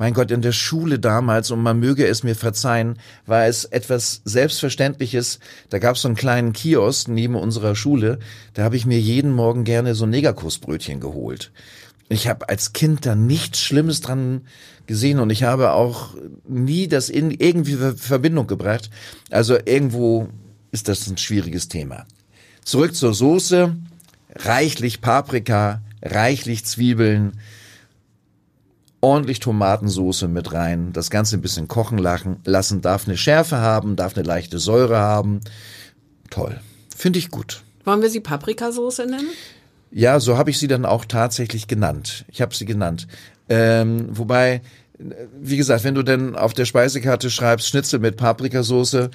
mein 0.00 0.14
Gott, 0.14 0.30
in 0.30 0.40
der 0.40 0.52
Schule 0.52 0.98
damals, 0.98 1.50
und 1.50 1.62
man 1.62 1.78
möge 1.78 2.06
es 2.06 2.22
mir 2.22 2.34
verzeihen, 2.34 2.98
war 3.26 3.44
es 3.44 3.66
etwas 3.66 4.22
Selbstverständliches. 4.24 5.40
Da 5.68 5.78
gab 5.78 5.96
es 5.96 6.00
so 6.00 6.08
einen 6.08 6.16
kleinen 6.16 6.54
Kiosk 6.54 7.08
neben 7.08 7.34
unserer 7.34 7.74
Schule. 7.74 8.18
Da 8.54 8.64
habe 8.64 8.76
ich 8.76 8.86
mir 8.86 8.98
jeden 8.98 9.30
Morgen 9.30 9.64
gerne 9.64 9.94
so 9.94 10.06
Negerkussbrötchen 10.06 11.00
geholt. 11.00 11.52
Ich 12.10 12.28
habe 12.28 12.48
als 12.48 12.74
Kind 12.74 13.06
da 13.06 13.14
nichts 13.14 13.60
Schlimmes 13.60 14.02
dran 14.02 14.42
gesehen 14.86 15.20
und 15.20 15.30
ich 15.30 15.44
habe 15.44 15.72
auch 15.72 16.14
nie 16.46 16.88
das 16.88 17.08
in 17.08 17.30
irgendwie 17.30 17.76
Verbindung 17.96 18.46
gebracht. 18.46 18.90
Also 19.30 19.56
irgendwo 19.64 20.28
ist 20.72 20.88
das 20.88 21.06
ein 21.06 21.16
schwieriges 21.16 21.68
Thema. 21.68 22.04
Zurück 22.64 22.94
zur 22.94 23.14
Soße. 23.14 23.76
Reichlich 24.34 25.00
Paprika, 25.00 25.82
reichlich 26.02 26.64
Zwiebeln, 26.64 27.32
ordentlich 29.00 29.40
Tomatensoße 29.40 30.28
mit 30.28 30.52
rein, 30.52 30.92
das 30.92 31.10
Ganze 31.10 31.36
ein 31.36 31.42
bisschen 31.42 31.66
kochen 31.66 31.98
lassen, 31.98 32.80
darf 32.80 33.08
eine 33.08 33.16
Schärfe 33.16 33.58
haben, 33.58 33.96
darf 33.96 34.16
eine 34.16 34.26
leichte 34.26 34.58
Säure 34.58 34.98
haben. 34.98 35.40
Toll. 36.30 36.60
Finde 36.96 37.18
ich 37.18 37.30
gut. 37.30 37.62
Wollen 37.84 38.02
wir 38.02 38.10
sie 38.10 38.20
Paprikasoße 38.20 39.06
nennen? 39.06 39.30
Ja, 39.90 40.20
so 40.20 40.38
habe 40.38 40.50
ich 40.50 40.58
sie 40.58 40.68
dann 40.68 40.84
auch 40.84 41.04
tatsächlich 41.04 41.66
genannt. 41.66 42.24
Ich 42.28 42.40
habe 42.40 42.54
sie 42.54 42.64
genannt. 42.64 43.06
Ähm, 43.48 44.06
wobei, 44.10 44.62
wie 45.40 45.56
gesagt, 45.56 45.84
wenn 45.84 45.94
du 45.94 46.02
denn 46.02 46.36
auf 46.36 46.54
der 46.54 46.64
Speisekarte 46.64 47.30
schreibst 47.30 47.68
Schnitzel 47.68 47.98
mit 47.98 48.16
Paprikasoße, 48.16 49.10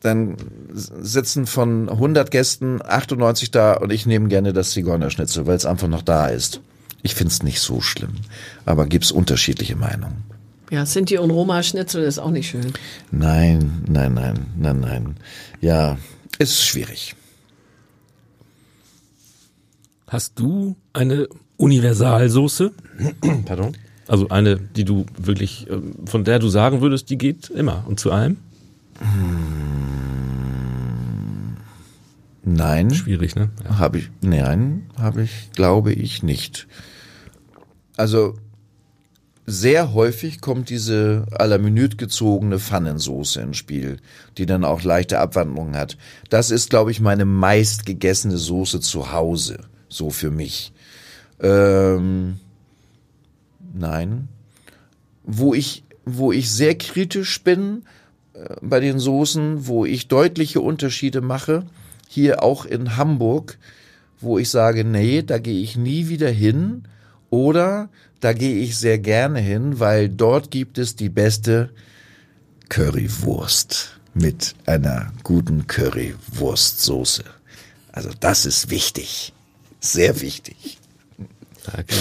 dann 0.00 0.36
sitzen 0.74 1.46
von 1.46 1.88
100 1.88 2.30
Gästen 2.30 2.80
98 2.82 3.50
da 3.50 3.74
und 3.74 3.92
ich 3.92 4.06
nehme 4.06 4.28
gerne 4.28 4.52
das 4.52 4.70
Zigeunerschnitzel, 4.70 5.46
weil 5.46 5.56
es 5.56 5.66
einfach 5.66 5.88
noch 5.88 6.02
da 6.02 6.26
ist. 6.28 6.60
Ich 7.02 7.14
find's 7.14 7.42
nicht 7.42 7.60
so 7.60 7.80
schlimm, 7.80 8.12
aber 8.64 8.86
gibt's 8.86 9.10
unterschiedliche 9.10 9.76
Meinungen. 9.76 10.24
Ja, 10.70 10.86
Sinti 10.86 11.18
und 11.18 11.30
Roma 11.30 11.62
Schnitzel 11.62 12.02
ist 12.02 12.18
auch 12.18 12.30
nicht 12.30 12.48
schön. 12.48 12.72
Nein, 13.10 13.82
nein, 13.86 14.14
nein, 14.14 14.46
nein, 14.56 14.80
nein. 14.80 15.16
Ja, 15.60 15.98
ist 16.38 16.64
schwierig. 16.64 17.14
Hast 20.06 20.38
du 20.38 20.76
eine 20.92 21.28
Universalsoße? 21.56 22.72
Pardon. 23.44 23.76
Also 24.06 24.28
eine, 24.28 24.56
die 24.56 24.84
du 24.84 25.06
wirklich, 25.16 25.66
ähm, 25.70 25.94
von 26.04 26.24
der 26.24 26.38
du 26.38 26.48
sagen 26.48 26.80
würdest, 26.80 27.08
die 27.10 27.18
geht 27.18 27.48
immer 27.50 27.84
und 27.88 27.98
zu 27.98 28.12
allem? 28.12 28.36
Nein. 32.44 32.94
Schwierig, 32.94 33.34
ne? 33.34 33.48
Ja. 33.64 33.78
Habe 33.78 33.98
ich, 33.98 34.10
nein, 34.20 34.86
habe 34.98 35.22
ich, 35.22 35.50
glaube 35.52 35.92
ich 35.92 36.22
nicht. 36.22 36.66
Also 37.96 38.34
sehr 39.46 39.92
häufig 39.92 40.40
kommt 40.40 40.70
diese 40.70 41.26
à 41.30 41.46
la 41.46 41.58
minute 41.58 41.96
gezogene 41.96 42.58
Pfannensoße 42.58 43.40
ins 43.40 43.56
Spiel, 43.56 43.98
die 44.38 44.46
dann 44.46 44.64
auch 44.64 44.82
leichte 44.82 45.18
Abwandlungen 45.18 45.76
hat. 45.76 45.96
Das 46.30 46.50
ist, 46.50 46.70
glaube 46.70 46.90
ich, 46.90 47.00
meine 47.00 47.24
meist 47.24 47.84
gegessene 47.84 48.38
Soße 48.38 48.80
zu 48.80 49.12
Hause, 49.12 49.60
so 49.94 50.10
für 50.10 50.30
mich. 50.30 50.72
Ähm, 51.40 52.38
nein. 53.74 54.28
Wo 55.22 55.54
ich, 55.54 55.84
wo 56.04 56.32
ich 56.32 56.50
sehr 56.50 56.76
kritisch 56.76 57.42
bin 57.42 57.84
äh, 58.34 58.56
bei 58.60 58.80
den 58.80 58.98
Soßen, 58.98 59.66
wo 59.66 59.84
ich 59.84 60.08
deutliche 60.08 60.60
Unterschiede 60.60 61.20
mache, 61.20 61.64
hier 62.08 62.42
auch 62.42 62.64
in 62.64 62.96
Hamburg, 62.96 63.58
wo 64.20 64.38
ich 64.38 64.50
sage, 64.50 64.84
nee, 64.84 65.22
da 65.22 65.38
gehe 65.38 65.60
ich 65.60 65.76
nie 65.76 66.08
wieder 66.08 66.30
hin, 66.30 66.84
oder 67.30 67.88
da 68.20 68.32
gehe 68.32 68.58
ich 68.58 68.78
sehr 68.78 68.98
gerne 68.98 69.40
hin, 69.40 69.80
weil 69.80 70.08
dort 70.08 70.52
gibt 70.52 70.78
es 70.78 70.94
die 70.94 71.08
beste 71.08 71.70
Currywurst 72.68 73.98
mit 74.14 74.54
einer 74.66 75.12
guten 75.24 75.66
Currywurstsoße. 75.66 77.24
Also 77.90 78.10
das 78.20 78.46
ist 78.46 78.70
wichtig. 78.70 79.32
Sehr 79.84 80.20
wichtig. 80.20 80.78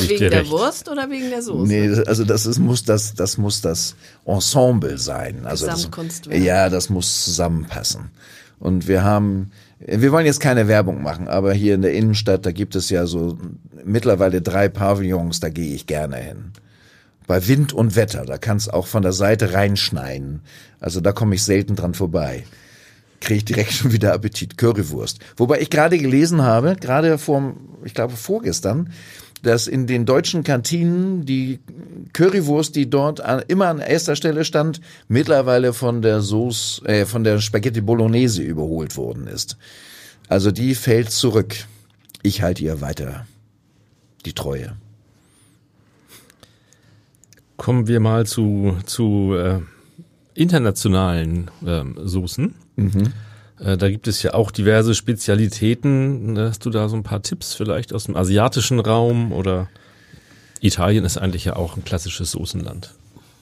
Wegen 0.07 0.29
der 0.29 0.41
recht. 0.41 0.51
Wurst 0.51 0.89
oder 0.89 1.09
wegen 1.09 1.29
der 1.29 1.41
Soße? 1.41 1.67
Nee, 1.67 2.03
also 2.05 2.25
das 2.25 2.45
ist, 2.45 2.59
muss 2.59 2.83
das, 2.83 3.13
das 3.13 3.37
muss 3.37 3.61
das 3.61 3.95
Ensemble 4.25 4.97
sein. 4.97 5.45
Also 5.45 5.67
das, 5.67 5.89
ja, 6.29 6.69
das 6.69 6.89
muss 6.89 7.23
zusammenpassen. 7.23 8.11
Und 8.59 8.87
wir 8.87 9.03
haben 9.03 9.51
wir 9.85 10.11
wollen 10.11 10.25
jetzt 10.25 10.39
keine 10.39 10.67
Werbung 10.67 11.01
machen, 11.01 11.27
aber 11.27 11.53
hier 11.53 11.75
in 11.75 11.81
der 11.81 11.93
Innenstadt, 11.93 12.45
da 12.45 12.51
gibt 12.51 12.75
es 12.75 12.89
ja 12.89 13.05
so 13.05 13.37
mittlerweile 13.83 14.41
drei 14.41 14.69
Pavillons, 14.69 15.39
da 15.39 15.49
gehe 15.49 15.75
ich 15.75 15.87
gerne 15.87 16.17
hin. 16.17 16.51
Bei 17.27 17.47
Wind 17.47 17.73
und 17.73 17.95
Wetter, 17.95 18.25
da 18.25 18.37
kann 18.37 18.57
es 18.57 18.69
auch 18.69 18.87
von 18.87 19.01
der 19.01 19.13
Seite 19.13 19.53
reinschneien. 19.53 20.41
Also 20.79 21.01
da 21.01 21.11
komme 21.11 21.35
ich 21.35 21.43
selten 21.43 21.75
dran 21.75 21.93
vorbei. 21.93 22.43
Kriege 23.23 23.37
ich 23.37 23.45
direkt 23.45 23.71
schon 23.71 23.93
wieder 23.93 24.11
Appetit. 24.11 24.57
Currywurst. 24.57 25.19
Wobei 25.37 25.61
ich 25.61 25.69
gerade 25.69 25.97
gelesen 25.97 26.41
habe, 26.41 26.75
gerade 26.75 27.17
vor, 27.17 27.55
ich 27.85 27.93
glaube 27.93 28.17
vorgestern, 28.17 28.91
dass 29.43 29.67
in 29.67 29.87
den 29.87 30.05
deutschen 30.05 30.43
Kantinen 30.43 31.25
die 31.25 31.61
Currywurst, 32.11 32.75
die 32.75 32.89
dort 32.89 33.21
an, 33.21 33.41
immer 33.47 33.67
an 33.67 33.79
erster 33.79 34.17
Stelle 34.17 34.43
stand, 34.43 34.81
mittlerweile 35.07 35.71
von 35.71 36.01
der 36.01 36.19
Sauce, 36.19 36.81
äh, 36.83 37.05
von 37.05 37.23
der 37.23 37.39
Spaghetti 37.39 37.79
Bolognese 37.79 38.43
überholt 38.43 38.97
worden 38.97 39.27
ist. 39.27 39.57
Also 40.27 40.51
die 40.51 40.75
fällt 40.75 41.09
zurück. 41.09 41.55
Ich 42.23 42.41
halte 42.41 42.65
ihr 42.65 42.81
weiter 42.81 43.25
die 44.25 44.33
Treue. 44.33 44.75
Kommen 47.55 47.87
wir 47.87 48.01
mal 48.01 48.25
zu, 48.25 48.75
zu 48.85 49.33
äh, 49.33 49.61
internationalen 50.35 51.51
ähm, 51.65 51.95
Soßen. 52.03 52.55
Mhm. 52.75 53.13
Äh, 53.59 53.77
da 53.77 53.89
gibt 53.89 54.07
es 54.07 54.23
ja 54.23 54.33
auch 54.33 54.51
diverse 54.51 54.95
Spezialitäten. 54.95 56.37
Hast 56.37 56.65
du 56.65 56.69
da 56.69 56.89
so 56.89 56.95
ein 56.95 57.03
paar 57.03 57.21
Tipps 57.21 57.53
vielleicht 57.53 57.93
aus 57.93 58.05
dem 58.05 58.15
asiatischen 58.15 58.79
Raum 58.79 59.31
oder 59.31 59.67
Italien 60.61 61.05
ist 61.05 61.17
eigentlich 61.17 61.45
ja 61.45 61.55
auch 61.55 61.75
ein 61.75 61.83
klassisches 61.83 62.31
Soßenland. 62.31 62.93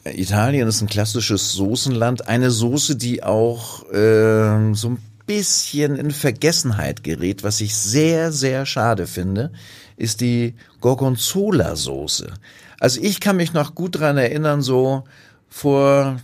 Italien 0.04 0.68
ist 0.68 0.82
ein 0.82 0.88
klassisches 0.88 1.52
Soßenland. 1.54 2.28
Eine 2.28 2.50
Soße, 2.50 2.96
die 2.96 3.24
auch 3.24 3.88
äh, 3.92 4.74
so 4.74 4.90
ein 4.90 4.98
bisschen 5.28 5.96
in 5.96 6.12
Vergessenheit 6.12 7.04
gerät, 7.04 7.44
was 7.44 7.62
ich 7.62 7.76
sehr, 7.76 8.32
sehr 8.32 8.66
schade 8.66 9.06
finde, 9.06 9.52
ist 9.98 10.22
die 10.22 10.56
Gorgonzola-Soße. 10.82 12.34
Also 12.80 13.00
ich 13.02 13.20
kann 13.20 13.38
mich 13.38 13.54
noch 13.54 13.76
gut 13.76 14.00
dran 14.00 14.18
erinnern, 14.18 14.64
so 14.64 15.04
vor, 15.52 16.18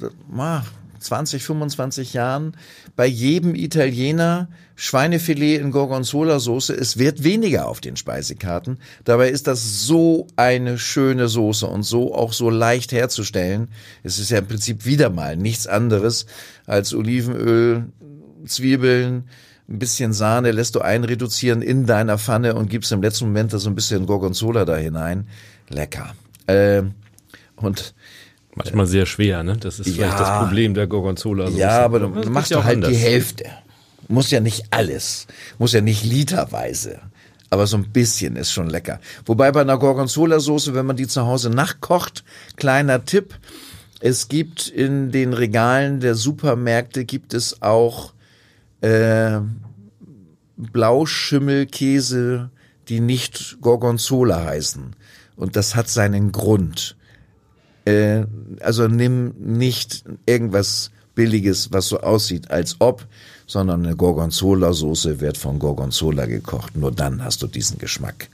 20, 0.99 1.43
25 1.43 2.13
Jahren 2.13 2.55
bei 2.95 3.05
jedem 3.05 3.53
Italiener 3.53 4.47
Schweinefilet 4.75 5.59
in 5.59 5.71
Gorgonzola-Soße. 5.71 6.73
Es 6.73 6.97
wird 6.97 7.23
weniger 7.23 7.67
auf 7.67 7.81
den 7.81 7.97
Speisekarten. 7.97 8.79
Dabei 9.03 9.29
ist 9.29 9.47
das 9.47 9.85
so 9.85 10.27
eine 10.35 10.77
schöne 10.79 11.27
Soße 11.27 11.67
und 11.67 11.83
so 11.83 12.15
auch 12.15 12.33
so 12.33 12.49
leicht 12.49 12.91
herzustellen. 12.93 13.69
Es 14.03 14.17
ist 14.17 14.31
ja 14.31 14.39
im 14.39 14.47
Prinzip 14.47 14.85
wieder 14.85 15.09
mal 15.09 15.35
nichts 15.35 15.67
anderes 15.67 16.25
als 16.65 16.93
Olivenöl, 16.93 17.91
Zwiebeln, 18.45 19.27
ein 19.69 19.79
bisschen 19.79 20.13
Sahne 20.13 20.51
lässt 20.51 20.75
du 20.75 20.79
einreduzieren 20.79 21.61
in 21.61 21.85
deiner 21.85 22.17
Pfanne 22.17 22.55
und 22.55 22.69
gibst 22.69 22.91
im 22.93 23.01
letzten 23.01 23.25
Moment 23.25 23.51
da 23.51 23.59
so 23.59 23.69
ein 23.69 23.75
bisschen 23.75 24.05
Gorgonzola 24.05 24.63
da 24.63 24.77
hinein. 24.77 25.27
Lecker. 25.69 26.15
Äh, 26.45 26.83
und 27.57 27.93
Manchmal 28.57 28.87
sehr 28.87 29.05
schwer, 29.05 29.43
ne? 29.43 29.57
Das 29.57 29.79
ist 29.79 29.89
vielleicht 29.89 30.19
das 30.19 30.39
Problem 30.39 30.73
der 30.73 30.87
Gorgonzola. 30.87 31.45
-Soße. 31.45 31.57
Ja, 31.57 31.81
aber 31.81 31.99
du 31.99 32.07
das 32.09 32.29
machst 32.29 32.51
du 32.51 32.63
halt 32.63 32.75
anders. 32.75 32.91
die 32.91 32.97
Hälfte. 32.97 33.45
Muss 34.07 34.31
ja 34.31 34.39
nicht 34.39 34.65
alles. 34.71 35.27
Muss 35.57 35.73
ja 35.73 35.81
nicht 35.81 36.03
literweise. 36.03 36.99
Aber 37.49 37.67
so 37.67 37.77
ein 37.77 37.89
bisschen 37.91 38.35
ist 38.35 38.51
schon 38.51 38.69
lecker. 38.69 38.99
Wobei 39.25 39.51
bei 39.51 39.61
einer 39.61 39.77
Gorgonzola-Soße, 39.77 40.73
wenn 40.73 40.85
man 40.85 40.97
die 40.97 41.07
zu 41.07 41.25
Hause 41.25 41.49
nachkocht, 41.49 42.23
kleiner 42.55 43.05
Tipp, 43.05 43.35
es 43.99 44.27
gibt 44.27 44.67
in 44.67 45.11
den 45.11 45.33
Regalen 45.33 45.99
der 45.99 46.15
Supermärkte 46.15 47.05
gibt 47.05 47.33
es 47.33 47.61
auch 47.61 48.13
äh, 48.81 49.39
Blauschimmelkäse, 50.57 52.49
die 52.89 52.99
nicht 52.99 53.57
Gorgonzola 53.61 54.45
heißen. 54.45 54.95
Und 55.35 55.55
das 55.55 55.75
hat 55.75 55.89
seinen 55.89 56.31
Grund. 56.31 56.95
Äh, 57.87 58.25
also 58.59 58.87
nimm 58.87 59.33
nicht 59.39 60.03
irgendwas 60.25 60.91
Billiges, 61.15 61.71
was 61.71 61.87
so 61.87 62.01
aussieht, 62.01 62.51
als 62.51 62.75
ob, 62.79 63.05
sondern 63.47 63.85
eine 63.85 63.95
Gorgonzola-Soße 63.95 65.21
wird 65.21 65.37
von 65.37 65.57
Gorgonzola 65.57 66.25
gekocht. 66.25 66.75
Nur 66.75 66.91
dann 66.91 67.23
hast 67.23 67.41
du 67.41 67.47
diesen 67.47 67.77
Geschmack. 67.77 68.29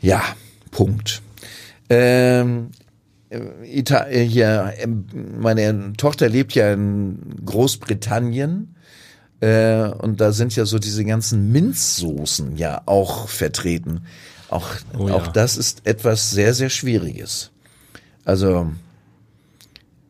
Ja, 0.00 0.22
Punkt. 0.70 1.22
Ähm, 1.88 2.68
äh, 3.30 3.40
Ita 3.64 4.08
äh, 4.08 4.24
hier, 4.24 4.74
äh, 4.76 4.86
meine 4.86 5.94
Tochter 5.96 6.28
lebt 6.28 6.54
ja 6.54 6.72
in 6.72 7.18
Großbritannien. 7.44 8.74
Äh, 9.40 9.88
und 9.88 10.20
da 10.20 10.32
sind 10.32 10.54
ja 10.54 10.66
so 10.66 10.78
diese 10.78 11.04
ganzen 11.04 11.50
Minzsoßen 11.50 12.56
ja 12.56 12.82
auch 12.86 13.28
vertreten. 13.28 14.02
Auch, 14.48 14.68
Oh 14.96 15.08
ja. 15.08 15.14
auch 15.14 15.26
das 15.28 15.56
ist 15.56 15.86
etwas 15.86 16.30
sehr, 16.30 16.54
sehr 16.54 16.70
Schwieriges. 16.70 17.50
Also, 18.26 18.72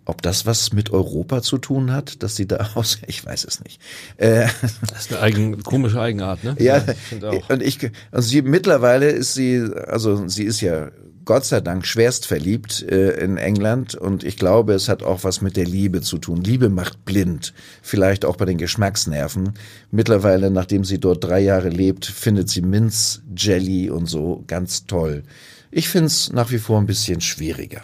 ob 0.07 0.23
das 0.23 0.47
was 0.47 0.73
mit 0.73 0.91
Europa 0.91 1.43
zu 1.43 1.59
tun 1.59 1.93
hat, 1.93 2.23
dass 2.23 2.35
sie 2.35 2.47
da 2.47 2.71
aus, 2.75 2.99
ich 3.07 3.25
weiß 3.25 3.45
es 3.45 3.63
nicht. 3.63 3.81
Äh, 4.17 4.49
Das 4.91 5.01
ist 5.01 5.13
eine 5.13 5.21
eigen, 5.21 5.63
komische 5.63 6.01
Eigenart, 6.01 6.43
ne? 6.43 6.57
ja, 6.59 6.79
ich 6.79 6.97
finde 6.97 7.31
auch. 7.31 7.51
und 7.51 7.63
ich, 7.63 7.79
also 8.11 8.29
sie 8.29 8.43
mittlerweile 8.43 9.11
ist 9.11 9.35
sie, 9.35 9.63
also 9.87 10.27
sie 10.29 10.45
ist 10.45 10.63
ja 10.63 10.91
Gott 11.27 11.45
sei 11.45 11.61
Dank 11.61 11.85
schwerst 11.85 12.25
verliebt 12.25 12.83
äh, 12.89 13.21
in 13.23 13.37
England 13.37 13.97
und 13.97 14.25
ich 14.25 14.37
glaube, 14.37 14.75
es 14.75 14.89
hat 14.89 15.03
auch 15.03 15.25
was 15.25 15.43
mit 15.43 15.57
der 15.57 15.67
Liebe 15.67 16.01
zu 16.01 16.19
tun. 16.19 16.43
Liebe 16.43 16.71
macht 16.71 17.05
blind, 17.05 17.53
vielleicht 17.83 18.25
auch 18.25 18.37
bei 18.37 18.45
den 18.45 18.59
Geschmacksnerven. 18.59 19.55
Mittlerweile, 19.91 20.51
nachdem 20.51 20.85
sie 20.85 21.01
dort 21.01 21.25
drei 21.25 21.41
Jahre 21.41 21.69
lebt, 21.69 22.07
findet 22.07 22.49
sie 22.49 22.63
Minz, 22.63 23.23
Jelly 23.37 23.91
und 23.91 24.07
so 24.07 24.45
ganz 24.47 24.87
toll. 24.87 25.25
Ich 25.73 25.89
find's 25.89 26.33
nach 26.33 26.53
wie 26.53 26.59
vor 26.59 26.79
ein 26.79 26.87
bisschen 26.87 27.21
schwieriger. 27.21 27.83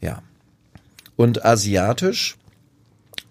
Ja. 0.00 0.22
Und 1.16 1.44
asiatisch, 1.44 2.36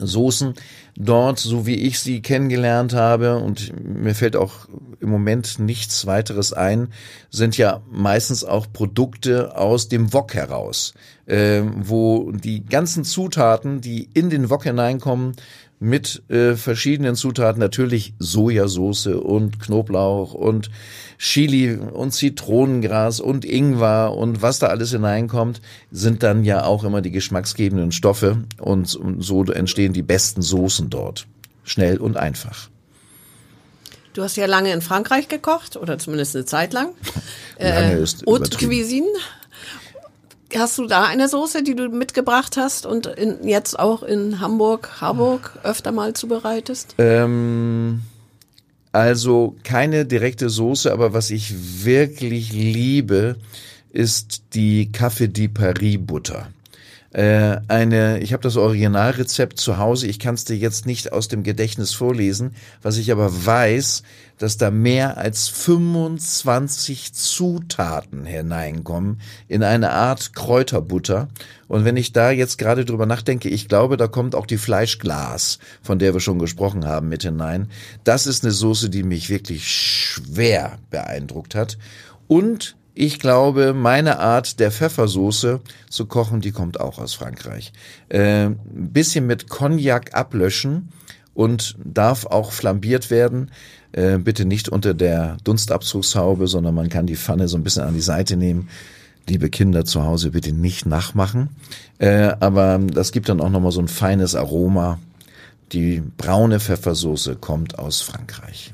Soßen 0.02 0.54
dort, 0.96 1.40
so 1.40 1.66
wie 1.66 1.76
ich 1.76 2.00
sie 2.00 2.22
kennengelernt 2.22 2.94
habe, 2.94 3.38
und 3.38 3.74
mir 3.84 4.16
fällt 4.16 4.36
auch 4.36 4.68
im 5.02 5.10
Moment 5.10 5.60
nichts 5.60 6.06
weiteres 6.06 6.54
ein, 6.54 6.90
sind 7.30 7.58
ja 7.58 7.82
meistens 7.92 8.44
auch 8.44 8.68
Produkte 8.72 9.58
aus 9.58 9.90
dem 9.90 10.14
Wok 10.14 10.34
heraus, 10.34 10.94
äh, 11.26 11.64
wo 11.64 12.32
die 12.32 12.64
ganzen 12.66 13.04
Zutaten, 13.04 13.82
die 13.82 14.10
in 14.14 14.30
den 14.30 14.50
Wok 14.50 14.64
hineinkommen, 14.64 15.36
mit 15.80 16.24
äh, 16.30 16.56
verschiedenen 16.56 17.16
Zutaten, 17.16 17.60
natürlich 17.60 18.14
Sojasauce 18.20 19.08
und 19.08 19.60
Knoblauch 19.60 20.34
und 20.34 20.70
Chili 21.18 21.76
und 21.76 22.12
Zitronengras 22.12 23.20
und 23.20 23.46
Ingwer 23.46 24.14
und 24.16 24.42
was 24.42 24.60
da 24.60 24.68
alles 24.68 24.92
hineinkommt, 24.92 25.62
sind 25.92 26.24
dann 26.24 26.44
ja 26.44 26.66
auch 26.66 26.84
immer 26.84 27.02
die 27.02 27.12
geschmacksgebenden 27.12 27.92
Stoffe 27.92 28.44
und, 28.58 28.94
und 28.96 29.22
so 29.22 29.44
entstehen 29.46 29.94
die 29.94 30.02
besten 30.02 30.42
Soßen 30.42 30.90
dort. 30.90 31.28
Schnell 31.64 31.98
und 31.98 32.18
einfach. 32.18 32.70
Du 34.14 34.24
hast 34.24 34.36
ja 34.36 34.48
lange 34.48 34.74
in 34.74 34.82
Frankreich 34.82 35.28
gekocht, 35.28 35.78
oder 35.78 35.98
zumindest 35.98 36.36
eine 36.36 36.46
Zeit 36.46 36.74
lang. 36.74 36.90
Lange 37.60 37.94
ist 37.94 38.26
Haute 38.26 38.46
übertrieben. 38.46 38.72
Cuisine. 38.72 39.08
Hast 40.56 40.78
du 40.78 40.88
da 40.88 41.04
eine 41.04 41.30
Soße, 41.30 41.64
die 41.64 41.76
du 41.76 41.90
mitgebracht 41.90 42.58
hast 42.58 42.86
und 42.86 43.06
in, 43.06 43.48
jetzt 43.48 43.78
auch 43.78 44.04
in 44.04 44.40
Hamburg, 44.40 45.02
Harburg 45.02 45.60
öfter 45.64 45.92
mal 45.92 46.14
zubereitest? 46.14 46.96
Ähm, 46.98 48.02
also 48.92 49.56
keine 49.64 50.06
direkte 50.06 50.50
Soße, 50.50 50.92
aber 50.92 51.14
was 51.14 51.30
ich 51.30 51.84
wirklich 51.86 52.52
liebe, 52.52 53.36
ist 53.92 54.42
die 54.54 54.90
Café 54.92 55.28
di 55.28 55.48
Paris 55.48 55.98
Butter. 56.00 56.50
Äh, 57.12 57.58
eine, 57.68 58.20
ich 58.20 58.34
habe 58.34 58.44
das 58.44 58.56
Originalrezept 58.56 59.60
zu 59.60 59.78
Hause. 59.78 60.08
Ich 60.08 60.20
kann 60.20 60.36
es 60.36 60.46
dir 60.46 60.56
jetzt 60.56 60.86
nicht 60.86 61.12
aus 61.12 61.28
dem 61.28 61.44
Gedächtnis 61.44 61.94
vorlesen. 61.94 62.54
Was 62.82 62.98
ich 62.98 63.12
aber 63.12 63.46
weiß, 63.46 64.04
dass 64.38 64.58
da 64.58 64.72
mehr 64.72 65.18
als 65.18 65.48
25 65.50 67.14
Zutaten 67.14 68.26
hineinkommen 68.26 69.22
in 69.48 69.64
eine 69.64 69.92
Art 69.92 70.34
Kräuterbutter. 70.34 71.30
Und 71.68 71.84
wenn 71.84 71.98
ich 71.98 72.14
da 72.14 72.32
jetzt 72.32 72.58
gerade 72.58 72.86
drüber 72.86 73.06
nachdenke, 73.06 73.50
ich 73.50 73.68
glaube, 73.68 73.98
da 73.98 74.08
kommt 74.08 74.36
auch 74.36 74.46
die 74.46 74.58
Fleischglas, 74.58 75.60
von 75.82 76.00
der 76.00 76.14
wir 76.14 76.22
schon 76.22 76.40
gesprochen 76.40 76.86
haben, 76.86 77.10
mit 77.10 77.24
hinein. 77.24 77.70
Das 78.04 78.28
ist 78.28 78.44
eine 78.44 78.54
Soße, 78.54 78.90
die 78.90 79.04
mich 79.04 79.30
wirklich 79.30 79.68
schwer 79.68 80.78
beeindruckt 80.90 81.56
hat. 81.56 81.78
Und 82.28 82.76
ich 83.00 83.18
glaube, 83.18 83.74
meine 83.74 84.20
Art 84.20 84.60
der 84.60 84.72
Pfeffersoße 84.72 85.62
zu 85.90 86.06
kochen, 86.06 86.42
die 86.42 86.52
kommt 86.52 86.82
auch 86.82 87.00
aus 87.00 87.14
Frankreich. 87.14 87.72
Äh, 88.10 88.48
ein 88.48 88.58
bisschen 88.92 89.26
mit 89.26 89.48
Cognac 89.48 90.14
ablöschen 90.14 90.90
und 91.34 91.78
darf 91.82 92.26
auch 92.26 92.52
flambiert 92.52 93.10
werden. 93.10 93.52
Äh, 93.94 94.18
bitte 94.18 94.44
nicht 94.44 94.68
unter 94.68 94.94
der 94.94 95.38
Dunstabzugshaube, 95.46 96.48
sondern 96.48 96.76
man 96.76 96.90
kann 96.90 97.08
die 97.08 97.16
Pfanne 97.16 97.48
so 97.48 97.56
ein 97.56 97.64
bisschen 97.64 97.84
an 97.84 97.94
die 97.94 98.02
Seite 98.02 98.36
nehmen. 98.36 98.68
Liebe 99.30 99.50
Kinder 99.50 99.86
zu 99.86 100.04
Hause, 100.04 100.32
bitte 100.32 100.52
nicht 100.52 100.86
nachmachen. 100.86 101.52
Äh, 102.00 102.34
aber 102.42 102.80
das 102.80 103.14
gibt 103.14 103.30
dann 103.30 103.40
auch 103.40 103.50
nochmal 103.50 103.72
so 103.72 103.80
ein 103.80 103.88
feines 103.88 104.36
Aroma. 104.36 105.00
Die 105.72 106.04
braune 106.18 106.60
Pfeffersoße 106.60 107.38
kommt 107.38 107.80
aus 107.80 108.02
Frankreich. 108.02 108.74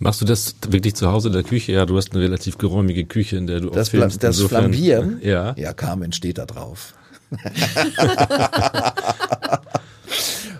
Machst 0.00 0.20
du 0.20 0.24
das 0.24 0.54
wirklich 0.68 0.94
zu 0.94 1.10
Hause 1.10 1.28
in 1.28 1.34
der 1.34 1.42
Küche? 1.42 1.72
Ja, 1.72 1.84
du 1.84 1.96
hast 1.96 2.12
eine 2.12 2.22
relativ 2.22 2.56
geräumige 2.58 3.04
Küche, 3.04 3.36
in 3.36 3.46
der 3.48 3.60
du 3.60 3.70
Das, 3.70 3.88
auch 3.88 3.90
filmst. 3.92 4.22
das 4.22 4.36
Insofern- 4.36 4.60
Flambieren? 4.72 5.20
Ja. 5.22 5.54
Ja, 5.56 5.72
Carmen 5.72 6.12
steht 6.12 6.38
da 6.38 6.46
drauf. 6.46 6.94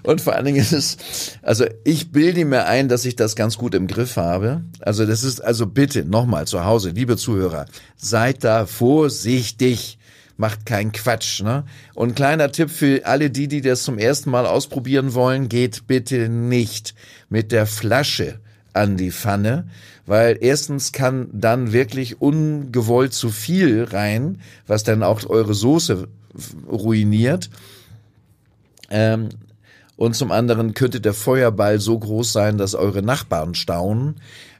Und 0.02 0.20
vor 0.20 0.34
allen 0.34 0.44
Dingen 0.46 0.58
ist 0.58 0.72
es, 0.72 0.96
also 1.42 1.66
ich 1.84 2.12
bilde 2.12 2.44
mir 2.44 2.66
ein, 2.66 2.88
dass 2.88 3.04
ich 3.04 3.14
das 3.16 3.36
ganz 3.36 3.58
gut 3.58 3.74
im 3.74 3.86
Griff 3.86 4.16
habe. 4.16 4.62
Also 4.80 5.04
das 5.04 5.22
ist, 5.22 5.40
also 5.44 5.66
bitte 5.66 6.04
nochmal 6.04 6.46
zu 6.46 6.64
Hause, 6.64 6.90
liebe 6.90 7.16
Zuhörer, 7.16 7.66
seid 7.96 8.42
da 8.44 8.66
vorsichtig. 8.66 9.98
Macht 10.40 10.66
keinen 10.66 10.92
Quatsch, 10.92 11.42
ne? 11.42 11.64
Und 11.94 12.14
kleiner 12.14 12.52
Tipp 12.52 12.70
für 12.70 13.04
alle 13.04 13.28
die, 13.28 13.48
die 13.48 13.60
das 13.60 13.82
zum 13.82 13.98
ersten 13.98 14.30
Mal 14.30 14.46
ausprobieren 14.46 15.12
wollen, 15.14 15.48
geht 15.48 15.88
bitte 15.88 16.28
nicht 16.28 16.94
mit 17.28 17.50
der 17.50 17.66
Flasche 17.66 18.38
an 18.78 18.96
die 18.96 19.10
Pfanne, 19.10 19.68
weil 20.06 20.38
erstens 20.40 20.92
kann 20.92 21.28
dann 21.32 21.72
wirklich 21.72 22.20
ungewollt 22.20 23.12
zu 23.12 23.30
viel 23.30 23.84
rein, 23.84 24.40
was 24.66 24.84
dann 24.84 25.02
auch 25.02 25.28
eure 25.28 25.54
Soße 25.54 26.08
ruiniert. 26.70 27.50
Ähm, 28.90 29.28
und 29.96 30.14
zum 30.14 30.30
anderen 30.30 30.74
könnte 30.74 31.00
der 31.00 31.12
Feuerball 31.12 31.80
so 31.80 31.98
groß 31.98 32.32
sein, 32.32 32.56
dass 32.56 32.74
eure 32.76 33.02
Nachbarn 33.02 33.54
staunen. 33.54 34.14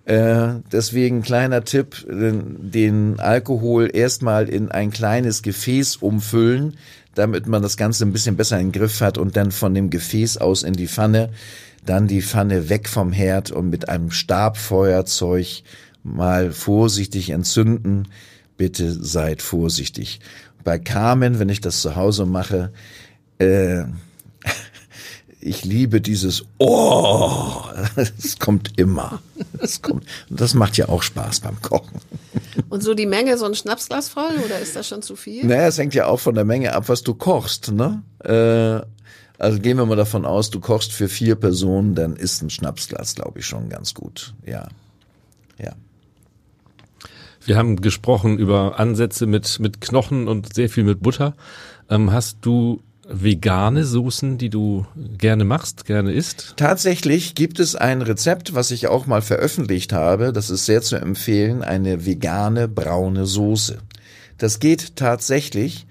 Äh, 0.04 0.60
deswegen 0.72 1.22
kleiner 1.22 1.64
Tipp, 1.64 2.04
den, 2.08 3.20
Alkohol 3.20 3.90
erstmal 3.92 4.48
in 4.48 4.70
ein 4.70 4.90
kleines 4.90 5.42
Gefäß 5.42 5.96
umfüllen, 5.96 6.76
damit 7.14 7.46
man 7.46 7.62
das 7.62 7.76
Ganze 7.76 8.04
ein 8.04 8.12
bisschen 8.12 8.36
besser 8.36 8.58
in 8.58 8.68
den 8.68 8.80
Griff 8.80 9.00
hat 9.00 9.18
und 9.18 9.36
dann 9.36 9.52
von 9.52 9.74
dem 9.74 9.90
Gefäß 9.90 10.38
aus 10.38 10.62
in 10.62 10.74
die 10.74 10.88
Pfanne, 10.88 11.30
dann 11.84 12.06
die 12.06 12.22
Pfanne 12.22 12.68
weg 12.68 12.88
vom 12.88 13.12
Herd 13.12 13.50
und 13.50 13.70
mit 13.70 13.88
einem 13.88 14.10
Stabfeuerzeug 14.10 15.62
mal 16.02 16.52
vorsichtig 16.52 17.30
entzünden. 17.30 18.08
Bitte 18.56 18.92
seid 18.92 19.42
vorsichtig. 19.42 20.20
Bei 20.64 20.78
Carmen, 20.78 21.38
wenn 21.38 21.48
ich 21.48 21.60
das 21.60 21.80
zu 21.80 21.96
Hause 21.96 22.26
mache, 22.26 22.72
äh, 23.38 23.84
ich 25.40 25.64
liebe 25.64 26.00
dieses 26.00 26.44
Oh, 26.58 27.62
es 27.96 28.38
kommt 28.38 28.78
immer. 28.78 29.22
Es 29.60 29.80
kommt. 29.80 30.04
Und 30.28 30.40
das 30.40 30.54
macht 30.54 30.76
ja 30.76 30.88
auch 30.88 31.02
Spaß 31.02 31.40
beim 31.40 31.60
Kochen. 31.62 32.00
Und 32.68 32.82
so 32.82 32.94
die 32.94 33.06
Menge, 33.06 33.38
so 33.38 33.46
ein 33.46 33.54
Schnapsglas 33.54 34.08
voll, 34.08 34.36
oder 34.44 34.58
ist 34.58 34.74
das 34.76 34.88
schon 34.88 35.02
zu 35.02 35.16
viel? 35.16 35.46
Naja, 35.46 35.68
es 35.68 35.78
hängt 35.78 35.94
ja 35.94 36.06
auch 36.06 36.20
von 36.20 36.34
der 36.34 36.44
Menge 36.44 36.74
ab, 36.74 36.88
was 36.88 37.02
du 37.02 37.14
kochst, 37.14 37.70
ne? 37.72 38.02
Äh, 38.24 38.86
also 39.38 39.60
gehen 39.60 39.76
wir 39.76 39.86
mal 39.86 39.96
davon 39.96 40.24
aus, 40.24 40.50
du 40.50 40.60
kochst 40.60 40.92
für 40.92 41.08
vier 41.08 41.36
Personen, 41.36 41.94
dann 41.94 42.16
ist 42.16 42.42
ein 42.42 42.50
Schnapsglas, 42.50 43.14
glaube 43.14 43.38
ich, 43.38 43.46
schon 43.46 43.68
ganz 43.68 43.94
gut. 43.94 44.34
Ja. 44.44 44.68
Ja. 45.58 45.72
Wir 47.44 47.56
haben 47.56 47.80
gesprochen 47.80 48.38
über 48.38 48.78
Ansätze 48.78 49.26
mit, 49.26 49.60
mit 49.60 49.80
Knochen 49.80 50.28
und 50.28 50.54
sehr 50.54 50.68
viel 50.68 50.84
mit 50.84 51.02
Butter. 51.02 51.34
Ähm, 51.88 52.12
hast 52.12 52.38
du 52.42 52.82
vegane 53.08 53.84
Soßen, 53.84 54.36
die 54.36 54.50
du 54.50 54.86
gerne 55.16 55.44
machst, 55.44 55.86
gerne 55.86 56.12
isst? 56.12 56.54
Tatsächlich 56.56 57.34
gibt 57.34 57.58
es 57.58 57.74
ein 57.74 58.02
Rezept, 58.02 58.54
was 58.54 58.70
ich 58.70 58.88
auch 58.88 59.06
mal 59.06 59.22
veröffentlicht 59.22 59.92
habe. 59.92 60.32
Das 60.32 60.50
ist 60.50 60.66
sehr 60.66 60.82
zu 60.82 60.96
empfehlen, 60.96 61.62
eine 61.62 62.04
vegane 62.04 62.68
braune 62.68 63.24
Soße. 63.24 63.78
Das 64.36 64.60
geht 64.60 64.96
tatsächlich, 64.96 65.86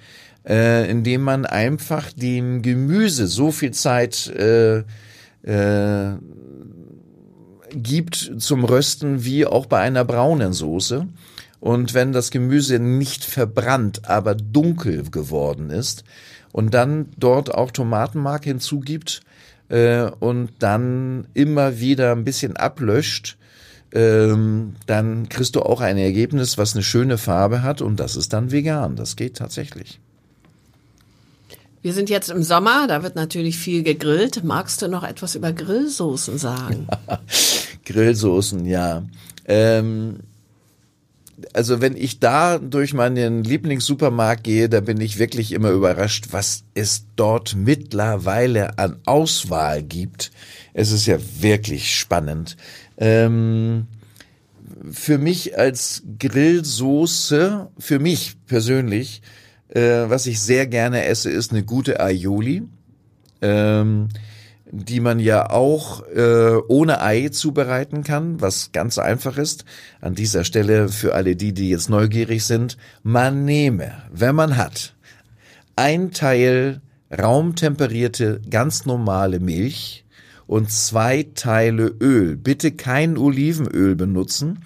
äh, 0.48 0.90
indem 0.90 1.22
man 1.22 1.46
einfach 1.46 2.12
dem 2.14 2.62
Gemüse 2.62 3.28
so 3.28 3.52
viel 3.52 3.72
Zeit 3.72 4.28
äh, 4.28 4.84
äh, 5.44 6.18
gibt 7.74 8.34
zum 8.38 8.64
Rösten 8.64 9.26
wie 9.26 9.46
auch 9.46 9.66
bei 9.66 9.80
einer 9.80 10.06
braunen 10.06 10.54
Soße. 10.54 11.08
Und 11.60 11.94
wenn 11.94 12.14
das 12.14 12.32
Gemüse 12.32 12.80
nicht 12.80 13.26
verbrannt, 13.26 14.08
aber 14.08 14.36
dunkel 14.36 15.10
geworden 15.10 15.70
ist 15.70 16.04
und 16.54 16.74
dann 16.74 17.08
dort 17.18 17.54
auch 17.54 17.72
Tomatenmark 17.72 18.44
hinzugibt 18.44 19.22
äh, 19.70 20.04
und 20.20 20.52
dann 20.60 21.28
immer 21.34 21.80
wieder 21.80 22.12
ein 22.12 22.24
bisschen 22.24 22.56
ablöscht, 22.56 23.38
ähm, 23.92 24.76
dann 24.86 25.30
kriegst 25.30 25.56
du 25.56 25.62
auch 25.62 25.82
ein 25.82 25.98
Ergebnis, 25.98 26.58
was 26.58 26.74
eine 26.76 26.84
schöne 26.84 27.18
Farbe 27.18 27.64
hat 27.64 27.82
und 27.82 28.00
das 28.00 28.16
ist 28.16 28.34
dann 28.34 28.52
vegan. 28.52 28.96
Das 28.96 29.16
geht 29.16 29.38
tatsächlich. 29.38 30.00
Wir 31.88 31.94
sind 31.94 32.10
jetzt 32.10 32.30
im 32.30 32.44
Sommer, 32.44 32.86
da 32.90 33.02
wird 33.02 33.16
natürlich 33.16 33.58
viel 33.58 33.82
gegrillt. 33.82 34.44
Magst 34.44 34.82
du 34.82 34.90
noch 34.90 35.06
etwas 35.06 35.36
über 35.36 35.54
Grillsoßen 35.54 36.38
sagen? 36.38 36.86
Grillsoßen, 37.86 38.66
ja. 38.66 39.06
Ähm, 39.46 40.18
also 41.54 41.80
wenn 41.80 41.96
ich 41.96 42.20
da 42.20 42.58
durch 42.58 42.94
meinen 42.94 43.42
Lieblingssupermarkt 43.42 44.44
gehe, 44.44 44.68
da 44.68 44.82
bin 44.82 45.00
ich 45.00 45.18
wirklich 45.18 45.54
immer 45.54 45.70
überrascht, 45.70 46.26
was 46.32 46.66
es 46.74 47.06
dort 47.16 47.56
mittlerweile 47.56 48.78
an 48.78 49.00
Auswahl 49.06 49.82
gibt. 49.82 50.32
Es 50.74 50.92
ist 50.92 51.06
ja 51.06 51.18
wirklich 51.40 51.96
spannend. 51.96 52.58
Ähm, 52.98 53.88
für 54.92 55.18
mich 55.18 55.58
als 55.58 56.04
Grillsoße, 56.20 57.70
für 57.80 58.00
mich 58.00 58.36
persönlich, 58.46 59.22
äh, 59.70 60.10
was 60.10 60.26
ich 60.26 60.40
sehr 60.40 60.68
gerne 60.68 61.06
esse, 61.06 61.30
ist 61.30 61.52
eine 61.52 61.64
gute 61.64 62.00
Aioli. 62.00 62.64
Ähm, 63.42 64.10
die 64.72 65.00
man 65.00 65.20
ja 65.20 65.50
auch 65.50 66.06
äh, 66.08 66.58
ohne 66.68 67.02
Ei 67.02 67.30
zubereiten 67.30 68.04
kann, 68.04 68.42
was 68.42 68.72
ganz 68.72 68.98
einfach 68.98 69.38
ist. 69.38 69.66
An 70.02 70.16
dieser 70.16 70.44
Stelle 70.44 70.90
für 70.90 71.14
alle 71.14 71.36
die, 71.36 71.54
die 71.54 71.70
jetzt 71.70 71.90
neugierig 71.90 72.44
sind, 72.44 72.78
man 73.04 73.46
nehme, 73.46 73.94
wenn 74.12 74.36
man 74.36 74.58
hat, 74.58 74.96
ein 75.76 76.12
Teil 76.12 76.82
raumtemperierte, 77.18 78.42
ganz 78.50 78.86
normale 78.86 79.40
Milch 79.40 80.06
und 80.48 80.72
zwei 80.72 81.28
Teile 81.34 81.94
Öl. 82.02 82.36
Bitte 82.36 82.72
kein 82.72 83.18
Olivenöl 83.18 83.96
benutzen, 83.96 84.66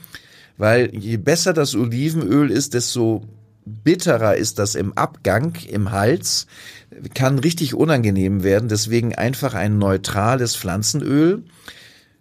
weil 0.57 0.95
je 0.95 1.17
besser 1.17 1.53
das 1.53 1.75
Olivenöl 1.75 2.49
ist, 2.49 2.73
desto 2.73 3.23
bitterer 3.65 4.35
ist 4.35 4.59
das 4.59 4.75
im 4.75 4.97
Abgang, 4.97 5.55
im 5.67 5.91
Hals, 5.91 6.47
kann 7.13 7.39
richtig 7.39 7.73
unangenehm 7.73 8.43
werden. 8.43 8.69
Deswegen 8.69 9.15
einfach 9.15 9.53
ein 9.53 9.77
neutrales 9.77 10.55
Pflanzenöl. 10.55 11.43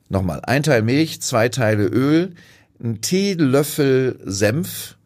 Nochmal, 0.08 0.40
ein 0.44 0.62
Teil 0.62 0.82
Milch, 0.82 1.20
zwei 1.22 1.48
Teile 1.48 1.86
Öl, 1.86 2.34
ein 2.82 3.00
Teelöffel 3.00 4.20
Senf 4.24 4.96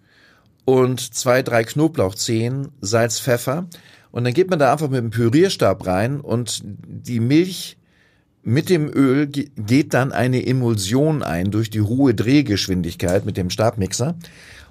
und 0.65 1.15
zwei, 1.15 1.43
drei 1.43 1.65
Knoblauchzehen, 1.65 2.69
Salz, 2.81 3.21
Pfeffer. 3.21 3.69
Und 4.11 4.25
dann 4.25 4.33
geht 4.33 4.49
man 4.49 4.59
da 4.59 4.73
einfach 4.73 4.89
mit 4.89 4.99
dem 4.99 5.11
Pürierstab 5.11 5.87
rein 5.87 6.21
und 6.21 6.63
die 6.65 7.21
Milch 7.21 7.77
mit 8.45 8.69
dem 8.69 8.89
Öl 8.93 9.27
geht 9.27 9.95
dann 9.95 10.13
eine 10.13 10.47
Emulsion 10.47 11.23
ein 11.23 11.51
durch 11.51 11.71
die 11.71 11.81
hohe 11.81 12.15
Drehgeschwindigkeit 12.15 13.25
mit 13.25 13.37
dem 13.37 13.51
Stabmixer. 13.51 14.15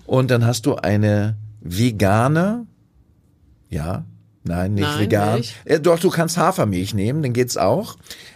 Und 0.06 0.32
dann 0.32 0.46
hast 0.46 0.66
du 0.66 0.76
eine 0.76 1.36
vegane, 1.64 2.68
ja, 3.70 4.06
nein, 4.44 4.76
nicht 4.76 4.84
Nein, 4.84 5.00
vegan. 5.00 5.34
Milch. 5.36 5.56
Äh, 5.66 5.80
doch, 5.80 6.00
du 6.00 6.10
kannst 6.10 6.38
Hafermilch 6.38 6.94
nehmen, 6.94 7.24
dann 7.24 7.34
geht's 7.34 7.58
auch. 7.58 7.96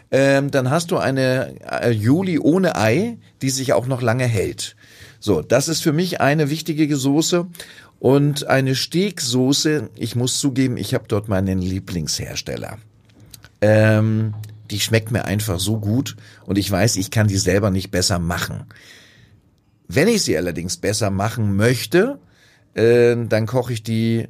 Ähm, 0.10 0.52
dann 0.52 0.70
hast 0.70 0.92
du 0.92 0.98
eine 0.98 1.56
äh, 1.70 1.92
Juli 1.92 2.40
ohne 2.40 2.78
Ei, 2.78 3.18
die 3.42 3.50
sich 3.50 3.74
auch 3.74 3.88
noch 3.88 4.02
lange 4.02 4.26
hält. 4.26 4.76
So, 5.20 5.42
das 5.42 5.68
ist 5.68 5.84
für 5.84 5.92
mich 5.92 6.22
eine 6.22 6.50
wichtige 6.50 6.96
Soße. 6.96 7.48
Und 8.00 8.48
eine 8.48 8.76
Stegsoße, 8.76 9.90
ich 9.96 10.16
muss 10.16 10.40
zugeben, 10.40 10.78
ich 10.78 10.94
habe 10.94 11.06
dort 11.08 11.28
meinen 11.28 11.60
Lieblingshersteller. 11.60 12.78
Ähm, 13.60 14.36
die 14.70 14.80
schmeckt 14.80 15.12
mir 15.12 15.26
einfach 15.26 15.60
so 15.60 15.80
gut 15.80 16.16
und 16.46 16.58
ich 16.58 16.70
weiß, 16.70 16.98
ich 16.98 17.10
kann 17.10 17.28
die 17.28 17.38
selber 17.38 17.72
nicht 17.72 17.90
besser 17.90 18.20
machen. 18.20 18.66
Wenn 19.88 20.08
ich 20.08 20.22
sie 20.22 20.38
allerdings 20.38 20.78
besser 20.78 21.10
machen 21.10 21.56
möchte, 21.56 22.20
äh, 22.78 23.16
dann 23.28 23.46
koche 23.46 23.74
ich 23.74 23.84
die 23.84 24.28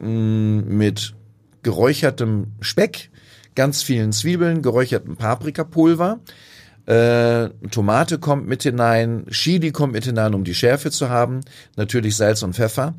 mh, 0.00 0.62
mit 0.66 1.14
geräuchertem 1.62 2.48
Speck, 2.60 3.10
ganz 3.54 3.82
vielen 3.82 4.12
Zwiebeln, 4.12 4.62
geräuchertem 4.62 5.16
Paprikapulver. 5.16 6.20
Äh, 6.86 7.50
Tomate 7.70 8.18
kommt 8.18 8.48
mit 8.48 8.62
hinein, 8.62 9.26
Chili 9.30 9.70
kommt 9.70 9.92
mit 9.92 10.04
hinein, 10.04 10.34
um 10.34 10.44
die 10.44 10.54
Schärfe 10.54 10.90
zu 10.90 11.08
haben, 11.10 11.40
natürlich 11.76 12.16
Salz 12.16 12.42
und 12.42 12.54
Pfeffer. 12.54 12.94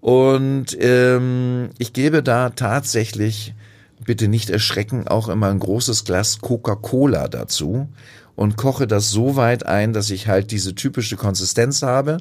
Und 0.00 0.76
ähm, 0.80 1.70
ich 1.78 1.92
gebe 1.92 2.22
da 2.22 2.50
tatsächlich, 2.50 3.54
bitte 4.04 4.28
nicht 4.28 4.50
erschrecken, 4.50 5.06
auch 5.08 5.28
immer 5.28 5.48
ein 5.48 5.58
großes 5.58 6.04
Glas 6.04 6.40
Coca-Cola 6.40 7.28
dazu 7.28 7.88
und 8.34 8.56
koche 8.56 8.86
das 8.86 9.10
so 9.10 9.36
weit 9.36 9.66
ein, 9.66 9.92
dass 9.92 10.10
ich 10.10 10.26
halt 10.26 10.50
diese 10.50 10.74
typische 10.74 11.16
Konsistenz 11.16 11.82
habe. 11.82 12.18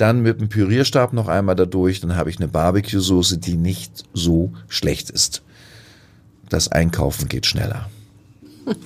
Dann 0.00 0.20
mit 0.22 0.40
dem 0.40 0.48
Pürierstab 0.48 1.12
noch 1.12 1.28
einmal 1.28 1.56
dadurch, 1.56 2.00
dann 2.00 2.16
habe 2.16 2.30
ich 2.30 2.38
eine 2.38 2.48
Barbecue-Soße, 2.48 3.36
die 3.38 3.54
nicht 3.56 4.04
so 4.14 4.50
schlecht 4.68 5.10
ist. 5.10 5.42
Das 6.48 6.68
Einkaufen 6.72 7.28
geht 7.28 7.46
schneller. 7.46 7.88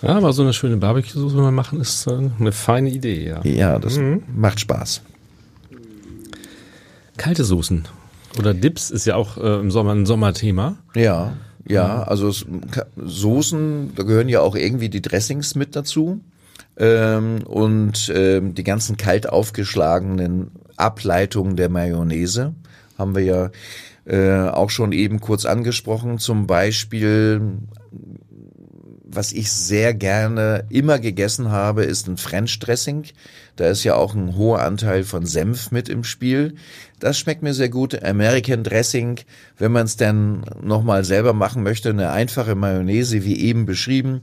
Ja, 0.00 0.10
aber 0.10 0.32
so 0.32 0.42
eine 0.42 0.52
schöne 0.52 0.76
Barbecue-Soße 0.76 1.34
mal 1.36 1.50
machen 1.50 1.80
ist 1.80 2.06
äh, 2.06 2.30
eine 2.38 2.52
feine 2.52 2.88
Idee, 2.88 3.26
ja. 3.30 3.40
Ja, 3.44 3.80
das 3.80 3.98
macht 4.32 4.60
Spaß. 4.60 5.00
Kalte 7.16 7.42
Soßen 7.44 7.84
oder 8.38 8.54
Dips 8.54 8.90
ist 8.90 9.06
ja 9.06 9.16
auch 9.16 9.38
äh, 9.38 9.58
im 9.58 9.72
Sommer 9.72 9.92
ein 9.96 10.06
Sommerthema. 10.06 10.76
Ja, 10.94 11.32
ja, 11.66 12.04
also 12.04 12.28
es- 12.28 12.46
Soßen, 12.96 13.94
da 13.96 14.04
gehören 14.04 14.28
ja 14.28 14.40
auch 14.40 14.54
irgendwie 14.54 14.88
die 14.88 15.02
Dressings 15.02 15.56
mit 15.56 15.74
dazu. 15.74 16.20
Ähm, 16.78 17.42
und 17.44 18.12
ähm, 18.14 18.54
die 18.54 18.64
ganzen 18.64 18.96
kalt 18.96 19.28
aufgeschlagenen 19.28 20.52
Ableitungen 20.76 21.56
der 21.56 21.68
Mayonnaise 21.68 22.54
haben 22.96 23.14
wir 23.14 23.24
ja 23.24 23.50
äh, 24.04 24.48
auch 24.48 24.70
schon 24.70 24.92
eben 24.92 25.20
kurz 25.20 25.44
angesprochen. 25.44 26.18
Zum 26.18 26.46
Beispiel, 26.46 27.40
was 29.10 29.32
ich 29.32 29.50
sehr 29.50 29.94
gerne 29.94 30.64
immer 30.68 30.98
gegessen 30.98 31.50
habe, 31.50 31.84
ist 31.84 32.08
ein 32.08 32.18
French 32.18 32.58
Dressing. 32.58 33.04
Da 33.56 33.66
ist 33.66 33.82
ja 33.82 33.94
auch 33.94 34.14
ein 34.14 34.36
hoher 34.36 34.62
Anteil 34.62 35.02
von 35.02 35.24
Senf 35.24 35.70
mit 35.70 35.88
im 35.88 36.04
Spiel. 36.04 36.54
Das 37.00 37.18
schmeckt 37.18 37.42
mir 37.42 37.54
sehr 37.54 37.70
gut. 37.70 38.02
American 38.04 38.62
Dressing, 38.62 39.20
wenn 39.56 39.72
man 39.72 39.86
es 39.86 39.96
dann 39.96 40.44
nochmal 40.62 41.04
selber 41.04 41.32
machen 41.32 41.62
möchte, 41.62 41.88
eine 41.88 42.10
einfache 42.10 42.54
Mayonnaise, 42.54 43.24
wie 43.24 43.38
eben 43.38 43.64
beschrieben. 43.66 44.20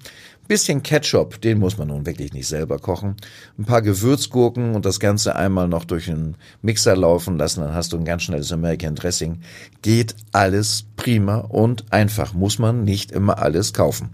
Bisschen 0.47 0.83
Ketchup, 0.83 1.41
den 1.41 1.57
muss 1.57 1.79
man 1.79 1.87
nun 1.87 2.05
wirklich 2.05 2.31
nicht 2.31 2.47
selber 2.47 2.77
kochen. 2.77 3.15
Ein 3.57 3.65
paar 3.65 3.81
Gewürzgurken 3.81 4.75
und 4.75 4.85
das 4.85 4.99
Ganze 4.99 5.35
einmal 5.35 5.67
noch 5.67 5.85
durch 5.85 6.07
einen 6.09 6.35
Mixer 6.61 6.95
laufen 6.95 7.39
lassen, 7.39 7.61
dann 7.61 7.73
hast 7.73 7.91
du 7.91 7.97
ein 7.97 8.05
ganz 8.05 8.23
schnelles 8.23 8.51
American 8.51 8.93
Dressing. 8.93 9.39
Geht 9.81 10.15
alles 10.31 10.85
prima 10.95 11.37
und 11.37 11.91
einfach. 11.91 12.35
Muss 12.35 12.59
man 12.59 12.83
nicht 12.83 13.11
immer 13.11 13.39
alles 13.39 13.73
kaufen. 13.73 14.11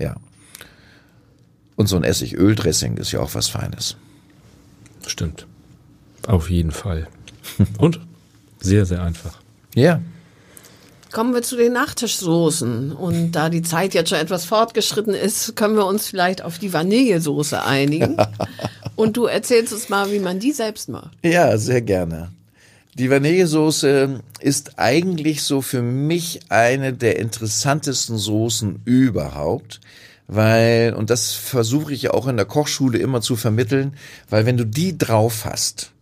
Ja. 0.00 0.16
Und 1.76 1.86
so 1.86 1.96
ein 1.96 2.04
Essigöl-Dressing 2.04 2.96
ist 2.96 3.12
ja 3.12 3.20
auch 3.20 3.34
was 3.34 3.48
Feines. 3.48 3.96
Stimmt. 5.06 5.46
Auf 6.26 6.50
jeden 6.50 6.72
Fall. 6.72 7.06
Und 7.78 8.00
sehr, 8.60 8.84
sehr 8.84 9.02
einfach. 9.02 9.38
Ja. 9.74 10.00
Kommen 11.12 11.34
wir 11.34 11.42
zu 11.42 11.56
den 11.56 11.72
Nachtischsoßen. 11.72 12.92
Und 12.92 13.32
da 13.32 13.48
die 13.48 13.62
Zeit 13.62 13.94
jetzt 13.94 14.10
schon 14.10 14.18
etwas 14.18 14.44
fortgeschritten 14.44 15.14
ist, 15.14 15.56
können 15.56 15.76
wir 15.76 15.86
uns 15.86 16.06
vielleicht 16.06 16.42
auf 16.42 16.58
die 16.58 16.72
Vanillesoße 16.72 17.62
einigen. 17.62 18.16
Und 18.96 19.16
du 19.16 19.24
erzählst 19.24 19.72
uns 19.72 19.88
mal, 19.88 20.12
wie 20.12 20.18
man 20.18 20.38
die 20.38 20.52
selbst 20.52 20.88
macht. 20.88 21.10
Ja, 21.24 21.56
sehr 21.56 21.80
gerne. 21.80 22.30
Die 22.94 23.08
Vanillesoße 23.08 24.20
ist 24.40 24.78
eigentlich 24.78 25.42
so 25.42 25.62
für 25.62 25.80
mich 25.80 26.40
eine 26.48 26.92
der 26.92 27.18
interessantesten 27.18 28.18
Soßen 28.18 28.80
überhaupt, 28.84 29.80
weil, 30.26 30.94
und 30.94 31.08
das 31.08 31.32
versuche 31.32 31.92
ich 31.92 32.02
ja 32.02 32.10
auch 32.12 32.26
in 32.26 32.36
der 32.36 32.46
Kochschule 32.46 32.98
immer 32.98 33.20
zu 33.20 33.36
vermitteln, 33.36 33.94
weil 34.28 34.44
wenn 34.44 34.56
du 34.56 34.64
die 34.64 34.98
drauf 34.98 35.44
hast, 35.44 35.92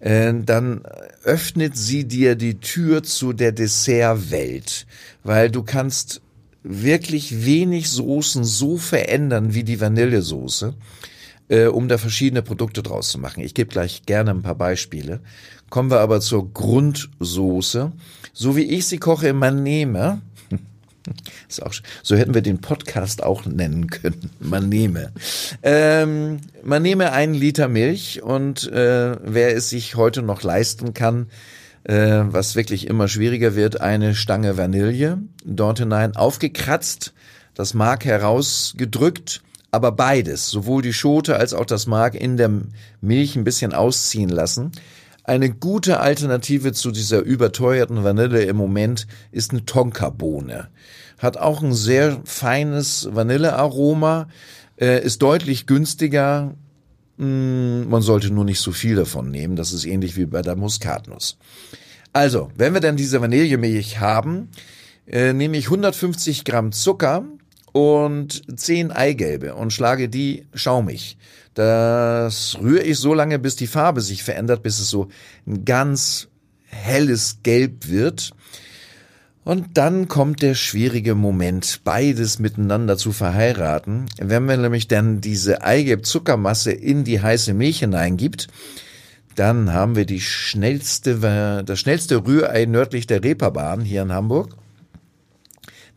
äh, 0.00 0.32
dann 0.34 0.82
öffnet 1.22 1.76
sie 1.76 2.08
dir 2.08 2.34
die 2.34 2.58
Tür 2.58 3.04
zu 3.04 3.32
der 3.32 3.52
Dessertwelt, 3.52 4.86
weil 5.22 5.48
du 5.48 5.62
kannst 5.62 6.22
wirklich 6.64 7.44
wenig 7.44 7.88
Soßen 7.90 8.44
so 8.44 8.78
verändern 8.78 9.54
wie 9.54 9.64
die 9.64 9.80
Vanillesoße 9.80 10.74
äh, 11.52 11.66
um 11.66 11.86
da 11.86 11.98
verschiedene 11.98 12.42
Produkte 12.42 12.82
draus 12.82 13.10
zu 13.10 13.18
machen. 13.18 13.42
Ich 13.42 13.52
gebe 13.52 13.70
gleich 13.70 14.04
gerne 14.06 14.30
ein 14.30 14.42
paar 14.42 14.54
Beispiele. 14.54 15.20
Kommen 15.72 15.90
wir 15.90 16.00
aber 16.00 16.20
zur 16.20 16.52
Grundsoße. 16.52 17.92
So 18.34 18.56
wie 18.56 18.64
ich 18.64 18.84
sie 18.84 18.98
koche, 18.98 19.32
man 19.32 19.62
nehme, 19.62 20.20
ist 21.48 21.62
auch, 21.62 21.72
so 22.02 22.14
hätten 22.14 22.34
wir 22.34 22.42
den 22.42 22.60
Podcast 22.60 23.22
auch 23.22 23.46
nennen 23.46 23.86
können. 23.86 24.28
Man 24.38 24.68
nehme. 24.68 25.12
Ähm, 25.62 26.40
man 26.62 26.82
nehme 26.82 27.12
einen 27.12 27.32
Liter 27.32 27.68
Milch 27.68 28.22
und 28.22 28.70
äh, 28.70 29.16
wer 29.24 29.56
es 29.56 29.70
sich 29.70 29.94
heute 29.94 30.20
noch 30.20 30.42
leisten 30.42 30.92
kann, 30.92 31.28
äh, 31.84 32.20
was 32.26 32.54
wirklich 32.54 32.86
immer 32.86 33.08
schwieriger 33.08 33.54
wird, 33.54 33.80
eine 33.80 34.14
Stange 34.14 34.58
Vanille 34.58 35.22
dort 35.42 35.78
hinein 35.78 36.16
aufgekratzt, 36.16 37.14
das 37.54 37.72
Mark 37.72 38.04
herausgedrückt, 38.04 39.40
aber 39.70 39.90
beides, 39.90 40.50
sowohl 40.50 40.82
die 40.82 40.92
Schote 40.92 41.36
als 41.36 41.54
auch 41.54 41.64
das 41.64 41.86
Mark 41.86 42.14
in 42.14 42.36
der 42.36 42.50
Milch 43.00 43.36
ein 43.36 43.44
bisschen 43.44 43.72
ausziehen 43.72 44.28
lassen. 44.28 44.72
Eine 45.24 45.50
gute 45.50 46.00
Alternative 46.00 46.72
zu 46.72 46.90
dieser 46.90 47.20
überteuerten 47.20 48.02
Vanille 48.02 48.42
im 48.42 48.56
Moment 48.56 49.06
ist 49.30 49.52
eine 49.52 49.64
Tonkabohne. 49.64 50.68
Hat 51.18 51.36
auch 51.36 51.62
ein 51.62 51.72
sehr 51.72 52.20
feines 52.24 53.08
Vanillearoma, 53.12 54.28
äh, 54.80 55.04
ist 55.04 55.22
deutlich 55.22 55.66
günstiger. 55.66 56.54
Mm, 57.18 57.88
man 57.88 58.02
sollte 58.02 58.32
nur 58.32 58.44
nicht 58.44 58.58
so 58.58 58.72
viel 58.72 58.96
davon 58.96 59.30
nehmen. 59.30 59.54
Das 59.54 59.72
ist 59.72 59.84
ähnlich 59.84 60.16
wie 60.16 60.26
bei 60.26 60.42
der 60.42 60.56
Muskatnuss. 60.56 61.38
Also, 62.12 62.50
wenn 62.56 62.74
wir 62.74 62.80
dann 62.80 62.96
diese 62.96 63.20
Vanillemilch 63.20 64.00
haben, 64.00 64.48
äh, 65.06 65.32
nehme 65.32 65.56
ich 65.56 65.66
150 65.66 66.44
Gramm 66.44 66.72
Zucker 66.72 67.24
und 67.72 68.42
10 68.54 68.90
Eigelbe 68.90 69.54
und 69.54 69.72
schlage 69.72 70.08
die 70.08 70.46
schaumig. 70.54 71.16
Das 71.54 72.56
rühre 72.60 72.82
ich 72.82 72.98
so 72.98 73.12
lange, 73.12 73.38
bis 73.38 73.56
die 73.56 73.66
Farbe 73.66 74.00
sich 74.00 74.22
verändert, 74.22 74.62
bis 74.62 74.78
es 74.78 74.88
so 74.88 75.08
ein 75.46 75.64
ganz 75.64 76.28
helles 76.66 77.38
Gelb 77.42 77.88
wird. 77.88 78.32
Und 79.44 79.76
dann 79.76 80.06
kommt 80.06 80.40
der 80.40 80.54
schwierige 80.54 81.14
Moment, 81.14 81.80
beides 81.82 82.38
miteinander 82.38 82.96
zu 82.96 83.10
verheiraten. 83.10 84.06
Wenn 84.18 84.44
man 84.46 84.62
nämlich 84.62 84.86
dann 84.86 85.20
diese 85.20 85.62
Eigelb-Zuckermasse 85.62 86.70
in 86.70 87.02
die 87.02 87.20
heiße 87.20 87.52
Milch 87.52 87.80
hineingibt, 87.80 88.46
dann 89.34 89.72
haben 89.72 89.96
wir 89.96 90.06
die 90.06 90.20
schnellste, 90.20 91.64
das 91.66 91.80
schnellste 91.80 92.24
Rührei 92.24 92.66
nördlich 92.66 93.06
der 93.06 93.24
Reeperbahn 93.24 93.80
hier 93.80 94.02
in 94.02 94.12
Hamburg. 94.12 94.56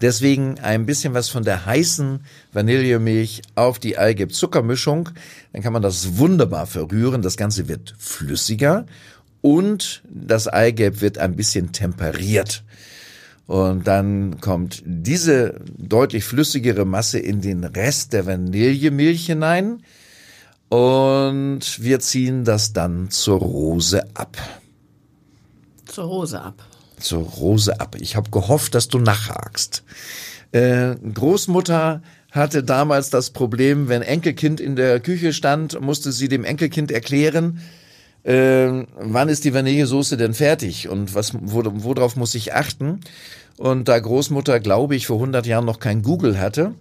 Deswegen 0.06 0.60
ein 0.60 0.86
bisschen 0.86 1.16
was 1.16 1.30
von 1.30 1.44
der 1.44 1.66
heißen 1.66 2.20
Vanillemilch 2.54 3.42
auf 3.56 3.80
die 3.80 3.98
Eigelb-Zuckermischung. 3.98 5.10
Dann 5.52 5.64
kann 5.64 5.74
man 5.74 5.82
das 5.82 6.20
wunderbar 6.20 6.68
verrühren. 6.68 7.24
Das 7.24 7.38
Ganze 7.38 7.68
wird 7.68 7.96
flüssiger 7.98 8.86
und 9.42 10.04
das 10.08 10.48
Eigelb 10.48 11.02
wird 11.02 11.18
ein 11.18 11.36
bisschen 11.36 11.72
temperiert. 11.72 12.64
Und 13.48 13.88
dann 13.88 14.40
kommt 14.42 14.84
diese 14.86 15.60
deutlich 15.76 16.24
flüssigere 16.24 16.86
Masse 16.86 17.18
in 17.18 17.42
den 17.42 17.64
Rest 17.64 18.14
der 18.14 18.28
Vanillemilch 18.28 19.26
hinein. 19.26 19.82
Und 20.70 21.82
wir 21.82 22.00
ziehen 22.00 22.44
das 22.44 22.74
dann 22.74 23.10
zur 23.10 23.40
Rose 23.40 24.06
ab. 24.14 24.38
Zur 25.88 26.06
Rose 26.06 26.40
ab 26.40 26.64
zur 27.00 27.24
Rose 27.24 27.80
ab. 27.80 27.96
Ich 28.00 28.16
habe 28.16 28.30
gehofft, 28.30 28.76
dass 28.76 28.88
du 28.88 29.00
nachhakst. 29.00 29.84
Äh, 30.52 30.96
Großmutter 31.14 32.02
hatte 32.32 32.64
damals 32.64 33.10
das 33.10 33.30
Problem, 33.30 33.88
wenn 33.88 34.02
Enkelkind 34.02 34.60
in 34.60 34.76
der 34.76 35.00
Küche 35.00 35.34
stand, 35.34 35.80
musste 35.80 36.12
sie 36.12 36.28
dem 36.28 36.44
Enkelkind 36.44 36.92
erklären, 36.92 37.62
äh, 38.24 38.86
wann 38.98 39.30
ist 39.30 39.46
die 39.46 39.54
Vanillesoße 39.54 40.18
denn 40.18 40.34
fertig 40.34 40.90
und 40.90 41.14
was, 41.14 41.34
wo, 41.34 41.62
worauf 41.64 42.16
muss 42.16 42.36
ich 42.36 42.54
achten. 42.54 43.02
Und 43.58 43.88
da 43.88 43.98
Großmutter, 44.00 44.60
glaube 44.60 44.96
ich, 44.96 45.08
vor 45.08 45.18
100 45.18 45.46
Jahren 45.46 45.66
noch 45.66 45.80
kein 45.80 46.02
Google 46.02 46.40
hatte, 46.40 46.74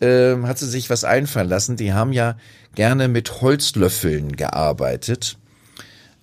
äh, 0.00 0.36
hat 0.42 0.58
sie 0.58 0.68
sich 0.68 0.90
was 0.90 1.04
einfallen 1.04 1.48
lassen. 1.48 1.76
Die 1.76 1.92
haben 1.92 2.12
ja 2.12 2.36
gerne 2.74 3.08
mit 3.08 3.40
Holzlöffeln 3.40 4.36
gearbeitet. 4.36 5.38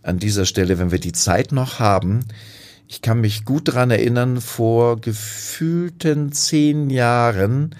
An 0.04 0.20
dieser 0.20 0.45
Stelle, 0.45 0.80
wenn 0.80 0.91
wir 0.91 1.00
die 1.00 1.12
Zeit 1.12 1.52
noch 1.52 1.80
haben, 1.80 2.26
ich 2.88 3.01
kann 3.01 3.21
mich 3.21 3.43
gut 3.45 3.73
dran 3.73 3.91
erinnern, 3.91 4.39
vor 4.39 4.99
gefühlten 4.99 6.31
zehn 6.31 6.89
Jahren 6.89 7.75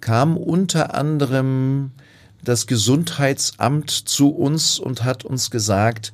kam 0.00 0.36
unter 0.36 0.94
anderem 0.94 1.92
das 2.42 2.66
Gesundheitsamt 2.66 3.90
zu 3.90 4.28
uns 4.28 4.78
und 4.78 5.02
hat 5.02 5.24
uns 5.24 5.50
gesagt, 5.50 6.12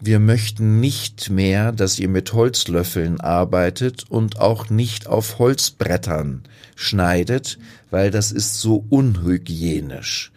wir 0.00 0.20
möchten 0.20 0.80
nicht 0.80 1.30
mehr, 1.30 1.72
dass 1.72 1.98
ihr 1.98 2.08
mit 2.08 2.32
Holzlöffeln 2.32 3.20
arbeitet 3.20 4.04
und 4.08 4.38
auch 4.38 4.70
nicht 4.70 5.06
auf 5.08 5.38
Holzbrettern 5.38 6.44
schneidet, 6.76 7.58
weil 7.90 8.10
das 8.10 8.30
ist 8.30 8.60
so 8.60 8.84
unhygienisch. 8.90 10.30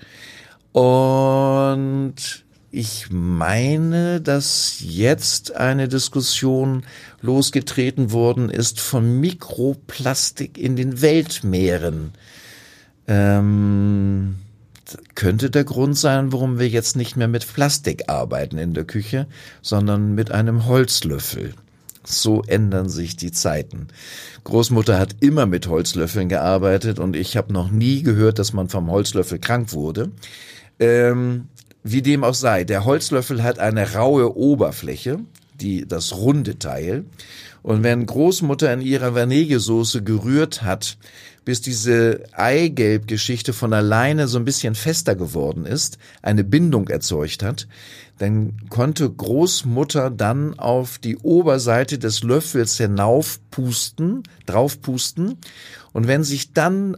Und 0.72 2.46
ich 2.78 3.08
meine, 3.10 4.22
dass 4.22 4.78
jetzt 4.82 5.56
eine 5.56 5.88
Diskussion 5.88 6.84
losgetreten 7.22 8.12
worden 8.12 8.52
ist 8.52 8.80
von 8.80 9.20
Mikroplastik 9.20 10.60
in 10.60 10.76
den 10.76 11.02
Weltmeeren. 11.02 12.12
Ähm, 13.08 14.36
könnte 15.16 15.50
der 15.50 15.64
Grund 15.64 15.98
sein, 15.98 16.32
warum 16.32 16.60
wir 16.60 16.70
jetzt 16.70 16.96
nicht 16.96 17.18
mehr 17.18 17.28
mit 17.28 17.52
Plastik 17.52 18.10
arbeiten 18.10 18.60
in 18.60 18.76
der 18.76 18.86
Küche, 18.86 19.26
sondern 19.64 20.14
mit 20.14 20.30
einem 20.30 20.68
Holzlöffel. 20.68 21.56
So 22.04 22.44
ändern 22.44 22.90
sich 22.90 23.18
die 23.18 23.32
Zeiten. 23.32 23.88
Großmutter 24.44 25.00
hat 25.00 25.16
immer 25.20 25.48
mit 25.48 25.68
Holzlöffeln 25.68 26.30
gearbeitet 26.30 27.00
und 27.00 27.16
ich 27.16 27.38
habe 27.38 27.52
noch 27.52 27.72
nie 27.72 28.04
gehört, 28.04 28.38
dass 28.38 28.54
man 28.54 28.70
vom 28.70 28.92
Holzlöffel 28.92 29.40
krank 29.40 29.74
wurde. 29.74 30.12
Ähm, 30.80 31.48
wie 31.92 32.02
dem 32.02 32.24
auch 32.24 32.34
sei, 32.34 32.64
der 32.64 32.86
Holzlöffel 32.86 33.44
hat 33.44 33.60
eine 33.60 33.94
raue 33.94 34.36
Oberfläche, 34.36 35.20
die, 35.60 35.88
das 35.88 36.16
runde 36.16 36.60
Teil. 36.60 37.06
Und 37.64 37.84
wenn 37.84 38.06
Großmutter 38.06 38.72
in 38.74 38.82
ihrer 38.82 39.16
Vanillesoße 39.16 40.04
gerührt 40.04 40.64
hat, 40.64 40.98
bis 41.44 41.62
diese 41.62 42.24
Eigelb-Geschichte 42.34 43.54
von 43.54 43.74
alleine 43.74 44.28
so 44.28 44.38
ein 44.38 44.46
bisschen 44.46 44.76
fester 44.76 45.16
geworden 45.16 45.66
ist, 45.66 45.98
eine 46.22 46.44
Bindung 46.44 46.90
erzeugt 46.90 47.42
hat, 47.42 47.68
dann 48.18 48.58
konnte 48.70 49.10
Großmutter 49.10 50.10
dann 50.10 50.60
auf 50.60 50.98
die 50.98 51.18
Oberseite 51.18 52.00
des 52.00 52.24
Löffels 52.24 52.78
hinaufpusten, 52.78 54.24
draufpusten. 54.46 55.38
Und 55.94 56.08
wenn 56.08 56.24
sich 56.24 56.54
dann 56.54 56.98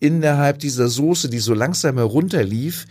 innerhalb 0.00 0.58
dieser 0.58 0.88
Soße, 0.88 1.28
die 1.28 1.38
so 1.38 1.54
langsam 1.54 1.96
herunterlief, 1.96 2.86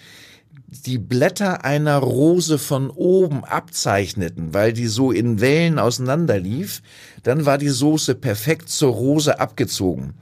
die 0.81 0.97
Blätter 0.97 1.63
einer 1.63 1.97
Rose 1.97 2.57
von 2.57 2.89
oben 2.89 3.43
abzeichneten, 3.43 4.53
weil 4.53 4.73
die 4.73 4.87
so 4.87 5.11
in 5.11 5.39
Wellen 5.39 5.79
auseinanderlief, 5.79 6.81
dann 7.23 7.45
war 7.45 7.57
die 7.57 7.69
Soße 7.69 8.15
perfekt 8.15 8.69
zur 8.69 8.93
Rose 8.93 9.39
abgezogen. 9.39 10.15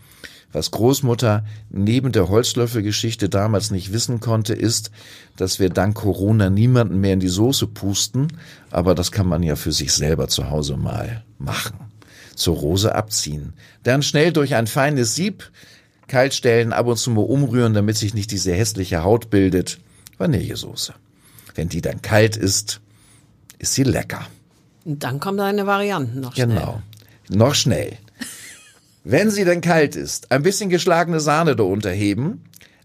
Was 0.54 0.72
Großmutter 0.72 1.45
neben 1.70 2.12
der 2.12 2.28
Holzlöffelgeschichte 2.28 3.30
damals 3.30 3.72
nicht 3.72 3.93
wissen 3.93 4.20
konnte, 4.20 4.54
ist, 4.54 4.91
dass 5.38 5.60
wir 5.60 5.70
dank 5.70 5.95
Corona 5.95 6.49
niemanden 6.49 6.99
mehr 6.99 7.14
in 7.14 7.22
die 7.22 7.30
Soße 7.30 7.68
pusten, 7.68 8.28
aber 8.70 8.93
das 8.93 9.14
kann 9.14 9.28
man 9.28 9.43
ja 9.43 9.56
für 9.56 9.72
sich 9.72 9.93
selber 9.93 10.28
zu 10.28 10.49
Hause 10.49 10.76
mal 10.76 11.24
machen. 11.38 11.80
Zur 12.36 12.58
Rose 12.58 12.93
abziehen. 12.93 13.54
Dann 13.84 14.04
schnell 14.04 14.34
durch 14.34 14.56
ein 14.56 14.68
feines 14.68 15.16
Sieb, 15.16 15.52
kaltstellen, 16.08 16.74
ab 16.74 16.88
und 16.88 16.97
zu 16.97 17.12
mal 17.12 17.22
umrühren, 17.22 17.74
damit 17.74 17.95
sich 17.95 18.14
nicht 18.14 18.32
diese 18.32 18.54
hässliche 18.54 19.04
Haut 19.04 19.30
bildet 19.30 19.80
Vanillesoße. 20.22 20.93
Wenn 21.55 21.67
die 21.67 21.82
dann 21.82 22.01
kalt 22.01 22.38
ist, 22.38 22.80
ist 23.59 23.74
sie 23.74 23.84
lecker. 23.84 24.26
Und 24.86 25.03
dann 25.03 25.19
kommen 25.19 25.38
deine 25.38 25.67
Varianten 25.67 26.22
noch 26.22 26.34
schnell. 26.34 26.47
Genau. 26.47 26.82
Noch 27.30 27.55
schnell. 27.55 27.97
Wenn 29.03 29.30
sie 29.32 29.45
dann 29.45 29.61
kalt 29.61 29.95
ist, 29.95 30.32
ein 30.32 30.43
bisschen 30.43 30.69
geschlagene 30.69 31.19
Sahne 31.19 31.55
da 31.55 31.63
unterheben, 31.63 32.43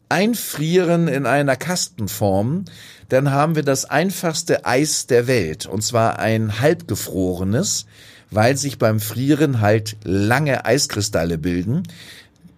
einfrieren 0.09 1.09
in 1.09 1.26
einer 1.26 1.57
Kastenform, 1.57 2.64
dann 3.09 3.30
haben 3.30 3.55
wir 3.55 3.62
das 3.62 3.84
einfachste 3.84 4.64
Eis 4.64 5.07
der 5.07 5.26
Welt, 5.26 5.66
und 5.66 5.82
zwar 5.82 6.18
ein 6.18 6.61
halbgefrorenes, 6.61 7.87
weil 8.30 8.57
sich 8.57 8.78
beim 8.78 8.99
Frieren 8.99 9.61
halt 9.61 9.97
lange 10.05 10.64
Eiskristalle 10.64 11.39
bilden. 11.39 11.84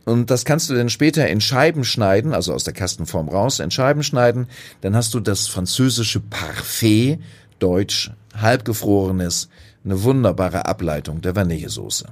Und 0.08 0.30
das 0.30 0.46
kannst 0.46 0.70
du 0.70 0.74
dann 0.74 0.88
später 0.88 1.28
in 1.28 1.42
Scheiben 1.42 1.84
schneiden, 1.84 2.32
also 2.32 2.54
aus 2.54 2.64
der 2.64 2.72
Kastenform 2.72 3.28
raus, 3.28 3.60
in 3.60 3.70
Scheiben 3.70 4.02
schneiden. 4.02 4.46
Dann 4.80 4.96
hast 4.96 5.12
du 5.12 5.20
das 5.20 5.48
französische 5.48 6.18
Parfait, 6.20 7.18
deutsch 7.58 8.10
halbgefrorenes, 8.34 9.50
eine 9.84 10.02
wunderbare 10.02 10.64
Ableitung 10.64 11.20
der 11.20 11.36
Vanillesoße. 11.36 12.06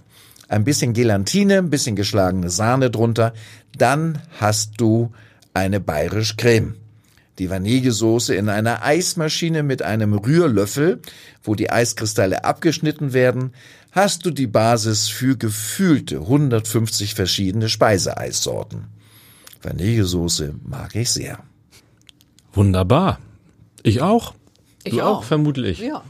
Ein 0.46 0.64
bisschen 0.64 0.92
Gelatine, 0.92 1.56
ein 1.56 1.70
bisschen 1.70 1.96
geschlagene 1.96 2.50
Sahne 2.50 2.90
drunter, 2.90 3.32
dann 3.78 4.20
hast 4.38 4.72
du 4.76 5.10
eine 5.54 5.80
bayerisch 5.80 6.36
Creme. 6.36 6.74
Die 7.38 7.48
Vanillesoße 7.48 8.34
in 8.34 8.50
einer 8.50 8.82
Eismaschine 8.82 9.62
mit 9.62 9.80
einem 9.80 10.12
Rührlöffel, 10.12 11.00
wo 11.42 11.54
die 11.54 11.70
Eiskristalle 11.70 12.44
abgeschnitten 12.44 13.14
werden, 13.14 13.54
hast 13.96 14.26
du 14.26 14.30
die 14.30 14.46
Basis 14.46 15.08
für 15.08 15.36
gefühlte 15.36 16.16
150 16.16 17.14
verschiedene 17.14 17.68
Speiseeissorten. 17.68 18.84
Vanillesoße 19.62 20.54
mag 20.64 20.94
ich 20.94 21.10
sehr. 21.10 21.38
Wunderbar. 22.52 23.18
Ich 23.82 24.02
auch. 24.02 24.34
Ich 24.84 24.94
du 24.94 25.02
auch, 25.02 25.18
auch 25.18 25.24
vermutlich. 25.24 25.80
Ja. 25.80 26.04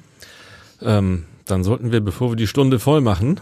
Ähm, 0.83 1.25
dann 1.47 1.65
sollten 1.65 1.93
wir, 1.93 2.01
bevor 2.01 2.33
wir 2.33 2.37
die 2.37 2.49
Stunde 2.49 2.79
voll 2.79 3.01
machen, 3.01 3.41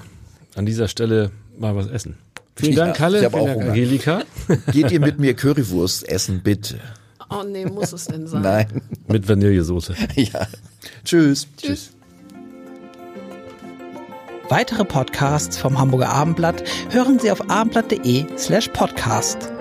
an 0.54 0.66
dieser 0.66 0.88
Stelle 0.88 1.30
mal 1.58 1.74
was 1.74 1.88
essen. 1.88 2.16
Vielen 2.54 2.76
Dank, 2.76 2.98
ja, 2.98 3.04
Halle. 3.04 3.18
Ich 3.20 3.24
habe 3.24 3.38
auch 3.38 3.46
Dank, 3.46 3.62
Angelika. 3.62 4.22
Geht 4.72 4.92
ihr 4.92 5.00
mit 5.00 5.18
mir 5.18 5.34
Currywurst 5.34 6.08
essen, 6.08 6.42
bitte? 6.42 6.78
Oh 7.30 7.42
nee, 7.42 7.64
muss 7.64 7.92
es 7.92 8.04
denn 8.04 8.26
sein? 8.26 8.42
Nein. 8.42 8.82
Mit 9.08 9.26
Vanillesoße. 9.26 9.94
Ja. 10.16 10.46
Tschüss. 11.04 11.48
Tschüss. 11.56 11.56
Tschüss. 11.56 11.90
Weitere 14.48 14.84
Podcasts 14.84 15.56
vom 15.56 15.78
Hamburger 15.78 16.10
Abendblatt 16.10 16.62
hören 16.90 17.18
Sie 17.18 17.30
auf 17.30 17.50
abendblatt.de 17.50 18.26
slash 18.36 18.68
podcast. 18.68 19.53